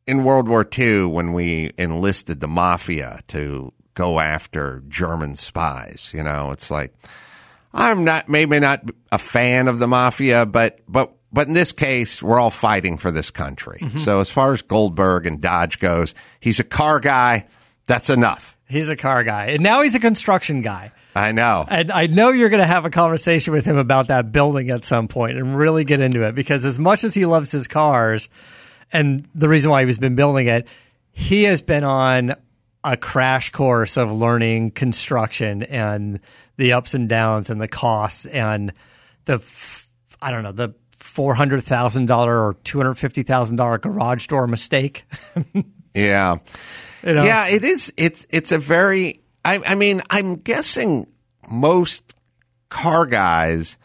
in 0.06 0.24
World 0.24 0.48
War 0.48 0.66
II 0.78 1.04
when 1.06 1.34
we 1.34 1.72
enlisted 1.76 2.40
the 2.40 2.48
mafia 2.48 3.20
to 3.28 3.72
go 3.96 4.20
after 4.20 4.84
German 4.88 5.34
spies. 5.34 6.12
You 6.14 6.22
know, 6.22 6.52
it's 6.52 6.70
like 6.70 6.94
I'm 7.74 8.04
not 8.04 8.28
maybe 8.28 8.60
not 8.60 8.88
a 9.10 9.18
fan 9.18 9.66
of 9.66 9.80
the 9.80 9.88
mafia, 9.88 10.46
but 10.46 10.78
but 10.88 11.12
but 11.32 11.48
in 11.48 11.54
this 11.54 11.72
case, 11.72 12.22
we're 12.22 12.38
all 12.38 12.50
fighting 12.50 12.96
for 12.96 13.10
this 13.10 13.30
country. 13.30 13.80
Mm-hmm. 13.82 13.98
So 13.98 14.20
as 14.20 14.30
far 14.30 14.52
as 14.52 14.62
Goldberg 14.62 15.26
and 15.26 15.40
Dodge 15.40 15.80
goes, 15.80 16.14
he's 16.38 16.60
a 16.60 16.64
car 16.64 17.00
guy. 17.00 17.46
That's 17.86 18.08
enough. 18.08 18.56
He's 18.68 18.88
a 18.88 18.96
car 18.96 19.22
guy. 19.22 19.46
And 19.46 19.62
now 19.62 19.82
he's 19.82 19.94
a 19.94 20.00
construction 20.00 20.60
guy. 20.60 20.92
I 21.14 21.32
know. 21.32 21.64
And 21.68 21.92
I 21.92 22.06
know 22.06 22.30
you're 22.30 22.48
going 22.48 22.62
to 22.62 22.66
have 22.66 22.84
a 22.84 22.90
conversation 22.90 23.52
with 23.52 23.64
him 23.64 23.76
about 23.76 24.08
that 24.08 24.32
building 24.32 24.70
at 24.70 24.84
some 24.84 25.08
point 25.08 25.38
and 25.38 25.56
really 25.56 25.84
get 25.84 26.00
into 26.00 26.22
it 26.22 26.34
because 26.34 26.64
as 26.64 26.78
much 26.78 27.04
as 27.04 27.14
he 27.14 27.26
loves 27.26 27.50
his 27.50 27.68
cars 27.68 28.28
and 28.92 29.24
the 29.34 29.48
reason 29.48 29.70
why 29.70 29.86
he's 29.86 29.98
been 29.98 30.16
building 30.16 30.46
it, 30.46 30.66
he 31.12 31.44
has 31.44 31.62
been 31.62 31.84
on 31.84 32.34
a 32.92 32.96
crash 32.96 33.50
course 33.50 33.96
of 33.96 34.10
learning 34.10 34.70
construction 34.70 35.62
and 35.64 36.20
the 36.56 36.72
ups 36.72 36.94
and 36.94 37.08
downs 37.08 37.50
and 37.50 37.60
the 37.60 37.68
costs 37.68 38.26
and 38.26 38.72
the, 39.26 39.34
f- 39.34 39.90
I 40.22 40.30
don't 40.30 40.42
know, 40.42 40.52
the 40.52 40.74
$400,000 41.00 42.26
or 42.26 42.54
$250,000 42.64 43.80
garage 43.80 44.26
door 44.28 44.46
mistake. 44.46 45.04
Yeah. 45.96 46.36
You 47.02 47.14
know? 47.14 47.24
Yeah, 47.24 47.48
it 47.48 47.64
is. 47.64 47.92
It's 47.96 48.26
it's 48.28 48.52
a 48.52 48.58
very. 48.58 49.22
I, 49.44 49.62
I 49.66 49.74
mean, 49.76 50.02
I'm 50.10 50.36
guessing 50.36 51.06
most 51.48 52.14
car 52.68 53.06
guys 53.06 53.78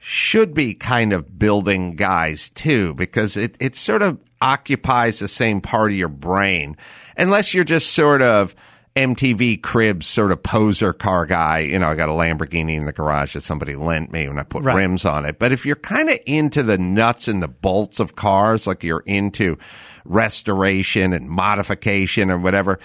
should 0.00 0.52
be 0.52 0.74
kind 0.74 1.12
of 1.12 1.38
building 1.38 1.96
guys 1.96 2.50
too, 2.50 2.92
because 2.94 3.36
it 3.36 3.56
it 3.58 3.74
sort 3.74 4.02
of 4.02 4.18
occupies 4.46 5.18
the 5.18 5.28
same 5.28 5.60
part 5.60 5.90
of 5.90 5.96
your 5.96 6.08
brain, 6.08 6.76
unless 7.16 7.52
you're 7.54 7.64
just 7.64 7.90
sort 7.92 8.22
of 8.22 8.54
MTV 8.94 9.60
Cribs 9.62 10.06
sort 10.06 10.30
of 10.32 10.42
poser 10.42 10.92
car 10.94 11.26
guy. 11.26 11.58
You 11.58 11.78
know, 11.78 11.88
I 11.88 11.94
got 11.96 12.08
a 12.08 12.12
Lamborghini 12.12 12.76
in 12.76 12.86
the 12.86 12.92
garage 12.92 13.34
that 13.34 13.42
somebody 13.42 13.74
lent 13.76 14.10
me 14.10 14.26
when 14.28 14.38
I 14.38 14.42
put 14.44 14.62
Right. 14.62 14.76
rims 14.76 15.04
on 15.04 15.26
it. 15.26 15.38
But 15.38 15.52
if 15.52 15.66
you're 15.66 15.76
kind 15.76 16.08
of 16.08 16.18
into 16.26 16.62
the 16.62 16.78
nuts 16.78 17.28
and 17.28 17.42
the 17.42 17.48
bolts 17.48 18.00
of 18.00 18.14
cars, 18.16 18.66
like 18.66 18.82
you're 18.82 19.02
into 19.04 19.58
restoration 20.06 21.12
and 21.12 21.28
modification 21.28 22.30
or 22.30 22.38
whatever, 22.38 22.78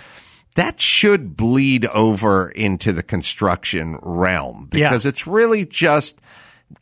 that 0.55 0.81
should 0.81 1.37
bleed 1.37 1.85
over 1.87 2.49
into 2.49 2.91
the 2.91 3.03
construction 3.03 3.97
realm 4.01 4.67
Yeah. 4.73 4.89
because 4.89 5.05
it's 5.05 5.25
really 5.25 5.65
just 5.65 6.19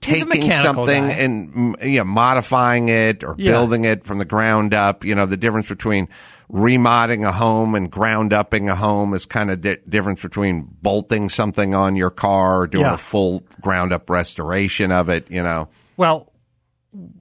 taking 0.02 0.52
something 0.52 1.08
guy. 1.08 1.14
and 1.14 1.76
you 1.82 1.98
know, 2.00 2.04
modifying 2.04 2.90
it 2.90 3.24
or 3.24 3.36
Yeah. 3.38 3.52
building 3.52 3.86
it 3.86 4.06
from 4.06 4.18
the 4.18 4.26
ground 4.26 4.74
up. 4.74 5.04
You 5.06 5.16
know, 5.16 5.26
the 5.26 5.38
difference 5.38 5.68
between 5.68 6.08
remodding 6.52 7.28
a 7.28 7.32
home 7.32 7.76
and 7.76 7.92
ground 7.92 8.34
upping 8.34 8.70
a 8.70 8.76
home 8.76 9.14
is 9.14 9.26
kind 9.26 9.52
of 9.52 9.62
the 9.62 9.80
difference 9.88 10.22
between 10.22 10.68
bolting 10.82 11.30
something 11.30 11.76
on 11.76 11.96
your 11.96 12.10
car 12.10 12.62
or 12.62 12.68
doing 12.68 12.86
Yeah. 12.86 12.94
a 12.96 12.98
full 12.98 13.44
ground 13.62 13.94
up 13.94 14.10
restoration 14.10 14.92
of 14.92 15.10
it, 15.10 15.30
you 15.30 15.44
know. 15.44 15.68
Well, 15.96 16.32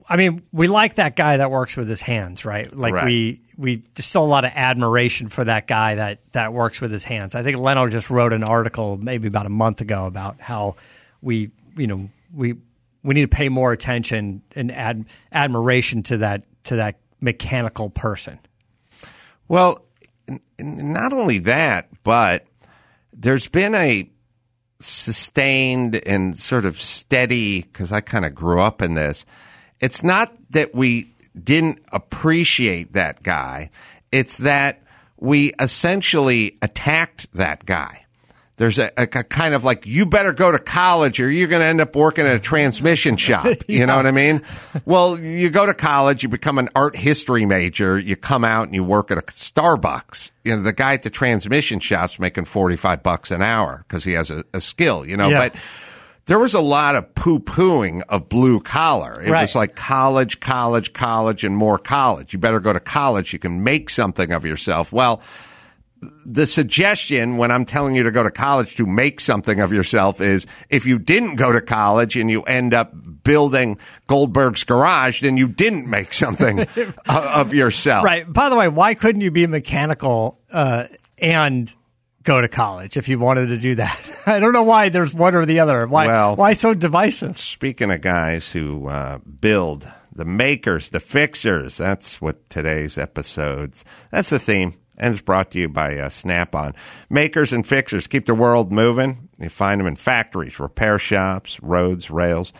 I 0.09 0.15
mean, 0.17 0.41
we 0.51 0.67
like 0.67 0.95
that 0.95 1.15
guy 1.15 1.37
that 1.37 1.51
works 1.51 1.77
with 1.77 1.87
his 1.87 2.01
hands, 2.01 2.43
right? 2.43 2.75
Like 2.75 2.93
Right. 2.95 3.05
we 3.05 3.41
we 3.55 3.83
just 3.93 4.09
saw 4.09 4.21
a 4.21 4.25
lot 4.25 4.45
of 4.45 4.51
admiration 4.55 5.27
for 5.27 5.43
that 5.43 5.67
guy 5.67 5.95
that 5.95 6.19
that 6.31 6.53
works 6.53 6.79
with 6.81 6.91
his 6.91 7.03
hands. 7.03 7.35
I 7.35 7.43
think 7.43 7.57
Leno 7.57 7.87
just 7.87 8.09
wrote 8.09 8.31
an 8.33 8.45
article 8.45 8.97
maybe 8.97 9.27
about 9.27 9.45
a 9.45 9.49
month 9.49 9.81
ago 9.81 10.05
about 10.07 10.39
how 10.39 10.75
we, 11.21 11.51
you 11.77 11.85
know, 11.85 12.09
we 12.33 12.55
we 13.03 13.13
need 13.13 13.21
to 13.21 13.27
pay 13.27 13.49
more 13.49 13.71
attention 13.71 14.41
and 14.55 14.71
ad, 14.71 15.05
admiration 15.31 16.03
to 16.03 16.17
that 16.17 16.43
to 16.65 16.75
that 16.77 16.99
mechanical 17.21 17.89
person. 17.89 18.39
Well, 19.47 19.85
n- 20.27 20.39
not 20.57 21.13
only 21.13 21.39
that, 21.39 21.89
but 22.03 22.45
there's 23.13 23.47
been 23.47 23.75
a 23.75 24.09
sustained 24.79 26.01
and 26.05 26.37
sort 26.37 26.65
of 26.65 26.79
steady, 26.79 27.63
because 27.63 27.91
I 27.91 28.01
kind 28.01 28.25
of 28.25 28.33
grew 28.33 28.61
up 28.61 28.81
in 28.81 28.93
this. 28.93 29.25
It's 29.79 30.03
not 30.03 30.33
that 30.51 30.73
we 30.73 31.13
didn't 31.41 31.81
appreciate 31.91 32.93
that 32.93 33.23
guy, 33.23 33.69
it's 34.11 34.37
that 34.37 34.83
we 35.17 35.51
essentially 35.59 36.57
attacked 36.61 37.31
that 37.33 37.65
guy. 37.65 38.05
There's 38.59 38.77
a, 38.77 38.91
a, 38.97 39.07
kind 39.07 39.53
of 39.53 39.63
like, 39.63 39.85
you 39.85 40.05
better 40.05 40.33
go 40.33 40.51
to 40.51 40.59
college 40.59 41.19
or 41.21 41.31
you're 41.31 41.47
going 41.47 41.61
to 41.61 41.65
end 41.65 41.79
up 41.79 41.95
working 41.95 42.27
at 42.27 42.35
a 42.35 42.39
transmission 42.39 43.15
shop. 43.25 43.47
You 43.69 43.85
know 43.87 43.95
what 43.95 44.05
I 44.05 44.11
mean? 44.11 44.41
Well, 44.85 45.17
you 45.17 45.49
go 45.49 45.65
to 45.65 45.73
college, 45.73 46.23
you 46.23 46.29
become 46.29 46.57
an 46.57 46.67
art 46.75 46.97
history 46.97 47.45
major, 47.45 47.97
you 47.97 48.15
come 48.17 48.43
out 48.43 48.65
and 48.65 48.75
you 48.75 48.83
work 48.83 49.11
at 49.11 49.17
a 49.17 49.21
Starbucks. 49.21 50.31
You 50.43 50.57
know, 50.57 50.61
the 50.63 50.73
guy 50.73 50.93
at 50.93 51.03
the 51.03 51.09
transmission 51.09 51.79
shop's 51.79 52.19
making 52.19 52.45
45 52.45 53.01
bucks 53.01 53.31
an 53.31 53.41
hour 53.41 53.85
because 53.87 54.03
he 54.03 54.11
has 54.13 54.29
a, 54.29 54.43
a 54.53 54.61
skill, 54.61 55.05
you 55.05 55.15
know, 55.17 55.29
Yeah. 55.29 55.49
but 55.49 55.55
there 56.25 56.37
was 56.37 56.53
a 56.53 56.59
lot 56.59 56.95
of 56.95 57.15
poo 57.15 57.39
pooing 57.39 58.01
of 58.09 58.29
blue 58.29 58.59
collar. 58.59 59.21
It 59.21 59.31
Right. 59.31 59.41
was 59.41 59.55
like 59.55 59.75
college, 59.75 60.39
college, 60.41 60.93
college, 60.93 61.43
and 61.43 61.55
more 61.55 61.77
college. 61.79 62.33
You 62.33 62.39
better 62.39 62.59
go 62.59 62.71
to 62.73 62.79
college. 62.79 63.33
You 63.33 63.39
can 63.39 63.63
make 63.63 63.89
something 63.89 64.31
of 64.31 64.45
yourself. 64.45 64.91
Well, 64.91 65.21
the 66.25 66.47
suggestion 66.47 67.37
when 67.37 67.51
I'm 67.51 67.65
telling 67.65 67.95
you 67.95 68.03
to 68.03 68.11
go 68.11 68.23
to 68.23 68.31
college 68.31 68.75
to 68.77 68.85
make 68.85 69.19
something 69.19 69.59
of 69.59 69.71
yourself 69.73 70.21
is 70.21 70.45
if 70.69 70.85
you 70.85 70.99
didn't 70.99 71.35
go 71.35 71.51
to 71.51 71.61
college 71.61 72.15
and 72.15 72.29
you 72.29 72.43
end 72.43 72.73
up 72.73 72.93
building 73.23 73.77
Goldberg's 74.07 74.63
garage, 74.63 75.21
then 75.21 75.37
you 75.37 75.47
didn't 75.47 75.89
make 75.89 76.13
something 76.13 76.65
of 77.09 77.53
yourself. 77.53 78.05
Right. 78.05 78.31
By 78.31 78.49
the 78.49 78.55
way, 78.55 78.67
why 78.67 78.93
couldn't 78.93 79.21
you 79.21 79.31
be 79.31 79.45
mechanical 79.47 80.39
uh, 80.53 80.85
and 81.17 81.73
go 82.23 82.39
to 82.41 82.47
college 82.47 82.95
if 82.95 83.09
you 83.09 83.19
wanted 83.19 83.47
to 83.47 83.57
do 83.57 83.75
that? 83.75 83.99
I 84.25 84.39
don't 84.39 84.53
know 84.53 84.63
why 84.63 84.89
there's 84.89 85.13
one 85.13 85.35
or 85.35 85.45
the 85.45 85.59
other. 85.59 85.85
Why? 85.87 86.07
Well- 86.07 86.35
why 86.35 86.53
so 86.53 86.73
divisive? 86.73 87.37
Speaking 87.37 87.91
of 87.91 88.01
guys 88.01 88.51
who 88.51 88.87
uh, 88.87 89.17
build, 89.19 89.87
the 90.13 90.25
makers, 90.25 90.89
the 90.89 90.99
fixers, 90.99 91.77
that's 91.77 92.21
what 92.21 92.49
today's 92.49 92.97
episode's, 92.97 93.83
that's 94.11 94.29
the 94.29 94.39
theme. 94.39 94.75
And 94.99 95.13
it's 95.13 95.23
brought 95.23 95.51
to 95.51 95.59
you 95.59 95.69
by 95.69 95.97
uh, 95.97 96.09
Snap 96.09 96.53
On. 96.55 96.75
Makers 97.09 97.53
and 97.53 97.65
fixers 97.65 98.07
keep 98.07 98.25
the 98.25 98.35
world 98.35 98.71
moving. 98.71 99.29
You 99.39 99.49
find 99.49 99.79
them 99.79 99.87
in 99.87 99.95
factories, 99.95 100.59
repair 100.59 100.99
shops, 100.99 101.59
roads, 101.61 102.11
rails, 102.11 102.51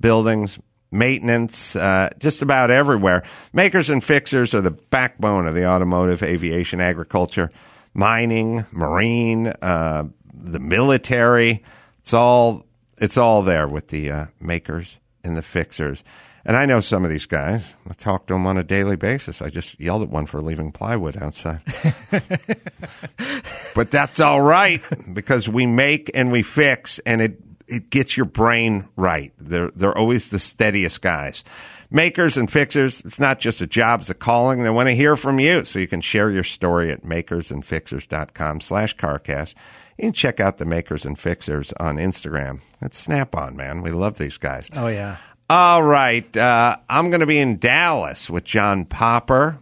buildings, 0.00 0.58
maintenance, 0.90 1.74
uh, 1.76 2.10
just 2.18 2.42
about 2.42 2.70
everywhere. 2.70 3.22
Makers 3.52 3.90
and 3.90 4.02
fixers 4.04 4.54
are 4.54 4.60
the 4.60 4.70
backbone 4.70 5.46
of 5.46 5.54
the 5.54 5.66
automotive, 5.66 6.22
aviation, 6.22 6.80
agriculture, 6.80 7.50
mining, 7.94 8.66
marine, 8.70 9.48
uh, 9.62 10.04
the 10.34 10.60
military. 10.60 11.64
It's 12.00 12.12
all 12.12 12.66
it's 12.98 13.16
all 13.16 13.42
there 13.42 13.68
with 13.68 13.88
the 13.88 14.10
uh, 14.10 14.26
makers 14.40 15.00
and 15.22 15.36
the 15.36 15.42
fixers. 15.42 16.02
And 16.46 16.56
I 16.56 16.64
know 16.64 16.78
some 16.78 17.04
of 17.04 17.10
these 17.10 17.26
guys. 17.26 17.74
I 17.90 17.94
talk 17.94 18.28
to 18.28 18.34
them 18.34 18.46
on 18.46 18.56
a 18.56 18.62
daily 18.62 18.94
basis. 18.94 19.42
I 19.42 19.50
just 19.50 19.80
yelled 19.80 20.02
at 20.02 20.10
one 20.10 20.26
for 20.26 20.40
leaving 20.40 20.70
plywood 20.70 21.20
outside. 21.20 21.60
but 23.74 23.90
that's 23.90 24.20
all 24.20 24.40
right 24.40 24.80
because 25.12 25.48
we 25.48 25.66
make 25.66 26.08
and 26.14 26.30
we 26.30 26.42
fix 26.42 27.00
and 27.00 27.20
it 27.20 27.40
it 27.68 27.90
gets 27.90 28.16
your 28.16 28.26
brain 28.26 28.88
right. 28.94 29.32
They're 29.40 29.72
they're 29.74 29.98
always 29.98 30.28
the 30.28 30.38
steadiest 30.38 31.02
guys. 31.02 31.42
Makers 31.90 32.36
and 32.36 32.48
fixers, 32.48 33.00
it's 33.00 33.18
not 33.18 33.40
just 33.40 33.60
a 33.60 33.66
job, 33.66 34.00
it's 34.00 34.10
a 34.10 34.14
calling. 34.14 34.62
They 34.62 34.70
want 34.70 34.88
to 34.88 34.94
hear 34.94 35.16
from 35.16 35.40
you. 35.40 35.64
So 35.64 35.80
you 35.80 35.88
can 35.88 36.00
share 36.00 36.30
your 36.30 36.44
story 36.44 36.92
at 36.92 37.02
makersandfixers.com 37.02 38.60
slash 38.60 38.96
carcast. 38.96 39.54
You 39.98 40.04
can 40.04 40.12
check 40.12 40.38
out 40.38 40.58
the 40.58 40.64
makers 40.64 41.04
and 41.04 41.18
fixers 41.18 41.72
on 41.80 41.96
Instagram. 41.96 42.60
It's 42.80 42.98
snap 42.98 43.34
on, 43.34 43.56
man. 43.56 43.82
We 43.82 43.90
love 43.90 44.18
these 44.18 44.38
guys. 44.38 44.68
Oh 44.74 44.86
yeah. 44.86 45.16
All 45.48 45.80
right. 45.82 46.36
Uh, 46.36 46.76
I'm 46.88 47.10
going 47.10 47.20
to 47.20 47.26
be 47.26 47.38
in 47.38 47.58
Dallas 47.58 48.28
with 48.28 48.44
John 48.44 48.84
Popper. 48.84 49.58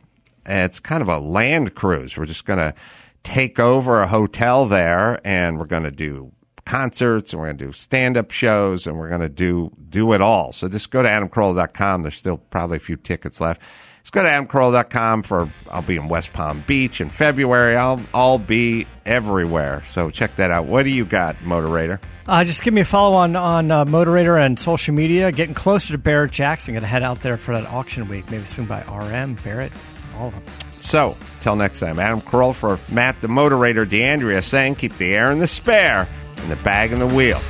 It's 0.46 0.80
kind 0.80 1.02
of 1.02 1.08
a 1.08 1.18
land 1.18 1.74
cruise. 1.74 2.16
We're 2.16 2.24
just 2.24 2.46
going 2.46 2.58
to 2.58 2.74
take 3.22 3.58
over 3.58 4.00
a 4.00 4.06
hotel 4.06 4.64
there 4.64 5.20
and 5.26 5.58
we're 5.58 5.66
going 5.66 5.82
to 5.82 5.90
do 5.90 6.32
concerts 6.64 7.32
and 7.32 7.40
we're 7.40 7.48
going 7.48 7.58
to 7.58 7.66
do 7.66 7.72
stand 7.72 8.16
up 8.16 8.30
shows 8.30 8.86
and 8.86 8.98
we're 8.98 9.10
going 9.10 9.20
to 9.20 9.28
do, 9.28 9.72
do 9.90 10.14
it 10.14 10.22
all. 10.22 10.52
So 10.52 10.70
just 10.70 10.90
go 10.90 11.02
to 11.02 11.08
adamcarolla.com. 11.08 12.02
There's 12.02 12.14
still 12.14 12.38
probably 12.38 12.78
a 12.78 12.80
few 12.80 12.96
tickets 12.96 13.38
left. 13.38 13.60
Just 14.02 14.12
go 14.12 14.22
to 14.22 14.28
adamcarolla.com 14.28 15.22
for, 15.22 15.50
I'll 15.70 15.82
be 15.82 15.96
in 15.96 16.08
West 16.08 16.32
Palm 16.32 16.64
Beach 16.66 17.02
in 17.02 17.10
February. 17.10 17.76
I'll, 17.76 18.00
I'll 18.14 18.38
be 18.38 18.86
everywhere. 19.04 19.82
So 19.86 20.08
check 20.08 20.36
that 20.36 20.50
out. 20.50 20.64
What 20.64 20.84
do 20.84 20.90
you 20.90 21.04
got, 21.04 21.36
Motorator? 21.40 22.00
Uh, 22.26 22.44
just 22.44 22.62
give 22.62 22.72
me 22.72 22.80
a 22.80 22.84
follow 22.84 23.16
on 23.16 23.36
on 23.36 23.70
uh, 23.70 23.84
Motorator 23.84 24.42
and 24.42 24.58
social 24.58 24.94
media. 24.94 25.30
Getting 25.30 25.54
closer 25.54 25.92
to 25.92 25.98
Barrett 25.98 26.32
Jackson. 26.32 26.74
Going 26.74 26.82
to 26.82 26.88
head 26.88 27.02
out 27.02 27.20
there 27.22 27.36
for 27.36 27.54
that 27.54 27.66
auction 27.66 28.08
week. 28.08 28.30
Maybe 28.30 28.46
swing 28.46 28.66
by 28.66 28.82
RM, 28.82 29.34
Barrett, 29.44 29.72
all 30.16 30.28
of 30.28 30.34
them. 30.34 30.42
So, 30.78 31.16
till 31.40 31.56
next 31.56 31.80
time, 31.80 31.98
Adam 31.98 32.22
Carolla 32.22 32.54
for 32.54 32.78
Matt 32.88 33.20
the 33.20 33.28
Motorator, 33.28 33.88
D'Andria 33.88 34.42
saying 34.42 34.76
keep 34.76 34.96
the 34.96 35.14
air 35.14 35.30
in 35.30 35.38
the 35.38 35.46
spare 35.46 36.08
and 36.36 36.50
the 36.50 36.56
bag 36.56 36.92
in 36.92 36.98
the 36.98 37.06
wheel. 37.06 37.40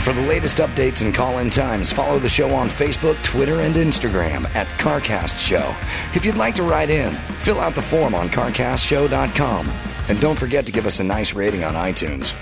For 0.00 0.12
the 0.14 0.22
latest 0.22 0.56
updates 0.58 1.02
and 1.02 1.14
call 1.14 1.38
in 1.38 1.50
times, 1.50 1.92
follow 1.92 2.18
the 2.18 2.30
show 2.30 2.54
on 2.54 2.68
Facebook, 2.68 3.22
Twitter, 3.24 3.60
and 3.60 3.74
Instagram 3.74 4.46
at 4.54 4.66
CarCast 4.78 5.38
Show. 5.38 5.74
If 6.14 6.24
you'd 6.24 6.36
like 6.36 6.54
to 6.54 6.62
write 6.62 6.88
in, 6.88 7.12
fill 7.12 7.60
out 7.60 7.74
the 7.74 7.82
form 7.82 8.14
on 8.14 8.30
CarCastShow.com. 8.30 9.66
And 10.08 10.20
don't 10.20 10.38
forget 10.38 10.64
to 10.66 10.72
give 10.72 10.86
us 10.86 11.00
a 11.00 11.04
nice 11.04 11.34
rating 11.34 11.64
on 11.64 11.74
iTunes. 11.74 12.32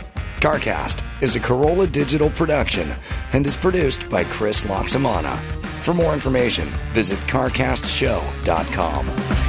CarCast 0.41 1.03
is 1.23 1.35
a 1.35 1.41
Carolla 1.41 1.91
digital 1.91 2.29
production 2.31 2.93
and 3.33 3.47
is 3.47 3.57
produced 3.57 4.11
by 4.11 4.25
Chris 4.25 4.65
Laxamana. 4.65 5.41
For 5.83 5.95
more 5.95 6.13
information, 6.13 6.69
visit 6.91 7.19
CarCastShow.com. 7.21 9.46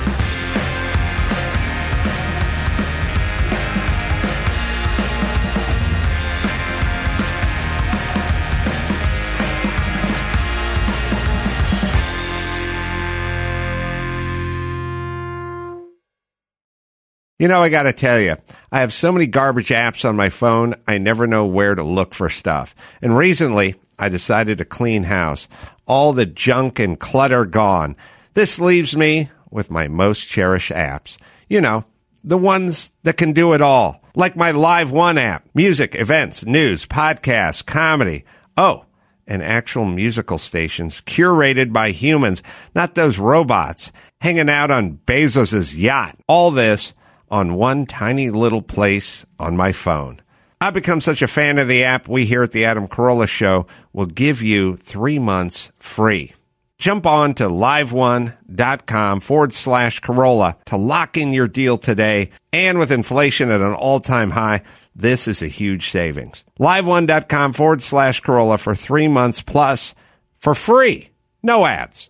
You 17.39 17.47
know, 17.47 17.61
I 17.61 17.69
got 17.69 17.83
to 17.83 17.93
tell 17.93 18.19
you, 18.19 18.35
I 18.71 18.79
have 18.79 18.91
so 18.91 19.11
many 19.11 19.27
garbage 19.27 19.69
apps 19.69 20.07
on 20.09 20.15
my 20.15 20.29
phone, 20.29 20.73
I 20.87 20.97
never 20.97 21.27
know 21.27 21.45
where 21.45 21.75
to 21.75 21.83
look 21.83 22.15
for 22.15 22.29
stuff. 22.31 22.73
And 22.99 23.15
recently, 23.15 23.75
I 23.99 24.09
decided 24.09 24.57
to 24.57 24.65
clean 24.65 25.03
house. 25.03 25.47
All 25.85 26.13
the 26.13 26.25
junk 26.25 26.79
and 26.79 26.99
clutter 26.99 27.45
gone. 27.45 27.95
This 28.33 28.59
leaves 28.59 28.95
me 28.95 29.29
with 29.51 29.69
my 29.69 29.87
most 29.87 30.27
cherished 30.27 30.71
apps. 30.71 31.17
You 31.47 31.61
know, 31.61 31.85
the 32.23 32.39
ones 32.39 32.91
that 33.03 33.17
can 33.17 33.33
do 33.33 33.53
it 33.53 33.61
all. 33.61 34.03
Like 34.15 34.35
my 34.35 34.49
Live 34.49 34.89
One 34.89 35.19
app, 35.19 35.47
music, 35.53 35.93
events, 35.93 36.43
news, 36.43 36.87
podcasts, 36.87 37.63
comedy. 37.63 38.25
Oh, 38.57 38.85
and 39.27 39.43
actual 39.43 39.85
musical 39.85 40.39
stations 40.39 41.01
curated 41.01 41.71
by 41.71 41.91
humans, 41.91 42.41
not 42.73 42.95
those 42.95 43.19
robots 43.19 43.91
hanging 44.21 44.49
out 44.49 44.71
on 44.71 44.97
Bezos's 45.05 45.75
yacht. 45.75 46.17
All 46.27 46.49
this 46.49 46.95
on 47.29 47.55
one 47.55 47.85
tiny 47.85 48.29
little 48.29 48.61
place 48.61 49.25
on 49.39 49.57
my 49.57 49.71
phone. 49.71 50.21
I've 50.59 50.73
become 50.73 51.01
such 51.01 51.21
a 51.21 51.27
fan 51.27 51.59
of 51.59 51.67
the 51.67 51.83
app, 51.83 52.07
we 52.07 52.25
here 52.25 52.41
at 52.41 52.51
the 52.51 52.65
Adam 52.65 52.87
Carolla 52.87 53.27
Show 53.27 53.67
will 53.93 54.07
give 54.07 54.41
you 54.41 54.77
three 54.77 55.19
months 55.19 55.71
free. 55.77 56.33
Jump 56.79 57.05
on 57.05 57.33
to 57.35 57.45
liveone.com 57.45 59.19
forward 59.19 59.53
slash 59.53 59.99
Carolla 60.01 60.63
to 60.65 60.77
lock 60.77 61.17
in 61.17 61.33
your 61.33 61.47
deal 61.47 61.77
today. 61.77 62.29
And 62.53 62.77
with 62.77 62.91
inflation 62.91 63.49
at 63.49 63.61
an 63.61 63.73
all 63.73 63.99
time 63.99 64.31
high, 64.31 64.61
this 64.95 65.27
is 65.27 65.41
a 65.41 65.47
huge 65.47 65.89
savings. 65.89 66.45
Liveone.com 66.59 67.53
forward 67.53 67.81
slash 67.81 68.21
Carolla 68.21 68.59
for 68.59 68.75
three 68.75 69.07
months 69.07 69.41
plus 69.41 69.95
for 70.39 70.53
free. 70.53 71.09
No 71.41 71.65
ads. 71.65 72.09